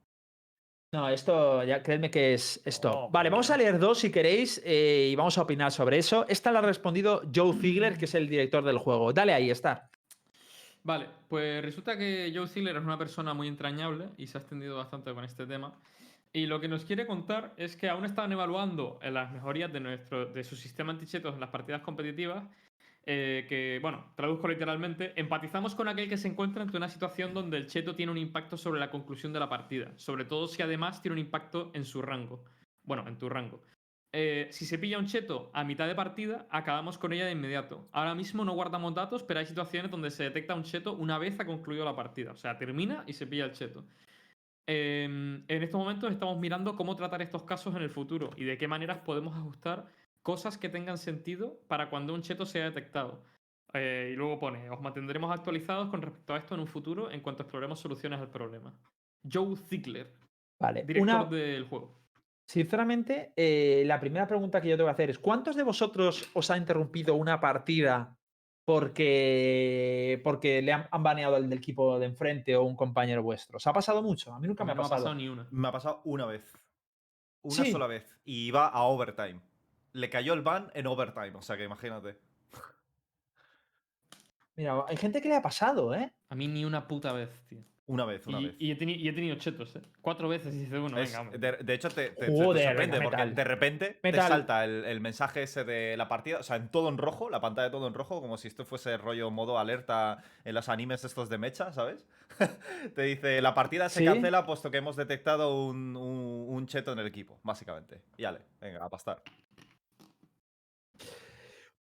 No, 0.92 1.08
esto 1.08 1.64
ya 1.64 1.82
creedme 1.82 2.10
que 2.10 2.34
es 2.34 2.60
esto. 2.66 2.92
Oh, 3.06 3.10
vale, 3.10 3.30
vamos 3.30 3.50
a 3.50 3.56
leer 3.56 3.78
dos 3.78 3.98
si 4.00 4.10
queréis 4.10 4.60
eh, 4.62 5.08
y 5.10 5.16
vamos 5.16 5.38
a 5.38 5.42
opinar 5.42 5.72
sobre 5.72 5.96
eso. 5.96 6.26
Esta 6.28 6.52
la 6.52 6.58
ha 6.58 6.62
respondido 6.62 7.22
Joe 7.34 7.54
Ziegler, 7.54 7.96
que 7.96 8.04
es 8.04 8.14
el 8.14 8.28
director 8.28 8.62
del 8.62 8.76
juego. 8.76 9.10
Dale 9.14 9.32
ahí, 9.32 9.50
está. 9.50 9.88
Vale, 10.84 11.08
pues 11.28 11.62
resulta 11.64 11.96
que 11.96 12.32
Joe 12.34 12.48
Ziegler 12.48 12.76
es 12.76 12.82
una 12.82 12.98
persona 12.98 13.34
muy 13.34 13.46
entrañable 13.46 14.10
y 14.16 14.26
se 14.26 14.38
ha 14.38 14.40
extendido 14.40 14.76
bastante 14.76 15.14
con 15.14 15.24
este 15.24 15.46
tema. 15.46 15.80
Y 16.32 16.46
lo 16.46 16.60
que 16.60 16.68
nos 16.68 16.84
quiere 16.84 17.06
contar 17.06 17.54
es 17.56 17.76
que 17.76 17.88
aún 17.88 18.04
estaban 18.04 18.32
evaluando 18.32 18.98
las 19.02 19.30
mejorías 19.32 19.72
de, 19.72 19.80
nuestro, 19.80 20.26
de 20.26 20.42
su 20.44 20.56
sistema 20.56 20.92
antichetos 20.92 21.34
en 21.34 21.40
las 21.40 21.50
partidas 21.50 21.82
competitivas. 21.82 22.44
eh, 23.04 23.46
que, 23.48 23.78
bueno, 23.82 24.12
traduzco 24.16 24.48
literalmente, 24.48 25.12
empatizamos 25.20 25.74
con 25.74 25.88
aquel 25.88 26.08
que 26.08 26.16
se 26.16 26.28
encuentra 26.28 26.62
ante 26.62 26.76
una 26.76 26.88
situación 26.88 27.34
donde 27.34 27.56
el 27.58 27.66
cheto 27.66 27.96
tiene 27.96 28.12
un 28.12 28.18
impacto 28.18 28.56
sobre 28.56 28.80
la 28.80 28.90
conclusión 28.90 29.32
de 29.32 29.40
la 29.40 29.48
partida, 29.48 29.92
sobre 29.96 30.24
todo 30.24 30.46
si 30.48 30.62
además 30.62 31.02
tiene 31.02 31.14
un 31.14 31.18
impacto 31.20 31.70
en 31.74 31.84
su 31.84 32.00
rango. 32.02 32.44
Bueno, 32.84 33.06
en 33.08 33.18
tu 33.18 33.28
rango. 33.28 33.62
Eh, 34.14 34.48
si 34.50 34.66
se 34.66 34.78
pilla 34.78 34.98
un 34.98 35.06
cheto 35.06 35.50
a 35.54 35.64
mitad 35.64 35.86
de 35.86 35.94
partida, 35.94 36.46
acabamos 36.50 36.98
con 36.98 37.14
ella 37.14 37.24
de 37.24 37.32
inmediato. 37.32 37.88
Ahora 37.92 38.14
mismo 38.14 38.44
no 38.44 38.52
guardamos 38.52 38.94
datos, 38.94 39.22
pero 39.22 39.40
hay 39.40 39.46
situaciones 39.46 39.90
donde 39.90 40.10
se 40.10 40.24
detecta 40.24 40.54
un 40.54 40.64
cheto 40.64 40.92
una 40.92 41.18
vez 41.18 41.40
ha 41.40 41.46
concluido 41.46 41.84
la 41.84 41.96
partida. 41.96 42.32
O 42.32 42.36
sea, 42.36 42.58
termina 42.58 43.04
y 43.06 43.14
se 43.14 43.26
pilla 43.26 43.46
el 43.46 43.52
cheto. 43.52 43.86
Em, 44.66 45.44
en 45.48 45.62
estos 45.62 45.78
momentos 45.78 46.12
estamos 46.12 46.38
mirando 46.38 46.76
cómo 46.76 46.94
tratar 46.94 47.22
estos 47.22 47.42
casos 47.44 47.74
en 47.74 47.82
el 47.82 47.90
futuro 47.90 48.30
y 48.36 48.44
de 48.44 48.58
qué 48.58 48.68
maneras 48.68 48.98
podemos 48.98 49.34
ajustar 49.36 49.86
cosas 50.20 50.58
que 50.58 50.68
tengan 50.68 50.98
sentido 50.98 51.60
para 51.66 51.88
cuando 51.88 52.14
un 52.14 52.22
cheto 52.22 52.44
sea 52.44 52.64
detectado. 52.64 53.24
Eh, 53.72 54.10
y 54.12 54.16
luego 54.16 54.38
pone, 54.38 54.68
os 54.68 54.80
mantendremos 54.82 55.32
actualizados 55.32 55.88
con 55.88 56.02
respecto 56.02 56.34
a 56.34 56.36
esto 56.36 56.54
en 56.54 56.60
un 56.60 56.66
futuro 56.66 57.10
en 57.10 57.22
cuanto 57.22 57.42
exploremos 57.42 57.80
soluciones 57.80 58.20
al 58.20 58.28
problema. 58.28 58.78
Joe 59.30 59.56
Ziegler, 59.56 60.12
Vale, 60.60 60.82
director 60.84 61.02
una, 61.02 61.24
del 61.24 61.64
juego. 61.64 62.01
Sinceramente, 62.52 63.32
eh, 63.36 63.82
la 63.86 63.98
primera 63.98 64.26
pregunta 64.26 64.60
que 64.60 64.68
yo 64.68 64.76
te 64.76 64.82
voy 64.82 64.90
a 64.90 64.92
hacer 64.92 65.10
es: 65.10 65.18
¿cuántos 65.18 65.56
de 65.56 65.62
vosotros 65.62 66.28
os 66.34 66.50
ha 66.50 66.56
interrumpido 66.58 67.14
una 67.14 67.40
partida 67.40 68.16
porque, 68.64 70.20
porque 70.22 70.60
le 70.62 70.72
han, 70.72 70.86
han 70.90 71.02
baneado 71.02 71.36
al 71.36 71.48
del 71.48 71.58
equipo 71.58 71.98
de 71.98 72.06
enfrente 72.06 72.54
o 72.56 72.62
un 72.64 72.76
compañero 72.76 73.22
vuestro? 73.22 73.56
¿Os 73.56 73.66
ha 73.66 73.72
pasado 73.72 74.02
mucho? 74.02 74.32
A 74.34 74.38
mí 74.38 74.46
nunca 74.46 74.62
A 74.62 74.66
me 74.66 74.72
ha 74.72 74.74
no 74.74 74.82
pasado. 74.82 75.14
ni 75.14 75.28
una. 75.28 75.48
Me 75.50 75.68
ha 75.68 75.72
pasado 75.72 76.02
una 76.04 76.26
vez. 76.26 76.44
Una 77.42 77.64
Sí. 77.64 77.72
sola 77.72 77.86
vez. 77.86 78.20
Y 78.24 78.46
iba 78.46 78.68
a 78.68 78.82
overtime. 78.82 79.40
Le 79.92 80.08
cayó 80.10 80.32
el 80.34 80.42
ban 80.42 80.70
en 80.74 80.86
overtime, 80.86 81.32
o 81.34 81.42
sea 81.42 81.56
que 81.56 81.64
imagínate. 81.64 82.18
Mira, 84.54 84.84
hay 84.86 84.96
gente 84.96 85.20
que 85.22 85.28
le 85.28 85.36
ha 85.36 85.42
pasado, 85.42 85.94
¿eh? 85.94 86.12
A 86.28 86.34
mí 86.34 86.46
ni 86.46 86.64
una 86.64 86.86
puta 86.86 87.12
vez, 87.12 87.30
tío. 87.46 87.64
Una 87.92 88.06
vez, 88.06 88.26
una 88.26 88.40
Y, 88.40 88.46
vez. 88.46 88.56
y 88.58 88.70
he, 88.70 88.78
teni- 88.78 88.96
y 88.96 89.06
he 89.08 89.12
tenido 89.12 89.36
chetos, 89.36 89.76
¿eh? 89.76 89.82
Cuatro 90.00 90.26
veces 90.26 90.54
y 90.54 90.60
dice 90.60 90.78
uno, 90.78 90.96
Es- 90.98 91.12
venga, 91.12 91.36
de, 91.36 91.52
de 91.62 91.74
hecho, 91.74 91.90
te, 91.90 92.08
te- 92.08 92.26
te 92.26 92.32
Joder, 92.32 92.64
sorprende 92.68 92.98
venga, 92.98 93.10
porque 93.18 93.30
de 93.34 93.44
repente 93.44 94.00
Metal. 94.02 94.20
te 94.22 94.28
salta 94.28 94.64
el, 94.64 94.84
el 94.86 95.00
mensaje 95.02 95.42
ese 95.42 95.64
de 95.64 95.94
la 95.98 96.08
partida, 96.08 96.38
o 96.38 96.42
sea, 96.42 96.56
en 96.56 96.68
todo 96.68 96.88
en 96.88 96.96
rojo, 96.96 97.28
la 97.28 97.42
pantalla 97.42 97.70
todo 97.70 97.86
en 97.86 97.92
rojo, 97.92 98.22
como 98.22 98.38
si 98.38 98.48
esto 98.48 98.64
fuese 98.64 98.96
rollo 98.96 99.30
modo 99.30 99.58
alerta 99.58 100.24
en 100.44 100.54
los 100.54 100.70
animes 100.70 101.04
estos 101.04 101.28
de 101.28 101.36
mecha, 101.36 101.70
¿sabes? 101.72 102.06
te 102.94 103.02
dice, 103.02 103.42
la 103.42 103.52
partida 103.54 103.90
se 103.90 103.98
¿Sí? 104.00 104.04
cancela 104.06 104.46
puesto 104.46 104.70
que 104.70 104.78
hemos 104.78 104.96
detectado 104.96 105.62
un, 105.66 105.94
un- 105.94 106.46
un 106.48 106.66
cheto 106.66 106.92
en 106.92 106.98
el 106.98 107.06
equipo, 107.06 107.38
básicamente. 107.42 108.00
Y 108.16 108.24
ale, 108.24 108.38
venga, 108.58 108.82
a 108.84 108.88
pastar. 108.88 109.20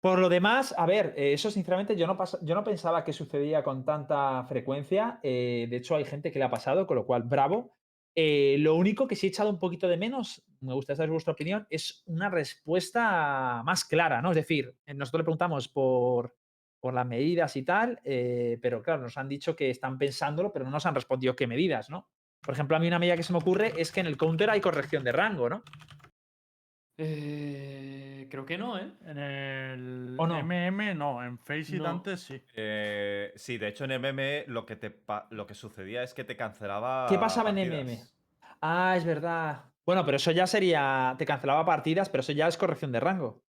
Por 0.01 0.19
lo 0.19 0.29
demás, 0.29 0.73
a 0.77 0.85
ver, 0.85 1.13
eh, 1.17 1.33
eso 1.33 1.51
sinceramente 1.51 1.95
yo 1.97 2.07
no, 2.07 2.17
yo 2.41 2.55
no 2.55 2.63
pensaba 2.63 3.03
que 3.03 3.11
sucedía 3.11 3.63
con 3.63 3.83
tanta 3.83 4.45
frecuencia. 4.45 5.19
eh, 5.23 5.67
de 5.69 5.77
hecho, 5.77 5.95
hay 5.95 6.05
gente 6.05 6.31
que 6.31 6.39
le 6.39 6.45
ha 6.45 6.49
pasado, 6.49 6.87
con 6.87 6.95
lo 6.95 7.05
cual, 7.05 7.23
bravo. 7.23 7.75
Eh, 8.15 8.57
lo 8.59 8.75
único 8.75 9.07
que 9.07 9.15
sí 9.15 9.27
he 9.27 9.29
echado 9.29 9.49
un 9.49 9.59
poquito 9.59 9.87
de 9.87 9.97
menos, 9.97 10.41
me 10.61 10.73
gustaría 10.73 10.97
saber 10.97 11.11
vuestra 11.11 11.33
opinión, 11.33 11.67
es 11.69 12.03
una 12.05 12.29
respuesta 12.29 13.61
más 13.63 13.85
clara, 13.85 14.21
¿no? 14.21 14.31
Es 14.31 14.35
decir, 14.35 14.75
nosotros 14.95 15.19
le 15.19 15.25
preguntamos 15.25 15.67
por, 15.67 16.35
por 16.79 16.93
las 16.93 17.05
medidas 17.05 17.55
y 17.55 17.63
tal, 17.63 17.99
pero 18.03 18.81
claro, 18.81 19.03
nos 19.03 19.17
han 19.17 19.29
dicho 19.29 19.55
que 19.55 19.69
están 19.69 19.97
pensándolo, 19.97 20.51
pero 20.51 20.65
no 20.65 20.71
nos 20.71 20.85
han 20.85 20.95
respondido 20.95 21.35
qué 21.35 21.47
medidas, 21.47 21.89
¿no? 21.89 22.09
Por 22.41 22.53
ejemplo, 22.53 22.75
a 22.75 22.79
mí 22.79 22.87
una 22.87 22.99
medida 22.99 23.15
que 23.15 23.23
se 23.23 23.31
me 23.31 23.39
ocurre 23.39 23.73
es 23.77 23.91
que 23.91 23.99
en 23.99 24.07
el 24.07 24.17
counter 24.17 24.49
hay 24.49 24.59
corrección 24.59 25.03
de 25.03 25.11
rango, 25.11 25.49
¿no? 25.49 25.63
Eh, 27.01 28.27
creo 28.29 28.45
que 28.45 28.57
no, 28.57 28.77
¿eh? 28.77 28.91
En 29.05 29.17
el 29.17 30.15
¿O 30.19 30.27
no? 30.27 30.37
MM 30.43 30.93
no, 30.95 31.23
en 31.23 31.37
Faceit 31.39 31.81
No. 31.81 31.87
antes 31.89 32.19
sí. 32.19 32.41
Eh, 32.53 33.31
sí, 33.37 33.57
de 33.57 33.69
hecho 33.69 33.85
en 33.85 33.91
MM 33.93 34.43
lo 34.47 34.65
que, 34.65 34.75
te 34.75 35.01
lo 35.29 35.47
que 35.47 35.53
sucedía 35.53 36.03
es 36.03 36.13
que 36.13 36.25
te 36.25 36.35
cancelaba. 36.35 37.05
¿Qué 37.07 37.17
pasaba 37.17 37.51
en. 37.51 37.57
MM? 37.57 37.97
Ah, 38.61 38.95
es 38.97 39.05
verdad. 39.05 39.63
Bueno, 39.85 40.03
pero 40.05 40.17
eso 40.17 40.31
ya 40.31 40.45
sería. 40.45 41.15
Te 41.17 41.25
cancelaba 41.25 41.65
partidas, 41.65 42.09
pero 42.09 42.19
eso 42.19 42.33
ya 42.33 42.47
es 42.49 42.57
corrección 42.57 42.91
de 42.91 42.99
rango. 42.99 43.41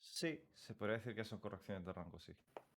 Sí, 0.00 0.40
se 0.54 0.74
podría 0.74 0.98
decir 0.98 1.14
que 1.14 1.24
son 1.24 1.40
correcciones 1.40 1.84
de 1.84 1.92
rango, 1.92 2.20
sí. 2.20 2.32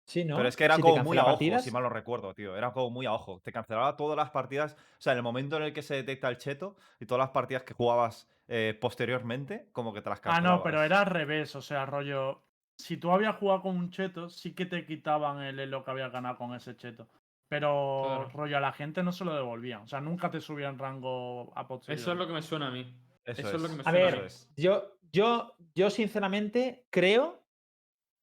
Sí, 0.07 0.25
¿no? 0.25 0.37
Pero 0.37 0.49
es 0.49 0.57
que 0.57 0.65
era 0.65 0.77
Si 0.77 0.83
como 0.83 1.03
muy 1.03 1.17
a 1.19 1.23
ojo, 1.23 1.31
partidas- 1.33 1.65
si 1.65 1.71
mal 1.73 1.83
no 1.83 1.89
recuerdo, 1.89 2.33
tío. 2.35 2.57
Era 2.57 2.71
como 2.73 2.91
muy 2.91 3.07
a 3.07 3.13
ojo. 3.13 3.41
Te 3.43 3.51
cancelaba 3.51 3.97
todas 3.97 4.17
las 4.17 4.31
partidas. 4.31 4.75
O 4.75 5.01
sea, 5.01 5.13
en 5.15 5.19
el 5.19 5.23
momento 5.25 5.57
en 5.57 5.65
el 5.65 5.73
que 5.73 5.83
se 5.83 5.95
detecta 5.95 6.29
el 6.29 6.37
cheto 6.39 6.77
y 7.01 7.07
todas 7.07 7.21
las 7.21 7.31
partidas 7.31 7.63
que 7.65 7.75
jugabas 7.75 8.29
eh, 8.47 8.77
posteriormente, 8.81 9.69
como 9.73 9.93
que 9.93 10.03
te 10.03 10.11
las 10.11 10.21
Ah, 10.25 10.41
no, 10.41 10.63
pero 10.63 10.83
era 10.83 11.01
al 11.01 11.07
revés, 11.07 11.55
o 11.57 11.63
sea, 11.63 11.87
rollo. 11.87 12.43
Si 12.77 12.97
tú 12.97 13.11
habías 13.13 13.37
jugado 13.37 13.63
con 13.63 13.77
un 13.77 13.91
cheto, 13.91 14.29
sí 14.29 14.55
que 14.55 14.67
te 14.67 14.85
quitaban 14.85 15.41
el 15.43 15.59
elo 15.61 15.85
que 15.85 15.91
habías 15.93 16.11
ganado 16.13 16.37
con 16.37 16.55
ese 16.55 16.77
cheto. 16.77 17.09
Pero 17.49 18.03
Claro. 18.05 18.29
rollo 18.31 18.57
a 18.57 18.61
la 18.61 18.73
gente 18.73 19.03
no 19.03 19.13
se 19.13 19.25
lo 19.25 19.35
devolvían. 19.35 19.83
O 19.83 19.87
sea, 19.89 20.01
nunca 20.01 20.31
te 20.31 20.41
subían 20.41 20.79
rango 20.79 21.53
a 21.57 21.67
posteriori. 21.69 22.01
Eso 22.01 22.13
es 22.13 22.19
lo 22.19 22.27
que 22.27 22.33
me 22.33 22.43
suena 22.43 22.69
a 22.69 22.71
mí. 22.71 22.93
Eso, 23.25 23.43
eso 23.43 23.57
es 23.57 23.63
lo 23.63 23.69
que 23.69 23.75
me 23.77 23.81
A 23.81 23.85
suena 23.85 23.99
ver, 23.99 24.15
eso 24.15 24.25
es. 24.25 24.51
Yo, 24.57 24.99
yo, 25.13 25.55
yo 25.75 25.91
sinceramente 25.91 26.87
creo 26.91 27.47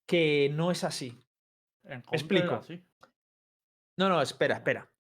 que 0.06 0.52
no 0.54 0.70
es 0.72 0.84
así. 0.84 1.24
En 1.84 2.04
explico. 2.12 2.56
así. 2.56 2.84
No, 3.98 4.10
no, 4.10 4.22
espera, 4.22 4.56
espera. 4.56 4.92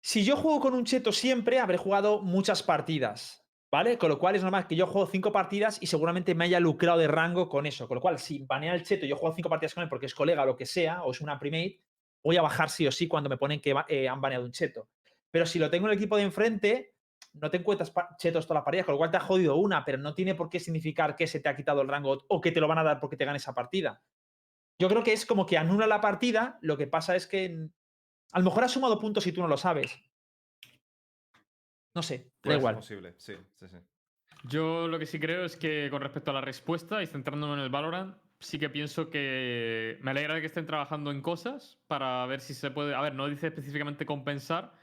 Si 0.00 0.24
yo 0.24 0.36
juego 0.36 0.60
con 0.60 0.74
un 0.74 0.84
cheto 0.84 1.10
siempre, 1.12 1.58
habré 1.58 1.76
jugado 1.78 2.20
muchas 2.20 2.62
partidas. 2.62 3.44
¿Vale? 3.70 3.98
Con 3.98 4.08
lo 4.08 4.18
cual 4.18 4.34
es 4.34 4.42
normal 4.42 4.66
que 4.66 4.76
yo 4.76 4.86
juego 4.86 5.06
cinco 5.06 5.30
partidas 5.30 5.78
y 5.82 5.86
seguramente 5.86 6.34
me 6.34 6.44
haya 6.44 6.58
lucrado 6.58 6.98
de 6.98 7.06
rango 7.06 7.48
con 7.48 7.66
eso. 7.66 7.86
Con 7.86 7.96
lo 7.96 8.00
cual, 8.00 8.18
si 8.18 8.44
banea 8.44 8.74
el 8.74 8.82
cheto 8.82 9.04
yo 9.04 9.16
juego 9.16 9.34
cinco 9.34 9.50
partidas 9.50 9.74
con 9.74 9.82
él 9.82 9.90
porque 9.90 10.06
es 10.06 10.14
colega 10.14 10.42
o 10.42 10.46
lo 10.46 10.56
que 10.56 10.64
sea, 10.64 11.02
o 11.02 11.10
es 11.10 11.20
una 11.20 11.38
primate, 11.38 11.80
voy 12.24 12.36
a 12.38 12.42
bajar 12.42 12.70
sí 12.70 12.86
o 12.86 12.92
sí 12.92 13.06
cuando 13.06 13.28
me 13.28 13.36
ponen 13.36 13.60
que 13.60 13.74
eh, 13.88 14.08
han 14.08 14.20
baneado 14.20 14.44
un 14.44 14.52
cheto. 14.52 14.88
Pero 15.30 15.44
si 15.44 15.58
lo 15.58 15.68
tengo 15.68 15.86
en 15.86 15.92
el 15.92 15.98
equipo 15.98 16.16
de 16.16 16.22
enfrente, 16.22 16.94
no 17.34 17.50
te 17.50 17.58
encuentras 17.58 17.92
chetos 18.18 18.46
todas 18.46 18.60
las 18.60 18.64
partidas, 18.64 18.86
con 18.86 18.94
lo 18.94 18.98
cual 18.98 19.10
te 19.10 19.18
ha 19.18 19.20
jodido 19.20 19.56
una, 19.56 19.84
pero 19.84 19.98
no 19.98 20.14
tiene 20.14 20.34
por 20.34 20.48
qué 20.48 20.60
significar 20.60 21.14
que 21.14 21.26
se 21.26 21.40
te 21.40 21.48
ha 21.48 21.56
quitado 21.56 21.82
el 21.82 21.88
rango 21.88 22.24
o 22.28 22.40
que 22.40 22.52
te 22.52 22.60
lo 22.60 22.68
van 22.68 22.78
a 22.78 22.84
dar 22.84 23.00
porque 23.00 23.16
te 23.16 23.24
gane 23.24 23.36
esa 23.36 23.54
partida. 23.54 24.02
Yo 24.80 24.88
creo 24.88 25.02
que 25.02 25.12
es 25.12 25.26
como 25.26 25.44
que 25.44 25.58
anula 25.58 25.86
la 25.86 26.00
partida, 26.00 26.58
lo 26.62 26.76
que 26.76 26.86
pasa 26.86 27.16
es 27.16 27.26
que 27.26 27.68
a 28.32 28.38
lo 28.38 28.44
mejor 28.44 28.64
has 28.64 28.72
sumado 28.72 28.98
puntos 28.98 29.26
y 29.26 29.32
tú 29.32 29.40
no 29.40 29.48
lo 29.48 29.56
sabes. 29.56 30.00
No 31.94 32.02
sé, 32.02 32.32
da 32.42 32.42
Puede 32.42 32.60
ser 32.60 32.60
igual. 32.60 32.74
posible, 32.74 33.14
sí, 33.18 33.34
sí, 33.54 33.68
sí. 33.68 33.76
Yo 34.44 34.86
lo 34.88 34.98
que 34.98 35.06
sí 35.06 35.18
creo 35.18 35.44
es 35.44 35.56
que 35.56 35.88
con 35.90 36.00
respecto 36.02 36.30
a 36.30 36.34
la 36.34 36.40
respuesta 36.40 37.02
y 37.02 37.06
centrándome 37.06 37.54
en 37.54 37.60
el 37.60 37.70
Valorant, 37.70 38.16
sí 38.38 38.58
que 38.58 38.70
pienso 38.70 39.10
que 39.10 39.98
me 40.02 40.12
alegra 40.12 40.34
de 40.34 40.40
que 40.40 40.46
estén 40.46 40.66
trabajando 40.66 41.10
en 41.10 41.22
cosas 41.22 41.82
para 41.88 42.24
ver 42.26 42.40
si 42.40 42.54
se 42.54 42.70
puede. 42.70 42.94
A 42.94 43.00
ver, 43.00 43.14
no 43.14 43.28
dice 43.28 43.48
específicamente 43.48 44.06
compensar, 44.06 44.74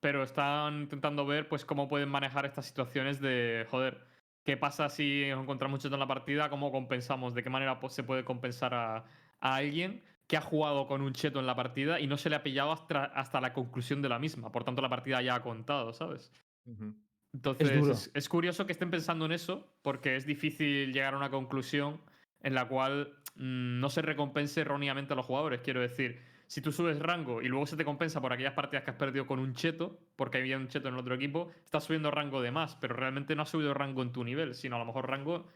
pero 0.00 0.22
están 0.22 0.82
intentando 0.82 1.26
ver 1.26 1.48
pues 1.48 1.64
cómo 1.66 1.88
pueden 1.88 2.08
manejar 2.08 2.46
estas 2.46 2.66
situaciones 2.66 3.20
de 3.20 3.66
joder. 3.70 4.06
¿Qué 4.44 4.56
pasa 4.56 4.88
si 4.88 5.28
nos 5.30 5.42
encontramos 5.42 5.78
mucho 5.84 5.94
en 5.94 6.00
la 6.00 6.06
partida? 6.08 6.48
¿Cómo 6.50 6.72
compensamos? 6.72 7.34
¿De 7.34 7.42
qué 7.42 7.50
manera 7.50 7.78
pues, 7.80 7.92
se 7.92 8.02
puede 8.02 8.24
compensar 8.24 8.74
a, 8.74 8.96
a 9.40 9.54
alguien 9.56 10.04
que 10.26 10.36
ha 10.36 10.40
jugado 10.40 10.86
con 10.86 11.02
un 11.02 11.12
cheto 11.12 11.38
en 11.38 11.46
la 11.46 11.54
partida 11.54 12.00
y 12.00 12.06
no 12.06 12.16
se 12.16 12.30
le 12.30 12.36
ha 12.36 12.42
pillado 12.42 12.72
hasta, 12.72 13.04
hasta 13.04 13.40
la 13.40 13.52
conclusión 13.52 14.02
de 14.02 14.08
la 14.08 14.18
misma? 14.18 14.50
Por 14.50 14.64
tanto, 14.64 14.82
la 14.82 14.88
partida 14.88 15.22
ya 15.22 15.34
ha 15.36 15.42
contado, 15.42 15.92
¿sabes? 15.92 16.32
Entonces, 17.32 17.70
es, 17.70 18.10
es 18.12 18.28
curioso 18.28 18.66
que 18.66 18.72
estén 18.72 18.90
pensando 18.90 19.24
en 19.24 19.32
eso, 19.32 19.74
porque 19.82 20.16
es 20.16 20.26
difícil 20.26 20.92
llegar 20.92 21.14
a 21.14 21.16
una 21.16 21.30
conclusión 21.30 22.00
en 22.40 22.54
la 22.54 22.68
cual 22.68 23.14
mm, 23.36 23.80
no 23.80 23.88
se 23.90 24.02
recompense 24.02 24.60
erróneamente 24.60 25.12
a 25.12 25.16
los 25.16 25.26
jugadores. 25.26 25.60
Quiero 25.60 25.80
decir, 25.80 26.20
si 26.46 26.60
tú 26.60 26.70
subes 26.70 26.98
rango 26.98 27.40
y 27.40 27.48
luego 27.48 27.66
se 27.66 27.76
te 27.76 27.84
compensa 27.84 28.20
por 28.20 28.32
aquellas 28.32 28.52
partidas 28.52 28.84
que 28.84 28.90
has 28.90 28.96
perdido 28.96 29.26
con 29.26 29.38
un 29.38 29.54
cheto, 29.54 29.98
porque 30.16 30.38
había 30.38 30.58
un 30.58 30.68
cheto 30.68 30.88
en 30.88 30.94
el 30.94 31.00
otro 31.00 31.14
equipo, 31.14 31.50
estás 31.64 31.84
subiendo 31.84 32.10
rango 32.10 32.42
de 32.42 32.50
más, 32.50 32.76
pero 32.76 32.94
realmente 32.94 33.34
no 33.34 33.42
has 33.42 33.48
subido 33.48 33.72
rango 33.72 34.02
en 34.02 34.12
tu 34.12 34.22
nivel, 34.24 34.54
sino 34.54 34.76
a 34.76 34.78
lo 34.78 34.84
mejor 34.84 35.08
rango 35.08 35.46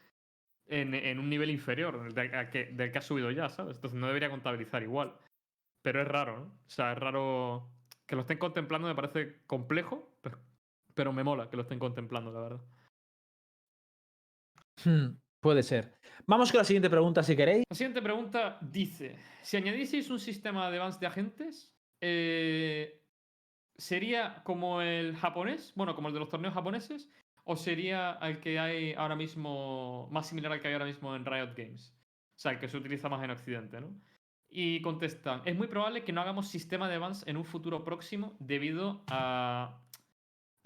en, 0.66 0.94
en 0.94 1.18
un 1.18 1.28
nivel 1.28 1.50
inferior 1.50 2.12
del, 2.12 2.34
a 2.34 2.50
que, 2.50 2.66
del 2.66 2.90
que 2.90 2.98
has 2.98 3.04
subido 3.04 3.30
ya, 3.30 3.48
¿sabes? 3.50 3.76
Entonces 3.76 3.98
no 3.98 4.07
debería 4.07 4.30
contabilizar 4.30 4.82
igual. 4.82 5.14
Pero 5.82 6.00
es 6.00 6.09
raro, 6.09 6.38
¿no? 6.38 6.44
O 6.46 6.70
sea, 6.70 6.92
es 6.92 6.98
raro 6.98 7.70
que 8.07 8.16
lo 8.16 8.22
estén 8.22 8.38
contemplando, 8.38 8.88
me 8.88 8.94
parece 8.94 9.42
complejo, 9.46 10.16
pero, 10.22 10.38
pero 10.97 11.12
me 11.12 11.22
mola 11.22 11.49
que 11.49 11.57
lo 11.57 11.62
estén 11.62 11.78
contemplando, 11.78 12.32
la 12.32 12.40
verdad. 12.40 12.64
Hmm, 14.82 15.18
puede 15.40 15.62
ser. 15.62 15.94
Vamos 16.26 16.51
con 16.51 16.59
la 16.59 16.64
siguiente 16.64 16.88
pregunta 16.88 17.22
si 17.22 17.36
queréis. 17.36 17.64
La 17.68 17.76
siguiente 17.76 18.01
pregunta 18.01 18.59
dice: 18.62 19.18
Si 19.42 19.59
añadieseis 19.59 20.09
un 20.09 20.18
sistema 20.18 20.70
de 20.70 20.78
bans 20.78 20.99
de 20.99 21.07
agentes, 21.07 21.76
eh, 22.01 23.05
¿sería 23.76 24.42
como 24.42 24.80
el 24.80 25.14
japonés? 25.16 25.74
Bueno, 25.76 25.94
como 25.94 26.09
el 26.09 26.14
de 26.14 26.20
los 26.20 26.30
torneos 26.30 26.55
japoneses. 26.55 27.11
¿O 27.44 27.55
sería 27.55 28.18
el 28.22 28.40
que 28.40 28.59
hay 28.59 28.94
ahora 28.94 29.14
mismo, 29.14 30.09
más 30.11 30.26
similar 30.26 30.51
al 30.51 30.61
que 30.61 30.66
hay 30.66 30.72
ahora 30.72 30.86
mismo 30.86 31.14
en 31.14 31.24
Riot 31.24 31.55
Games? 31.55 31.94
O 32.34 32.38
sea, 32.38 32.53
el 32.53 32.59
que 32.59 32.68
se 32.68 32.76
utiliza 32.76 33.09
más 33.09 33.22
en 33.22 33.30
Occidente, 33.30 33.80
¿no? 33.80 33.94
Y 34.49 34.80
contestan, 34.80 35.42
es 35.44 35.55
muy 35.55 35.68
probable 35.68 36.03
que 36.03 36.12
no 36.12 36.22
hagamos 36.22 36.49
sistema 36.49 36.88
de 36.88 36.99
bans 36.99 37.24
en 37.28 37.36
un 37.36 37.44
futuro 37.44 37.84
próximo 37.84 38.36
debido 38.40 39.05
a, 39.07 39.80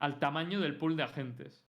al 0.01 0.19
tamaño 0.19 0.61
del 0.61 0.77
pool 0.77 0.97
de 0.97 1.05
agentes. 1.05 1.67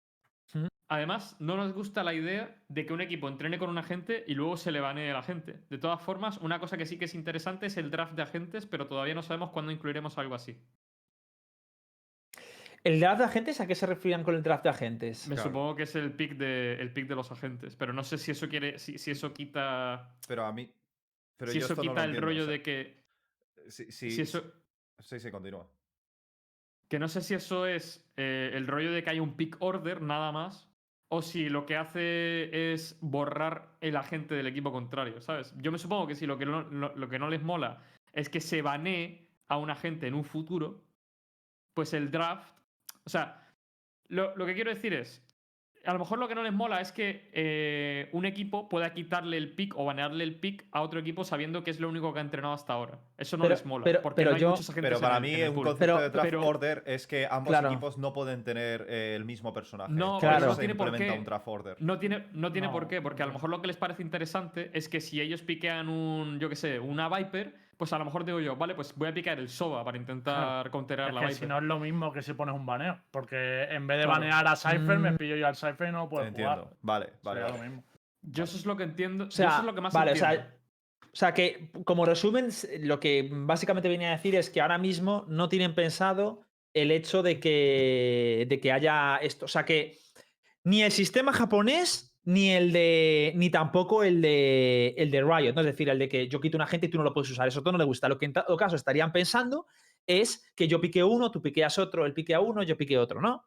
Además, 0.88 1.36
no 1.40 1.56
nos 1.56 1.72
gusta 1.72 2.04
la 2.04 2.12
idea 2.12 2.62
de 2.68 2.84
que 2.84 2.92
un 2.92 3.00
equipo 3.00 3.26
entrene 3.28 3.58
con 3.58 3.70
un 3.70 3.78
agente 3.78 4.22
y 4.28 4.34
luego 4.34 4.56
se 4.56 4.70
le 4.70 4.80
banee 4.80 5.08
el 5.08 5.16
agente. 5.16 5.64
De 5.70 5.78
todas 5.78 6.00
formas, 6.02 6.38
una 6.38 6.58
cosa 6.60 6.76
que 6.76 6.84
sí 6.86 6.98
que 6.98 7.06
es 7.06 7.14
interesante 7.14 7.66
es 7.66 7.76
el 7.78 7.90
draft 7.90 8.12
de 8.12 8.22
agentes, 8.22 8.66
pero 8.66 8.86
todavía 8.86 9.14
no 9.14 9.22
sabemos 9.22 9.50
cuándo 9.50 9.72
incluiremos 9.72 10.18
algo 10.18 10.34
así. 10.34 10.60
¿El 12.84 13.00
draft 13.00 13.18
de 13.18 13.24
agentes 13.24 13.60
a 13.60 13.66
qué 13.66 13.74
se 13.74 13.86
referían 13.86 14.22
con 14.22 14.34
el 14.34 14.42
draft 14.42 14.64
de 14.64 14.68
agentes? 14.70 15.26
Me 15.26 15.36
Claro. 15.36 15.50
supongo 15.50 15.74
que 15.74 15.84
es 15.84 15.94
el 15.96 16.12
pick 16.12 16.36
de, 16.36 16.74
el 16.74 16.92
pick 16.92 17.08
de 17.08 17.14
los 17.14 17.32
agentes, 17.32 17.76
pero 17.76 17.94
no 17.94 18.04
sé 18.04 18.18
si 18.18 18.32
eso 18.32 18.46
quiere, 18.48 18.78
si, 18.78 18.98
si 18.98 19.10
eso 19.10 19.32
quita, 19.32 20.18
Pero 20.28 20.44
a 20.44 20.52
mí. 20.52 20.70
Pero 21.38 21.50
si 21.50 21.60
yo 21.60 21.64
eso 21.64 21.74
no 21.74 21.82
quita 21.82 22.04
el 22.04 22.10
entiendo, 22.10 22.26
rollo 22.26 22.42
o 22.42 22.44
sea, 22.44 22.52
de 22.52 22.62
que, 22.62 23.04
Sí, 23.68 23.90
sí, 23.90 24.10
si 24.10 24.22
eso, 24.22 24.52
sí, 24.98 25.18
sí, 25.18 25.30
continúa. 25.30 25.66
Que 26.94 27.00
no 27.00 27.08
sé 27.08 27.22
si 27.22 27.34
eso 27.34 27.66
es 27.66 28.08
eh, 28.16 28.52
el 28.54 28.68
rollo 28.68 28.92
de 28.92 29.02
que 29.02 29.10
hay 29.10 29.18
un 29.18 29.34
pick 29.34 29.56
order 29.58 30.00
nada 30.00 30.30
más, 30.30 30.68
o 31.08 31.22
si 31.22 31.48
lo 31.48 31.66
que 31.66 31.76
hace 31.76 32.72
es 32.72 32.96
borrar 33.00 33.76
el 33.80 33.96
agente 33.96 34.36
del 34.36 34.46
equipo 34.46 34.70
contrario, 34.70 35.20
¿sabes? 35.20 35.52
Yo 35.56 35.72
me 35.72 35.78
supongo 35.78 36.06
que 36.06 36.14
si 36.14 36.24
lo 36.24 36.38
que 36.38 36.46
no, 36.46 36.62
lo, 36.62 37.08
que 37.08 37.18
no 37.18 37.28
les 37.28 37.42
mola 37.42 37.82
es 38.12 38.28
que 38.28 38.40
se 38.40 38.62
banee 38.62 39.26
a 39.48 39.56
un 39.56 39.70
agente 39.70 40.06
en 40.06 40.14
un 40.14 40.22
futuro, 40.22 40.84
pues 41.74 41.94
el 41.94 42.12
draft, 42.12 42.60
o 43.04 43.10
sea, 43.10 43.44
lo, 44.06 44.36
lo 44.36 44.46
que 44.46 44.54
quiero 44.54 44.70
decir 44.70 44.94
es, 44.94 45.20
a 45.86 45.92
lo 45.92 45.98
mejor 45.98 46.18
lo 46.18 46.28
que 46.28 46.34
no 46.34 46.42
les 46.42 46.52
mola 46.52 46.80
es 46.80 46.92
que 46.92 47.28
eh, 47.32 48.08
un 48.12 48.24
equipo 48.26 48.68
pueda 48.68 48.92
quitarle 48.94 49.36
el 49.36 49.52
pick 49.52 49.76
o 49.76 49.84
banearle 49.84 50.24
el 50.24 50.34
pick 50.36 50.64
a 50.72 50.82
otro 50.82 51.00
equipo 51.00 51.24
sabiendo 51.24 51.62
que 51.62 51.70
es 51.70 51.80
lo 51.80 51.88
único 51.88 52.12
que 52.12 52.18
ha 52.18 52.22
entrenado 52.22 52.54
hasta 52.54 52.72
ahora. 52.72 52.98
Eso 53.18 53.36
no 53.36 53.42
Pero- 53.44 53.54
les 53.54 53.64
mola, 53.66 53.84
pero- 53.84 54.02
porque 54.02 54.16
pero 54.16 54.30
no 54.30 54.36
hay 54.36 54.42
yo- 54.42 54.50
muchos 54.50 54.70
agentes 54.70 54.90
Pero 54.90 55.00
para 55.00 55.20
mí 55.20 55.32
en 55.34 55.48
un 55.48 55.54
pool. 55.54 55.64
concepto 55.66 55.94
Pero- 55.94 56.00
de 56.02 56.10
draft 56.10 56.26
pero- 56.28 56.46
order 56.46 56.82
es 56.86 57.06
que 57.06 57.26
ambos 57.30 57.48
Claro. 57.50 57.68
equipos 57.68 57.98
no 57.98 58.12
pueden 58.12 58.44
tener 58.44 58.86
eh, 58.88 59.14
el 59.16 59.24
mismo 59.24 59.52
personaje. 59.52 59.92
No, 59.92 60.18
Eso 60.18 60.30
no 60.46 60.54
se 60.54 60.58
tiene 60.60 60.74
por 60.74 60.88
implementa 60.88 61.14
qué. 61.14 61.18
un 61.18 61.24
draft 61.24 61.48
order. 61.48 61.76
No 61.80 61.98
tiene, 61.98 62.26
no 62.32 62.52
tiene 62.52 62.66
No, 62.68 62.72
por 62.72 62.88
qué, 62.88 63.00
porque 63.02 63.22
a 63.22 63.26
lo 63.26 63.32
mejor 63.32 63.50
lo 63.50 63.60
que 63.60 63.66
les 63.66 63.76
parece 63.76 64.02
interesante 64.02 64.70
es 64.72 64.88
que 64.88 65.00
si 65.00 65.20
ellos 65.20 65.42
piquean 65.42 65.88
un, 65.88 66.38
yo 66.40 66.48
qué 66.48 66.56
sé, 66.56 66.78
una 66.80 67.08
Viper, 67.08 67.54
pues 67.76 67.92
a 67.92 67.98
lo 67.98 68.04
mejor 68.04 68.24
digo 68.24 68.40
yo, 68.40 68.56
vale, 68.56 68.74
pues 68.74 68.94
voy 68.96 69.08
a 69.08 69.14
picar 69.14 69.38
el 69.38 69.48
Soba 69.48 69.84
para 69.84 69.96
intentar 69.98 70.70
counterar 70.70 71.08
Es 71.08 71.14
la 71.14 71.20
que 71.20 71.26
Viper. 71.26 71.38
si 71.40 71.46
no 71.46 71.58
es 71.58 71.64
lo 71.64 71.78
mismo 71.78 72.12
que 72.12 72.22
si 72.22 72.32
pones 72.34 72.54
un 72.54 72.64
baneo. 72.66 72.98
Porque 73.10 73.64
en 73.64 73.86
vez 73.86 73.98
de 73.98 74.04
Claro. 74.04 74.20
banear 74.20 74.46
a 74.46 74.56
Cypher, 74.56 74.98
me 74.98 75.12
Mm. 75.12 75.16
pillo 75.16 75.36
yo 75.36 75.46
al 75.46 75.56
Cypher 75.56 75.88
y 75.88 75.92
no 75.92 75.98
lo 76.04 76.08
puedo 76.08 76.26
Entiendo. 76.26 76.52
jugar. 76.54 76.76
Vale, 76.82 77.12
vale. 77.22 77.40
Sería 77.40 77.52
vale. 77.56 77.64
lo 77.64 77.70
mismo. 77.70 77.84
Yo 78.22 78.44
eso 78.44 78.56
es 78.56 78.64
lo 78.66 78.76
que 78.76 78.84
entiendo. 78.84 79.24
O 79.26 79.30
sea, 79.30 79.48
eso 79.48 79.58
es 79.60 79.64
lo 79.64 79.74
que 79.74 79.80
más 79.80 79.92
vale, 79.92 80.12
o 80.12 80.14
entiendo. 80.14 80.36
sea, 80.42 80.54
o 81.12 81.16
sea 81.16 81.34
que 81.34 81.70
como 81.84 82.04
resumen, 82.06 82.48
lo 82.80 82.98
que 83.00 83.28
básicamente 83.30 83.88
venía 83.88 84.08
a 84.08 84.16
decir 84.16 84.34
es 84.34 84.48
que 84.50 84.60
ahora 84.60 84.78
mismo 84.78 85.24
no 85.28 85.48
tienen 85.48 85.74
pensado 85.74 86.40
el 86.72 86.90
hecho 86.90 87.22
de 87.22 87.38
que, 87.38 88.46
de 88.48 88.60
que 88.60 88.72
haya 88.72 89.16
esto. 89.18 89.44
O 89.44 89.48
sea 89.48 89.64
que 89.64 89.98
ni 90.64 90.82
el 90.82 90.90
sistema 90.90 91.32
japonés, 91.32 92.13
ni 92.24 92.50
el 92.50 92.72
de. 92.72 93.32
ni 93.36 93.50
tampoco 93.50 94.02
el 94.02 94.20
de 94.22 94.94
el 94.96 95.10
de 95.10 95.22
Riot, 95.22 95.54
¿no? 95.54 95.60
Es 95.60 95.66
decir, 95.66 95.88
el 95.88 95.98
de 95.98 96.08
que 96.08 96.28
yo 96.28 96.40
quito 96.40 96.56
una 96.56 96.66
gente 96.66 96.86
y 96.86 96.90
tú 96.90 96.98
no 96.98 97.04
lo 97.04 97.12
puedes 97.14 97.30
usar. 97.30 97.46
Eso 97.48 97.60
a 97.60 97.62
todo 97.62 97.72
no 97.72 97.78
le 97.78 97.84
gusta. 97.84 98.08
Lo 98.08 98.18
que 98.18 98.24
en 98.26 98.32
todo 98.32 98.56
caso 98.56 98.76
estarían 98.76 99.12
pensando 99.12 99.66
es 100.06 100.50
que 100.54 100.66
yo 100.68 100.80
pique 100.80 101.02
uno, 101.04 101.30
tú 101.30 101.40
piqueas 101.42 101.78
otro, 101.78 102.04
él 102.06 102.12
pique 102.14 102.34
a 102.34 102.40
uno, 102.40 102.62
yo 102.62 102.76
pique 102.76 102.98
otro, 102.98 103.20
¿no? 103.20 103.44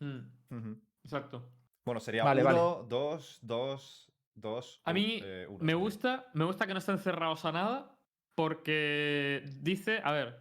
Mm, 0.00 0.72
exacto. 1.04 1.50
Bueno, 1.84 2.00
sería 2.00 2.24
Vale, 2.24 2.42
vale. 2.42 2.58
uno, 2.58 2.86
dos, 2.88 3.38
dos, 3.42 4.12
dos. 4.34 4.80
A 4.84 4.90
un- 4.90 4.94
mí 4.94 5.20
eh, 5.22 5.46
uno 5.48 5.58
me 5.58 5.72
sería. 5.72 5.74
gusta, 5.76 6.30
me 6.34 6.44
gusta 6.44 6.66
que 6.66 6.72
no 6.72 6.78
estén 6.78 6.98
cerrados 6.98 7.44
a 7.44 7.52
nada, 7.52 7.98
porque 8.34 9.42
dice, 9.60 10.00
a 10.02 10.12
ver, 10.12 10.40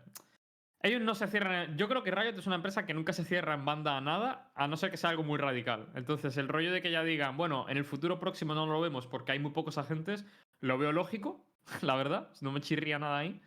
ellos 0.84 1.02
no 1.02 1.16
se 1.16 1.28
cierran. 1.28 1.78
Yo 1.78 1.88
creo 1.88 2.04
que 2.04 2.12
Riot 2.12 2.38
es 2.38 2.46
una 2.46 2.58
empresa 2.58 2.86
que 2.86 2.94
nunca 2.94 3.14
se 3.14 3.24
cierra 3.24 3.54
en 3.54 3.64
banda 3.64 3.98
a 3.98 4.02
nada, 4.02 4.52
a 4.54 4.68
no 4.68 4.76
ser 4.76 4.92
que 4.92 4.98
sea 4.98 5.10
algo 5.10 5.24
muy 5.24 5.40
radical. 5.40 5.88
Entonces, 5.96 6.36
el 6.38 6.50
rollo 6.50 6.72
de 6.74 6.82
que 6.82 6.92
ya 6.92 7.04
digan, 7.04 7.38
bueno, 7.38 7.68
en 7.70 7.78
el 7.78 7.86
futuro 7.86 8.20
próximo 8.20 8.54
no 8.54 8.68
lo 8.68 8.82
vemos 8.82 9.08
porque 9.08 9.32
hay 9.32 9.40
muy 9.40 9.52
pocos 9.52 9.78
agentes, 9.78 10.26
lo 10.60 10.78
veo 10.78 10.92
lógico, 10.92 11.48
la 11.82 11.96
verdad, 11.96 12.30
no 12.42 12.52
me 12.52 12.62
chirría 12.62 13.00
nada 13.00 13.18
ahí. 13.18 13.42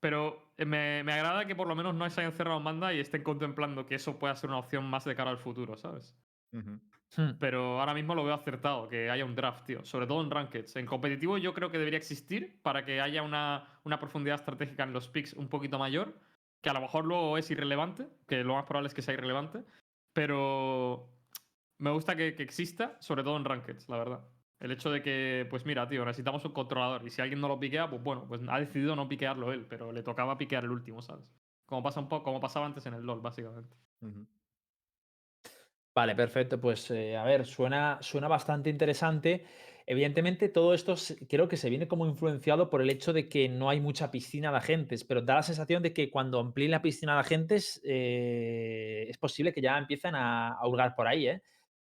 Pero 0.00 0.52
eh, 0.58 0.64
me, 0.64 1.02
me 1.04 1.12
agrada 1.12 1.46
que 1.46 1.54
por 1.54 1.68
lo 1.68 1.76
menos 1.76 1.94
no 1.94 2.10
se 2.10 2.20
hayan 2.20 2.32
cerrado 2.32 2.58
en 2.58 2.64
banda 2.64 2.92
y 2.92 2.98
estén 2.98 3.22
contemplando 3.22 3.86
que 3.86 3.94
eso 3.94 4.18
pueda 4.18 4.34
ser 4.36 4.50
una 4.50 4.58
opción 4.58 4.84
más 4.84 5.04
de 5.04 5.14
cara 5.14 5.30
al 5.30 5.38
futuro, 5.38 5.76
¿sabes? 5.76 6.14
Ujú. 6.52 6.80
Hmm. 7.16 7.38
Pero 7.38 7.80
ahora 7.80 7.94
mismo 7.94 8.14
lo 8.14 8.24
veo 8.24 8.34
acertado, 8.34 8.88
que 8.88 9.10
haya 9.10 9.24
un 9.24 9.34
draft, 9.34 9.64
tío. 9.64 9.84
Sobre 9.84 10.06
todo 10.06 10.22
en 10.22 10.30
Rankeds. 10.30 10.76
En 10.76 10.86
competitivo 10.86 11.38
yo 11.38 11.54
creo 11.54 11.70
que 11.70 11.78
debería 11.78 11.98
existir 11.98 12.60
para 12.62 12.84
que 12.84 13.00
haya 13.00 13.22
una, 13.22 13.80
una 13.84 14.00
profundidad 14.00 14.36
estratégica 14.36 14.82
en 14.82 14.92
los 14.92 15.08
picks 15.08 15.32
un 15.34 15.48
poquito 15.48 15.78
mayor. 15.78 16.18
Que 16.60 16.70
a 16.70 16.72
lo 16.72 16.80
mejor 16.80 17.04
luego 17.04 17.38
es 17.38 17.50
irrelevante, 17.50 18.08
que 18.26 18.42
lo 18.42 18.54
más 18.54 18.64
probable 18.64 18.88
es 18.88 18.94
que 18.94 19.02
sea 19.02 19.14
irrelevante. 19.14 19.64
Pero 20.12 21.08
me 21.78 21.90
gusta 21.90 22.16
que, 22.16 22.34
que 22.34 22.42
exista, 22.42 22.96
sobre 23.00 23.22
todo 23.22 23.36
en 23.36 23.44
Rankeds, 23.44 23.88
la 23.88 23.98
verdad. 23.98 24.20
El 24.58 24.72
hecho 24.72 24.90
de 24.90 25.02
que, 25.02 25.46
pues 25.50 25.66
mira, 25.66 25.86
tío, 25.86 26.04
necesitamos 26.04 26.44
un 26.44 26.52
controlador. 26.52 27.06
Y 27.06 27.10
si 27.10 27.20
alguien 27.20 27.40
no 27.40 27.48
lo 27.48 27.60
piquea, 27.60 27.90
pues 27.90 28.02
bueno, 28.02 28.26
pues 28.26 28.40
ha 28.48 28.58
decidido 28.58 28.96
no 28.96 29.08
piquearlo 29.08 29.52
él, 29.52 29.66
pero 29.68 29.92
le 29.92 30.02
tocaba 30.02 30.38
piquear 30.38 30.64
el 30.64 30.70
último, 30.70 31.02
¿sabes? 31.02 31.26
Como 31.66 31.82
pasa 31.82 32.00
un 32.00 32.08
poco, 32.08 32.24
como 32.24 32.40
pasaba 32.40 32.64
antes 32.64 32.86
en 32.86 32.94
el 32.94 33.02
LOL, 33.02 33.20
básicamente. 33.20 33.76
Vale, 35.94 36.14
perfecto. 36.14 36.60
Pues 36.60 36.90
eh, 36.90 37.16
a 37.16 37.24
ver, 37.24 37.44
suena, 37.44 37.98
suena 38.00 38.28
bastante 38.28 38.70
interesante. 38.70 39.44
Evidentemente, 39.88 40.48
todo 40.48 40.74
esto 40.74 40.96
creo 41.28 41.48
que 41.48 41.56
se 41.56 41.70
viene 41.70 41.86
como 41.86 42.06
influenciado 42.06 42.68
por 42.68 42.82
el 42.82 42.90
hecho 42.90 43.12
de 43.12 43.28
que 43.28 43.48
no 43.48 43.70
hay 43.70 43.80
mucha 43.80 44.10
piscina 44.10 44.50
de 44.50 44.56
agentes, 44.56 45.04
pero 45.04 45.22
da 45.22 45.36
la 45.36 45.42
sensación 45.44 45.82
de 45.82 45.92
que 45.92 46.10
cuando 46.10 46.40
amplíen 46.40 46.72
la 46.72 46.82
piscina 46.82 47.14
de 47.14 47.20
agentes 47.20 47.80
eh, 47.84 49.06
es 49.08 49.16
posible 49.16 49.52
que 49.52 49.60
ya 49.60 49.78
empiecen 49.78 50.16
a, 50.16 50.54
a 50.54 50.66
hurgar 50.66 50.96
por 50.96 51.06
ahí, 51.06 51.28
¿eh? 51.28 51.42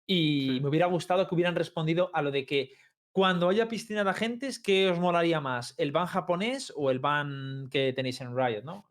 Y 0.06 0.48
Sí. 0.54 0.60
me 0.60 0.68
hubiera 0.68 0.86
gustado 0.86 1.26
que 1.26 1.34
hubieran 1.34 1.54
respondido 1.54 2.10
a 2.12 2.22
lo 2.22 2.30
de 2.30 2.44
que 2.46 2.72
cuando 3.12 3.48
haya 3.48 3.68
piscina 3.68 4.04
de 4.04 4.10
agentes, 4.10 4.58
¿qué 4.58 4.90
os 4.90 4.98
molaría 4.98 5.40
más? 5.40 5.74
¿El 5.78 5.90
ban 5.92 6.06
japonés 6.06 6.72
o 6.76 6.90
el 6.90 6.98
ban 6.98 7.68
que 7.70 7.92
tenéis 7.94 8.20
en 8.20 8.36
Riot, 8.36 8.62
no? 8.64 8.84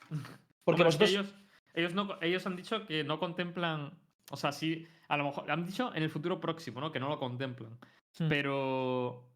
Porque 0.64 0.82
Hombre, 0.82 0.84
vosotros... 0.84 1.10
ellos, 1.10 1.34
ellos, 1.74 1.94
no, 1.94 2.18
ellos 2.20 2.46
han 2.46 2.56
dicho 2.56 2.86
que 2.86 3.04
no 3.04 3.18
contemplan. 3.18 3.98
O 4.30 4.36
sea, 4.36 4.52
sí, 4.52 4.86
a 5.08 5.16
lo 5.16 5.24
mejor. 5.24 5.50
Han 5.50 5.66
dicho 5.66 5.94
en 5.94 6.02
el 6.02 6.10
futuro 6.10 6.40
próximo, 6.40 6.80
¿no? 6.80 6.90
Que 6.90 7.00
no 7.00 7.08
lo 7.08 7.18
contemplan. 7.18 7.78
Hmm. 8.18 8.28
Pero. 8.28 9.26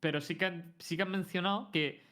Pero 0.00 0.20
sí 0.20 0.36
que, 0.36 0.46
han, 0.46 0.74
sí 0.78 0.96
que 0.96 1.04
mencionado 1.04 1.70
que. 1.70 2.06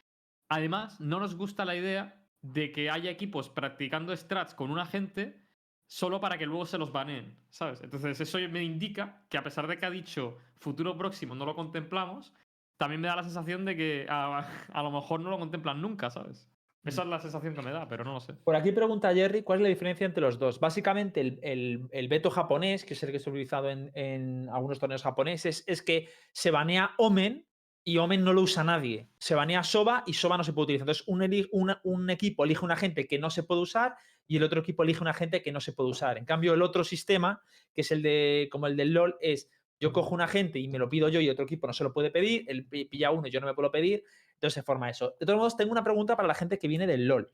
Además, 0.49 0.99
no 0.99 1.19
nos 1.19 1.35
gusta 1.35 1.65
la 1.65 1.75
idea 1.75 2.23
de 2.41 2.71
que 2.71 2.89
haya 2.91 3.09
equipos 3.09 3.49
practicando 3.49 4.15
strats 4.15 4.53
con 4.53 4.69
un 4.69 4.79
agente 4.79 5.41
solo 5.87 6.19
para 6.19 6.37
que 6.37 6.45
luego 6.45 6.65
se 6.65 6.77
los 6.77 6.91
baneen, 6.91 7.39
¿sabes? 7.49 7.81
Entonces, 7.81 8.19
eso 8.19 8.37
me 8.49 8.63
indica 8.63 9.25
que 9.29 9.37
a 9.37 9.43
pesar 9.43 9.67
de 9.67 9.77
que 9.77 9.85
ha 9.85 9.89
dicho 9.89 10.37
futuro 10.59 10.97
próximo 10.97 11.33
no 11.35 11.45
lo 11.45 11.55
contemplamos, 11.55 12.33
también 12.77 13.01
me 13.01 13.07
da 13.07 13.15
la 13.15 13.23
sensación 13.23 13.65
de 13.65 13.75
que 13.75 14.05
a 14.09 14.47
lo 14.83 14.91
mejor 14.91 15.19
no 15.19 15.29
lo 15.29 15.39
contemplan 15.39 15.81
nunca, 15.81 16.09
¿sabes? 16.09 16.47
Esa 16.85 17.01
es 17.01 17.07
la 17.07 17.19
sensación 17.19 17.55
que 17.55 17.61
me 17.61 17.71
da, 17.71 17.87
pero 17.87 18.03
no 18.03 18.13
lo 18.13 18.19
sé. 18.19 18.33
Por 18.33 18.55
aquí 18.55 18.71
pregunta 18.71 19.13
Jerry 19.13 19.41
cuál 19.43 19.59
es 19.59 19.63
la 19.63 19.69
diferencia 19.69 20.05
entre 20.05 20.21
los 20.21 20.37
dos. 20.39 20.59
Básicamente, 20.59 21.21
el, 21.21 21.39
el- 21.41 21.87
el 21.91 22.07
veto 22.07 22.29
japonés, 22.29 22.85
que 22.85 22.93
es 22.93 23.03
el 23.03 23.11
que 23.11 23.19
se 23.19 23.29
ha 23.29 23.33
utilizado 23.33 23.69
en, 23.69 23.91
en 23.95 24.49
algunos 24.49 24.79
torneos 24.79 25.01
japoneses, 25.03 25.63
es 25.67 25.81
que 25.81 26.09
se 26.31 26.51
banea 26.51 26.91
Omen 26.97 27.47
y 27.83 27.97
Omen 27.97 28.23
no 28.23 28.33
lo 28.33 28.41
usa 28.41 28.63
nadie. 28.63 29.09
Se 29.19 29.35
banea 29.35 29.63
Soba 29.63 30.03
y 30.07 30.13
Soba 30.13 30.37
no 30.37 30.43
se 30.43 30.53
puede 30.53 30.65
utilizar. 30.65 30.83
Entonces, 30.87 31.03
un, 31.51 31.75
un 31.83 32.09
equipo 32.09 32.43
elige 32.45 32.63
un 32.65 32.71
agente 32.71 33.07
que 33.07 33.19
no 33.19 33.29
se 33.29 33.43
puede 33.43 33.61
usar 33.61 33.95
y 34.27 34.37
el 34.37 34.43
otro 34.43 34.59
equipo 34.61 34.83
elige 34.83 35.01
un 35.01 35.07
agente 35.07 35.41
que 35.43 35.51
no 35.51 35.61
se 35.61 35.73
puede 35.73 35.89
usar. 35.89 36.17
En 36.17 36.25
cambio, 36.25 36.53
el 36.55 36.61
otro 36.63 36.83
sistema, 36.83 37.43
que 37.73 37.81
es 37.81 37.91
el 37.91 38.01
de 38.01 38.47
como 38.51 38.67
el 38.67 38.75
del 38.75 38.93
LOL, 38.93 39.17
es 39.21 39.49
yo 39.79 39.91
cojo 39.91 40.15
un 40.15 40.21
agente 40.21 40.57
y 40.57 40.67
me 40.67 40.79
lo 40.79 40.89
pido 40.89 41.09
yo 41.09 41.19
y 41.19 41.29
otro 41.29 41.45
equipo 41.45 41.67
no 41.67 41.73
se 41.73 41.83
lo 41.83 41.93
puede 41.93 42.09
pedir, 42.09 42.45
él 42.47 42.65
pi- 42.65 42.85
pilla 42.85 43.11
uno 43.11 43.27
y 43.27 43.31
yo 43.31 43.39
no 43.41 43.45
me 43.47 43.53
puedo 43.53 43.69
pedir, 43.71 44.03
entonces 44.35 44.53
se 44.53 44.63
forma 44.63 44.89
eso. 44.89 45.15
De 45.19 45.25
todos 45.25 45.37
modos, 45.37 45.57
tengo 45.57 45.71
una 45.71 45.83
pregunta 45.83 46.15
para 46.15 46.27
la 46.27 46.35
gente 46.35 46.57
que 46.59 46.67
viene 46.67 46.87
del 46.87 47.07
LOL. 47.07 47.31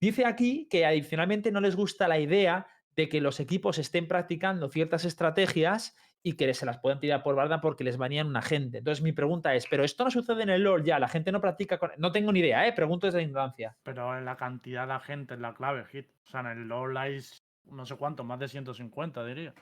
Dice 0.00 0.26
aquí 0.26 0.66
que 0.70 0.84
adicionalmente 0.84 1.50
no 1.52 1.60
les 1.60 1.76
gusta 1.76 2.08
la 2.08 2.18
idea 2.18 2.66
de 2.96 3.08
que 3.08 3.20
los 3.20 3.40
equipos 3.40 3.78
estén 3.78 4.06
practicando 4.06 4.68
ciertas 4.68 5.04
estrategias 5.04 5.96
y 6.22 6.34
que 6.34 6.52
se 6.54 6.64
las 6.64 6.78
puedan 6.78 7.00
tirar 7.00 7.22
por 7.22 7.34
barda 7.34 7.60
porque 7.60 7.84
les 7.84 7.96
banían 7.98 8.26
un 8.26 8.36
agente. 8.36 8.78
Entonces 8.78 9.02
mi 9.02 9.12
pregunta 9.12 9.54
es, 9.54 9.66
¿pero 9.68 9.84
esto 9.84 10.04
no 10.04 10.10
sucede 10.10 10.42
en 10.42 10.48
el 10.50 10.62
LoL 10.62 10.82
ya? 10.84 10.98
La 10.98 11.08
gente 11.08 11.30
no 11.32 11.40
practica 11.40 11.78
con... 11.78 11.90
No 11.98 12.12
tengo 12.12 12.32
ni 12.32 12.40
idea, 12.40 12.66
¿eh? 12.66 12.72
Pregunto 12.72 13.06
desde 13.06 13.18
la 13.18 13.24
ignorancia. 13.24 13.76
Pero 13.82 14.16
en 14.16 14.24
la 14.24 14.36
cantidad 14.36 14.86
de 14.86 14.94
agentes 14.94 15.36
es 15.36 15.40
la 15.42 15.52
clave, 15.54 15.84
Hit. 15.86 16.08
O 16.26 16.30
sea, 16.30 16.40
en 16.40 16.46
el 16.46 16.68
LoL 16.68 16.96
hay 16.96 17.20
no 17.66 17.84
sé 17.86 17.96
cuánto, 17.96 18.24
más 18.24 18.38
de 18.38 18.48
150, 18.48 19.24
diría. 19.24 19.54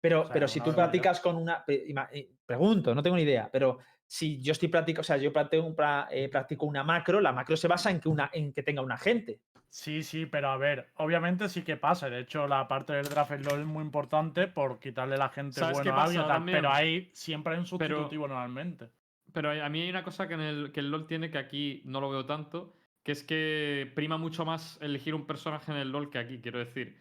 Pero, 0.00 0.22
O 0.22 0.24
sea, 0.24 0.32
pero 0.34 0.48
si 0.48 0.58
una 0.58 0.66
tú 0.66 0.74
practicas 0.74 1.20
con 1.20 1.36
una... 1.36 1.64
eh, 1.66 2.30
Pregunto, 2.44 2.94
no 2.94 3.02
tengo 3.02 3.16
ni 3.16 3.22
idea, 3.22 3.48
pero 3.50 3.78
si 4.06 4.40
yo 4.42 4.52
estoy 4.52 4.68
practicando, 4.68 5.00
o 5.00 5.04
sea, 5.04 5.16
yo 5.16 5.32
practico, 5.32 5.64
un 5.64 5.74
pra- 5.76 6.06
eh, 6.10 6.28
practico 6.28 6.66
una 6.66 6.84
macro, 6.84 7.20
la 7.20 7.32
macro 7.32 7.56
se 7.56 7.68
basa 7.68 7.90
en 7.90 8.00
que, 8.00 8.08
una, 8.08 8.30
en 8.32 8.52
que 8.52 8.62
tenga 8.62 8.82
un 8.82 8.92
agente. 8.92 9.40
Sí, 9.68 10.04
sí, 10.04 10.26
pero 10.26 10.50
a 10.50 10.56
ver, 10.56 10.90
obviamente 10.96 11.48
sí 11.48 11.62
que 11.62 11.76
pasa. 11.76 12.08
De 12.08 12.20
hecho, 12.20 12.46
la 12.46 12.68
parte 12.68 12.92
del 12.92 13.08
draft 13.08 13.32
en 13.32 13.42
LoL 13.42 13.60
es 13.60 13.66
muy 13.66 13.82
importante 13.82 14.46
por 14.46 14.78
quitarle 14.78 15.16
a 15.16 15.18
la 15.18 15.28
gente 15.30 15.58
¿Sabes 15.58 15.78
qué 15.80 15.88
bueno 15.88 16.00
a 16.00 16.04
alguien 16.04 16.26
también? 16.28 16.58
pero 16.58 16.72
ahí 16.72 17.10
siempre 17.12 17.54
hay 17.54 17.58
un 17.58 17.66
Pero- 17.78 17.96
sustitutivo 17.96 18.28
normalmente. 18.28 18.88
Pero 19.32 19.50
a 19.50 19.68
mí 19.68 19.80
hay 19.82 19.90
una 19.90 20.04
cosa 20.04 20.28
que, 20.28 20.34
en 20.34 20.40
el, 20.42 20.70
que 20.70 20.78
el 20.78 20.92
LOL 20.92 21.08
tiene 21.08 21.28
que 21.28 21.38
aquí 21.38 21.82
no 21.86 22.00
lo 22.00 22.08
veo 22.08 22.24
tanto, 22.24 22.72
que 23.02 23.10
es 23.10 23.24
que 23.24 23.90
prima 23.96 24.16
mucho 24.16 24.44
más 24.44 24.78
elegir 24.80 25.12
un 25.16 25.26
personaje 25.26 25.72
en 25.72 25.78
el 25.78 25.90
LOL 25.90 26.08
que 26.08 26.18
aquí, 26.18 26.38
quiero 26.40 26.60
decir. 26.60 26.96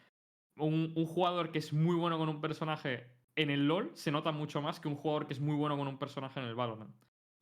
Un, 0.58 0.93
un 0.95 1.06
jugador 1.06 1.51
que 1.51 1.60
es 1.60 1.74
muy 1.74 1.95
bueno 1.95 2.18
con 2.18 2.28
un 2.30 2.41
personaje 2.41 3.06
en 3.36 3.50
el 3.50 3.68
LOL 3.68 3.92
se 3.96 4.12
nota 4.12 4.32
mucho 4.32 4.62
más 4.62 4.80
que 4.80 4.88
un 4.88 4.96
jugador 4.96 5.28
que 5.28 5.34
es 5.34 5.40
muy 5.40 5.56
bueno 5.56 5.78
con 5.78 5.88
un 5.88 5.98
personaje 5.98 6.40
en 6.40 6.46
el 6.46 6.56
Valorant. 6.56 6.96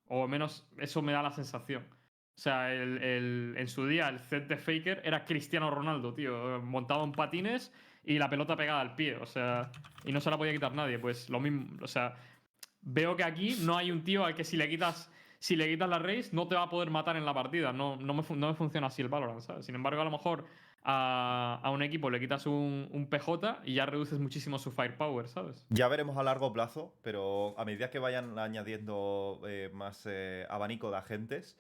O 0.08 0.28
menos 0.28 0.68
eso 0.78 1.02
me 1.02 1.12
da 1.12 1.22
la 1.22 1.32
sensación. 1.32 1.86
O 2.36 2.40
sea, 2.42 2.74
el, 2.74 3.56
en 3.58 3.68
su 3.68 3.86
día 3.88 4.10
el 4.10 4.20
set 4.20 4.48
de 4.48 4.58
Faker 4.58 5.02
era 5.04 5.26
Cristiano 5.26 5.70
Ronaldo, 5.70 6.14
tío, 6.14 6.62
montado 6.62 7.04
en 7.04 7.12
patines 7.12 7.72
y 8.04 8.18
la 8.18 8.30
pelota 8.30 8.56
pegada 8.56 8.82
al 8.82 8.96
pie, 8.96 9.18
o 9.18 9.26
sea, 9.26 9.72
y 10.06 10.12
no 10.12 10.20
se 10.22 10.30
la 10.32 10.38
podía 10.38 10.54
quitar 10.54 10.74
nadie, 10.74 10.98
pues 10.98 11.30
lo 11.30 11.40
mismo, 11.40 11.78
o 11.84 11.88
sea, 11.88 12.16
veo 12.82 13.16
que 13.16 13.24
aquí 13.24 13.58
no 13.62 13.78
hay 13.78 13.92
un 13.92 14.04
tío 14.04 14.26
al 14.26 14.34
que 14.34 14.44
si 14.44 14.58
le 14.58 14.68
quitas 14.70 15.12
si 15.38 15.56
le 15.56 15.68
quitas 15.70 15.90
la 15.90 15.98
race 15.98 16.30
no 16.34 16.48
te 16.48 16.54
va 16.56 16.64
a 16.64 16.70
poder 16.70 16.92
matar 16.92 17.18
en 17.18 17.26
la 17.26 17.34
partida, 17.34 17.74
no, 17.74 17.96
no, 17.96 18.14
me, 18.14 18.24
no 18.36 18.48
me 18.48 18.54
funciona 18.54 18.88
así 18.88 19.02
el 19.02 19.10
Valorant, 19.10 19.42
¿sabes? 19.42 19.66
Sin 19.66 19.74
embargo, 19.74 20.02
a 20.02 20.06
lo 20.06 20.12
mejor 20.12 20.46
a, 20.84 21.60
a 21.62 21.70
un 21.72 21.84
equipo 21.84 22.10
le 22.10 22.20
quitas 22.20 22.46
un, 22.46 22.90
un 22.92 23.08
PJ 23.08 23.62
y 23.66 23.76
ya 23.76 23.86
reduces 23.86 24.20
muchísimo 24.20 24.58
su 24.60 24.72
firepower, 24.72 25.28
¿sabes? 25.28 25.66
Ya 25.70 25.88
veremos 25.88 26.18
a 26.18 26.24
largo 26.24 26.52
plazo, 26.54 26.94
pero 27.02 27.54
a 27.60 27.66
medida 27.66 27.90
que 27.90 28.00
vayan 28.00 28.38
añadiendo 28.40 29.42
eh, 29.48 29.70
más 29.74 30.04
eh, 30.06 30.46
abanico 30.50 30.90
de 30.92 30.98
agentes, 30.98 31.58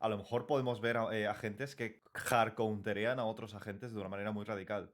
a 0.00 0.08
lo 0.08 0.18
mejor 0.18 0.46
podemos 0.46 0.80
ver 0.80 0.98
eh, 1.12 1.26
agentes 1.26 1.74
que 1.76 2.02
hard 2.30 2.54
counterean 2.54 3.18
a 3.18 3.24
otros 3.24 3.54
agentes 3.54 3.92
de 3.92 4.00
una 4.00 4.08
manera 4.08 4.32
muy 4.32 4.44
radical. 4.44 4.90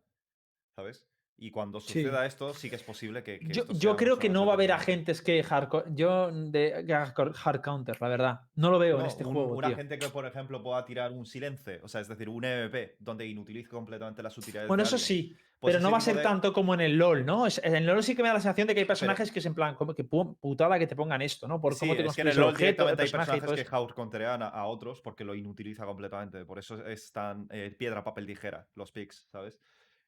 ¿Sabes? 0.77 1.07
Y 1.41 1.53
cuando 1.53 1.79
Sí. 1.81 2.03
suceda 2.03 2.27
esto, 2.27 2.53
sí 2.53 2.69
que 2.69 2.75
es 2.75 2.83
posible 2.83 3.23
que. 3.23 3.39
que 3.39 3.53
Yo, 3.53 3.65
yo 3.69 3.97
creo 3.97 4.19
que 4.19 4.29
no 4.29 4.45
va 4.45 4.53
a 4.53 4.55
haber 4.55 4.73
agentes 4.73 5.23
que 5.23 5.41
hardcore. 5.45 5.85
Yo 5.95 6.33
de 6.33 6.85
hard 6.93 7.61
counter, 7.61 7.97
la 8.01 8.09
verdad. 8.09 8.41
No 8.57 8.71
lo 8.71 8.79
veo 8.81 8.97
en 8.97 9.03
No, 9.03 9.07
este 9.09 9.25
un, 9.25 9.35
juego. 9.35 9.53
un 9.55 9.63
tío. 9.65 9.69
agente 9.73 9.99
que, 10.01 10.09
por 10.09 10.27
ejemplo, 10.27 10.61
pueda 10.63 10.85
tirar 10.85 11.13
un 11.13 11.25
silence, 11.27 11.81
o 11.85 11.87
sea, 11.87 12.01
es 12.01 12.09
decir, 12.09 12.29
un 12.29 12.45
MVP, 12.45 12.97
donde 12.99 13.25
inutilice 13.27 13.69
completamente 13.69 14.21
las 14.21 14.37
utilidades. 14.37 14.67
Bueno, 14.67 14.83
eso 14.83 14.99
sí, 14.99 15.37
Pues 15.61 15.75
pero 15.75 15.83
no 15.83 15.91
va 15.93 15.99
a 15.99 16.01
ser 16.01 16.17
de- 16.17 16.23
tanto 16.23 16.53
como 16.53 16.75
en 16.75 16.81
el 16.81 16.97
LOL, 16.99 17.25
¿no? 17.25 17.45
En 17.47 17.75
el 17.77 17.87
LOL 17.87 18.03
sí 18.03 18.17
que 18.17 18.23
me 18.23 18.29
da 18.29 18.35
la 18.35 18.41
sensación 18.41 18.67
de 18.67 18.75
que 18.75 18.81
hay 18.81 18.87
personajes 18.87 19.31
que 19.31 19.39
es 19.39 19.47
en 19.47 19.55
plan, 19.55 19.75
como 19.77 19.95
que 19.95 20.05
pu- 20.09 20.37
putada 20.41 20.77
que 20.79 20.87
te 20.89 20.97
pongan 20.97 21.23
esto, 21.23 21.47
¿no? 21.47 21.61
Por 21.61 21.75
Sí, 21.75 21.81
cómo 21.81 21.95
te 21.97 22.05
es 22.05 22.15
que 22.17 22.21
en 22.23 22.29
el 22.29 22.37
LoL 22.37 22.57
directamente 22.57 23.03
hay 23.03 23.11
personajes 23.11 23.65
que 23.65 23.77
hard 23.77 23.93
counterean 23.95 24.43
a, 24.43 24.49
a 24.49 24.67
otros 24.67 25.01
porque 25.01 25.25
lo 25.25 25.35
inutiliza 25.37 25.85
completamente. 25.85 26.45
Por 26.45 26.59
eso 26.59 26.85
es 26.85 27.13
tan 27.13 27.47
eh, 27.51 27.75
piedra, 27.79 28.03
papel, 28.03 28.27
tijera, 28.27 28.67
los 28.75 28.91
picks, 28.93 29.27
¿sabes? 29.31 29.61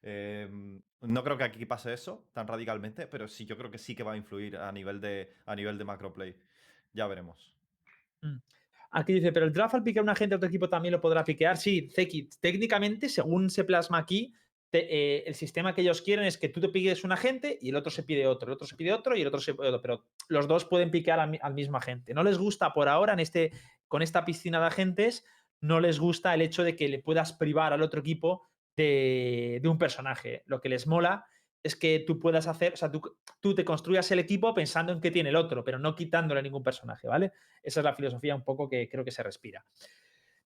Em, 0.03 0.81
no 1.01 1.23
creo 1.23 1.37
que 1.37 1.43
aquí 1.43 1.65
pase 1.65 1.93
eso 1.93 2.29
tan 2.33 2.47
radicalmente, 2.47 3.07
pero 3.07 3.27
sí, 3.27 3.45
yo 3.45 3.57
creo 3.57 3.71
que 3.71 3.77
sí 3.77 3.95
que 3.95 4.03
va 4.03 4.13
a 4.13 4.17
influir 4.17 4.57
a 4.57 4.71
nivel 4.71 4.99
de, 4.99 5.33
a 5.45 5.55
nivel 5.55 5.77
de 5.77 5.85
macroplay. 5.85 6.35
Ya 6.93 7.07
veremos. 7.07 7.55
Aquí 8.91 9.13
dice, 9.13 9.31
pero 9.31 9.45
el 9.45 9.53
draft 9.53 9.75
al 9.75 9.83
piquear 9.83 10.03
un 10.03 10.09
agente 10.09 10.33
de 10.33 10.37
otro 10.37 10.49
equipo 10.49 10.69
también 10.69 10.91
lo 10.91 11.01
podrá 11.01 11.23
piquear. 11.23 11.57
Sí, 11.57 11.89
Zeki, 11.93 12.29
técnicamente, 12.39 13.09
según 13.09 13.49
se 13.49 13.63
plasma 13.63 13.99
aquí, 13.99 14.33
eh, 14.73 15.23
el 15.25 15.35
sistema 15.35 15.73
que 15.73 15.81
ellos 15.81 16.01
quieren 16.01 16.25
es 16.25 16.37
que 16.37 16.49
tú 16.49 16.61
te 16.61 16.69
piques 16.69 17.03
un 17.03 17.11
agente 17.11 17.57
y 17.61 17.69
el 17.69 17.75
otro 17.75 17.91
se 17.91 18.03
pide 18.03 18.25
otro, 18.27 18.47
el 18.47 18.53
otro 18.53 18.67
se 18.67 18.75
pide 18.75 18.93
otro 18.93 19.15
y 19.15 19.21
el 19.21 19.27
otro 19.27 19.39
se 19.39 19.53
pide 19.53 19.67
otro, 19.67 19.81
pero 19.81 20.05
los 20.29 20.47
dos 20.47 20.65
pueden 20.65 20.91
piquear 20.91 21.19
al, 21.19 21.39
al 21.41 21.53
mismo 21.53 21.77
agente. 21.77 22.13
No 22.13 22.23
les 22.23 22.37
gusta 22.37 22.73
por 22.73 22.87
ahora, 22.87 23.13
en 23.13 23.19
este, 23.19 23.51
con 23.87 24.01
esta 24.01 24.23
piscina 24.23 24.59
de 24.59 24.67
agentes, 24.67 25.25
no 25.61 25.79
les 25.79 25.99
gusta 25.99 26.33
el 26.33 26.41
hecho 26.41 26.63
de 26.63 26.75
que 26.75 26.89
le 26.89 26.99
puedas 26.99 27.33
privar 27.33 27.73
al 27.73 27.81
otro 27.81 27.99
equipo 27.99 28.50
de, 28.75 29.59
de 29.61 29.69
un 29.69 29.77
personaje. 29.77 30.43
Lo 30.45 30.61
que 30.61 30.69
les 30.69 30.87
mola 30.87 31.25
es 31.63 31.75
que 31.75 31.99
tú 31.99 32.19
puedas 32.19 32.47
hacer, 32.47 32.73
o 32.73 32.77
sea, 32.77 32.91
tú, 32.91 33.01
tú 33.39 33.53
te 33.53 33.63
construyas 33.65 34.09
el 34.11 34.19
equipo 34.19 34.53
pensando 34.53 34.91
en 34.91 34.99
qué 34.99 35.11
tiene 35.11 35.29
el 35.29 35.35
otro, 35.35 35.63
pero 35.63 35.77
no 35.77 35.95
quitándole 35.95 36.39
a 36.39 36.43
ningún 36.43 36.63
personaje, 36.63 37.07
¿vale? 37.07 37.33
Esa 37.61 37.81
es 37.81 37.83
la 37.83 37.93
filosofía 37.93 38.35
un 38.35 38.43
poco 38.43 38.67
que 38.67 38.89
creo 38.89 39.05
que 39.05 39.11
se 39.11 39.23
respira. 39.23 39.63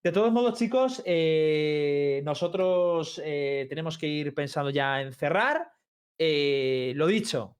De 0.04 0.12
todos 0.12 0.32
modos, 0.32 0.60
chicos, 0.60 1.02
eh, 1.06 2.22
nosotros 2.24 3.20
eh, 3.24 3.66
tenemos 3.70 3.98
que 3.98 4.08
ir 4.08 4.36
pensando 4.36 4.70
ya 4.70 5.02
en 5.02 5.14
cerrar. 5.14 5.72
Eh, 6.18 6.94
lo 6.96 7.08
dicho, 7.08 7.58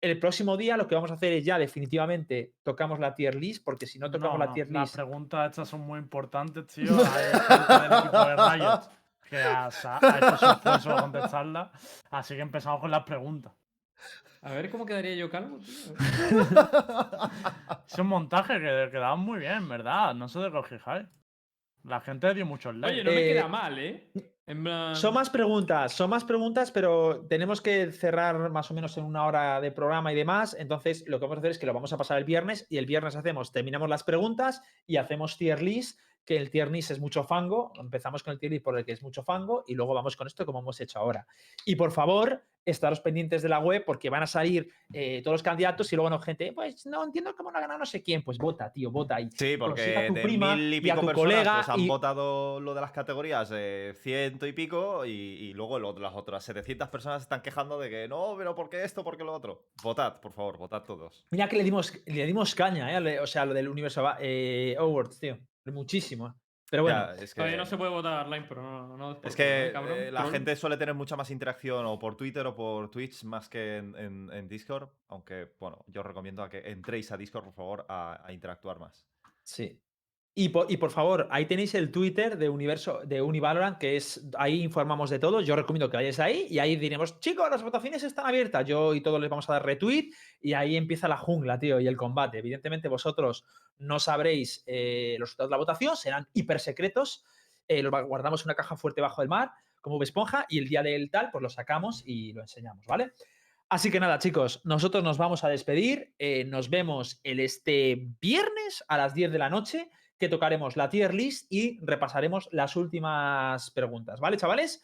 el 0.00 0.18
próximo 0.20 0.56
día 0.56 0.76
lo 0.76 0.86
que 0.86 0.94
vamos 0.94 1.10
a 1.10 1.14
hacer 1.14 1.32
es 1.32 1.44
ya 1.44 1.58
definitivamente 1.58 2.52
tocamos 2.62 3.00
la 3.00 3.14
tier 3.14 3.34
list, 3.34 3.64
porque 3.64 3.86
si 3.86 3.98
no 3.98 4.10
tocamos 4.10 4.38
la 4.38 4.52
tier 4.52 4.70
Las 4.70 4.90
list. 4.90 4.94
preguntas 4.94 5.50
estas 5.50 5.68
son 5.68 5.80
muy 5.80 5.98
importantes, 5.98 6.66
tío. 6.66 6.92
Hay 6.96 8.60
gente 8.60 8.86
del 9.36 9.46
equipo 9.46 9.60
de 9.60 9.68
Riot 9.68 9.68
que 9.68 9.68
ha, 9.68 9.70
sa- 9.70 9.98
ha 10.02 10.18
hecho 10.18 10.36
su 10.36 10.46
esfuerzo 10.46 10.90
a 10.96 11.00
contestarla. 11.02 11.72
Así 12.10 12.34
que 12.34 12.40
empezamos 12.42 12.80
con 12.80 12.90
las 12.90 13.02
preguntas. 13.04 13.52
A 14.42 14.50
ver 14.52 14.70
cómo 14.70 14.84
quedaría 14.84 15.14
yo 15.14 15.30
calvo, 15.30 15.58
tío. 15.58 15.94
Es 17.88 17.98
un 17.98 18.06
montaje 18.06 18.54
que 18.54 18.88
quedaba 18.90 19.16
muy 19.16 19.38
bien, 19.40 19.68
¿verdad? 19.68 20.14
No 20.14 20.28
sé 20.28 20.38
de 20.40 20.50
qué 20.50 20.56
os 20.58 20.66
fijáis. 20.66 21.06
La 21.84 22.00
gente 22.00 22.32
dio 22.34 22.46
muchos 22.46 22.74
likes. 22.74 22.94
Oye, 23.00 23.04
no 23.04 23.10
me 23.10 23.30
Eh, 23.30 23.32
queda 23.34 23.48
mal, 23.48 23.78
¿eh? 23.78 24.10
En 24.46 24.62
plan... 24.62 24.94
Son 24.96 25.14
más 25.14 25.30
preguntas, 25.30 25.92
son 25.92 26.10
más 26.10 26.24
preguntas, 26.24 26.70
pero 26.70 27.26
tenemos 27.28 27.60
que 27.62 27.90
cerrar 27.92 28.50
más 28.50 28.70
o 28.70 28.74
menos 28.74 28.96
en 28.98 29.04
una 29.04 29.24
hora 29.26 29.60
de 29.60 29.70
programa 29.72 30.12
y 30.12 30.16
demás. 30.16 30.54
Entonces, 30.58 31.04
lo 31.06 31.18
que 31.18 31.24
vamos 31.24 31.38
a 31.38 31.40
hacer 31.40 31.50
es 31.52 31.58
que 31.58 31.66
lo 31.66 31.72
vamos 31.74 31.92
a 31.92 31.96
pasar 31.96 32.18
el 32.18 32.24
viernes 32.24 32.66
y 32.68 32.76
el 32.78 32.84
viernes 32.86 33.16
hacemos, 33.16 33.52
terminamos 33.52 33.88
las 33.88 34.02
preguntas 34.02 34.62
y 34.86 34.96
hacemos 34.96 35.38
tier 35.38 35.62
list, 35.62 35.98
que 36.24 36.36
el 36.36 36.50
tier 36.50 36.74
es 36.74 37.00
mucho 37.00 37.24
fango. 37.24 37.72
Empezamos 37.78 38.22
con 38.22 38.32
el 38.32 38.38
tier 38.38 38.62
por 38.62 38.78
el 38.78 38.84
que 38.84 38.92
es 38.92 39.02
mucho 39.02 39.22
fango 39.22 39.64
y 39.66 39.74
luego 39.74 39.94
vamos 39.94 40.16
con 40.16 40.26
esto 40.26 40.46
como 40.46 40.60
hemos 40.60 40.80
hecho 40.80 40.98
ahora. 40.98 41.26
Y 41.66 41.76
por 41.76 41.92
favor, 41.92 42.44
estaros 42.64 43.00
pendientes 43.00 43.42
de 43.42 43.48
la 43.50 43.58
web 43.58 43.84
porque 43.84 44.08
van 44.08 44.22
a 44.22 44.26
salir 44.26 44.70
eh, 44.92 45.20
todos 45.22 45.34
los 45.34 45.42
candidatos 45.42 45.92
y 45.92 45.96
luego 45.96 46.08
no 46.08 46.18
gente, 46.18 46.52
pues 46.52 46.86
no 46.86 47.04
entiendo 47.04 47.34
cómo 47.36 47.50
no 47.50 47.58
ha 47.58 47.60
ganado 47.60 47.78
no 47.80 47.86
sé 47.86 48.02
quién. 48.02 48.22
Pues 48.22 48.38
vota, 48.38 48.72
tío, 48.72 48.90
vota 48.90 49.16
ahí. 49.16 49.28
Sí, 49.36 49.56
porque 49.58 49.96
a 49.96 50.06
tu 50.06 50.14
de 50.14 50.22
prima 50.22 50.56
mil 50.56 50.72
y 50.72 50.76
y 50.76 50.78
a 50.90 50.94
pico 50.94 51.00
tu 51.00 51.06
personas 51.06 51.14
colega 51.34 51.54
pues, 51.56 51.68
han 51.68 51.80
y- 51.80 51.88
votado 51.88 52.60
lo 52.60 52.74
de 52.74 52.80
las 52.80 52.92
categorías 52.92 53.50
eh, 53.54 53.92
ciento 54.02 54.46
y 54.46 54.52
pico 54.52 55.04
y, 55.04 55.10
y 55.10 55.52
luego 55.52 55.78
lo- 55.78 55.98
las 55.98 56.14
otras 56.14 56.42
700 56.44 56.88
personas 56.88 57.22
están 57.22 57.42
quejando 57.42 57.78
de 57.78 57.90
que 57.90 58.08
no, 58.08 58.34
pero 58.38 58.54
¿por 58.54 58.70
qué 58.70 58.82
esto? 58.84 59.04
¿Por 59.04 59.16
qué 59.18 59.24
lo 59.24 59.34
otro? 59.34 59.66
Votad, 59.82 60.20
por 60.20 60.32
favor, 60.32 60.56
votad 60.56 60.84
todos. 60.84 61.26
Mira 61.30 61.48
que 61.48 61.56
le 61.56 61.64
dimos, 61.64 61.92
le 62.06 62.24
dimos 62.26 62.54
caña, 62.54 62.98
¿eh? 62.98 63.20
O 63.20 63.26
sea, 63.26 63.44
lo 63.44 63.52
del 63.52 63.68
universo 63.68 64.06
eh, 64.20 64.74
Awards, 64.78 65.20
tío. 65.20 65.38
Muchísimo. 65.66 66.28
¿eh? 66.28 66.32
Pero 66.70 66.82
bueno, 66.84 66.98
Ya, 67.14 67.22
es 67.22 67.34
que, 67.34 67.38
Todavía 67.40 67.56
no 67.58 67.66
se 67.66 67.76
puede 67.76 67.90
votar 67.90 68.24
online, 68.26 68.46
pero 68.48 68.62
no, 68.62 68.96
no 68.96 69.12
es 69.12 69.16
por- 69.18 69.34
que 69.36 69.68
¿eh, 69.68 69.72
cabrón? 69.72 69.98
eh, 69.98 70.10
la 70.10 70.24
gente 70.30 70.56
suele 70.56 70.76
tener 70.76 70.94
mucha 70.94 71.14
más 71.14 71.30
interacción 71.30 71.84
o 71.86 71.98
por 71.98 72.16
Twitter 72.16 72.46
o 72.46 72.54
por 72.56 72.90
Twitch 72.90 73.22
más 73.24 73.48
que 73.48 73.76
en, 73.76 73.94
en- 73.96 74.32
en 74.32 74.48
Discord, 74.48 74.88
aunque 75.08 75.52
bueno, 75.60 75.84
yo 75.86 76.00
os 76.00 76.06
recomiendo 76.06 76.42
a 76.42 76.48
que 76.48 76.70
entréis 76.70 77.12
a 77.12 77.16
Discord, 77.16 77.44
por 77.44 77.52
favor, 77.54 77.86
a, 77.88 78.20
a 78.26 78.32
interactuar 78.32 78.78
más. 78.80 79.06
sí. 79.42 79.80
Y 80.36 80.48
por, 80.48 80.90
favor, 80.90 81.28
ahí 81.30 81.46
tenéis 81.46 81.76
el 81.76 81.92
Twitter 81.92 82.36
de 82.36 82.48
Universo 82.48 83.00
de 83.04 83.22
Univalorant, 83.22 83.78
que 83.78 83.94
es 83.96 84.28
ahí 84.36 84.64
informamos 84.64 85.08
de 85.10 85.20
todo. 85.20 85.40
Yo 85.40 85.54
recomiendo 85.54 85.88
que 85.88 85.96
vayáis 85.96 86.18
ahí 86.18 86.48
y 86.50 86.58
ahí 86.58 86.74
diremos, 86.74 87.20
chicos, 87.20 87.48
las 87.48 87.62
votaciones 87.62 88.02
están 88.02 88.26
abiertas. 88.26 88.66
Yo 88.66 88.94
y 88.94 89.00
todos 89.00 89.20
les 89.20 89.30
vamos 89.30 89.48
a 89.48 89.52
dar 89.52 89.64
retweet 89.64 90.10
y 90.40 90.54
ahí 90.54 90.76
empieza 90.76 91.06
la 91.06 91.18
jungla, 91.18 91.60
tío, 91.60 91.78
y 91.78 91.86
el 91.86 91.96
combate. 91.96 92.38
Evidentemente, 92.38 92.88
vosotros 92.88 93.44
no 93.78 94.00
sabréis 94.00 94.64
eh, 94.66 95.14
los 95.20 95.28
resultados 95.28 95.50
de 95.50 95.54
la 95.54 95.58
votación, 95.58 95.96
serán 95.96 96.26
hiper 96.32 96.58
secretos. 96.58 97.24
eh, 97.68 97.84
los 97.84 97.92
guardamos 98.04 98.42
en 98.42 98.48
una 98.48 98.56
caja 98.56 98.76
fuerte 98.76 99.00
bajo 99.00 99.22
el 99.22 99.28
mar, 99.28 99.52
como 99.80 100.02
esponja, 100.02 100.46
y 100.48 100.58
el 100.58 100.66
día 100.66 100.82
del 100.82 101.12
tal, 101.12 101.30
pues 101.30 101.42
lo 101.42 101.48
sacamos 101.48 102.02
y 102.04 102.32
lo 102.32 102.42
enseñamos, 102.42 102.84
¿vale? 102.86 103.12
Así 103.68 103.88
que 103.88 104.00
nada, 104.00 104.18
chicos, 104.18 104.60
nosotros 104.64 105.04
nos 105.04 105.16
vamos 105.16 105.44
a 105.44 105.48
despedir. 105.48 106.12
eh, 106.18 106.44
nos 106.44 106.70
vemos 106.70 107.20
el 107.22 107.38
este 107.38 108.08
viernes 108.20 108.84
a 108.88 108.98
las 108.98 109.14
10 109.14 109.30
de 109.30 109.38
la 109.38 109.48
noche, 109.48 109.90
tocaremos 110.28 110.76
la 110.76 110.88
tier 110.88 111.14
list 111.14 111.46
y 111.50 111.78
repasaremos 111.84 112.48
las 112.52 112.76
últimas 112.76 113.70
preguntas, 113.70 114.20
¿vale, 114.20 114.36
chavales? 114.36 114.82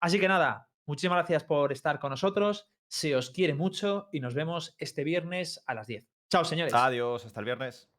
Así 0.00 0.18
que 0.18 0.28
nada, 0.28 0.68
muchísimas 0.86 1.18
gracias 1.18 1.44
por 1.44 1.72
estar 1.72 1.98
con 1.98 2.10
nosotros. 2.10 2.68
Se 2.88 3.14
os 3.16 3.30
quiere 3.30 3.54
mucho 3.54 4.08
y 4.12 4.20
nos 4.20 4.34
vemos 4.34 4.74
este 4.78 5.04
viernes 5.04 5.62
a 5.66 5.74
las 5.74 5.86
10. 5.86 6.06
Chao, 6.30 6.44
señores. 6.44 6.74
Adiós, 6.74 7.24
hasta 7.26 7.40
el 7.40 7.46
viernes. 7.46 7.91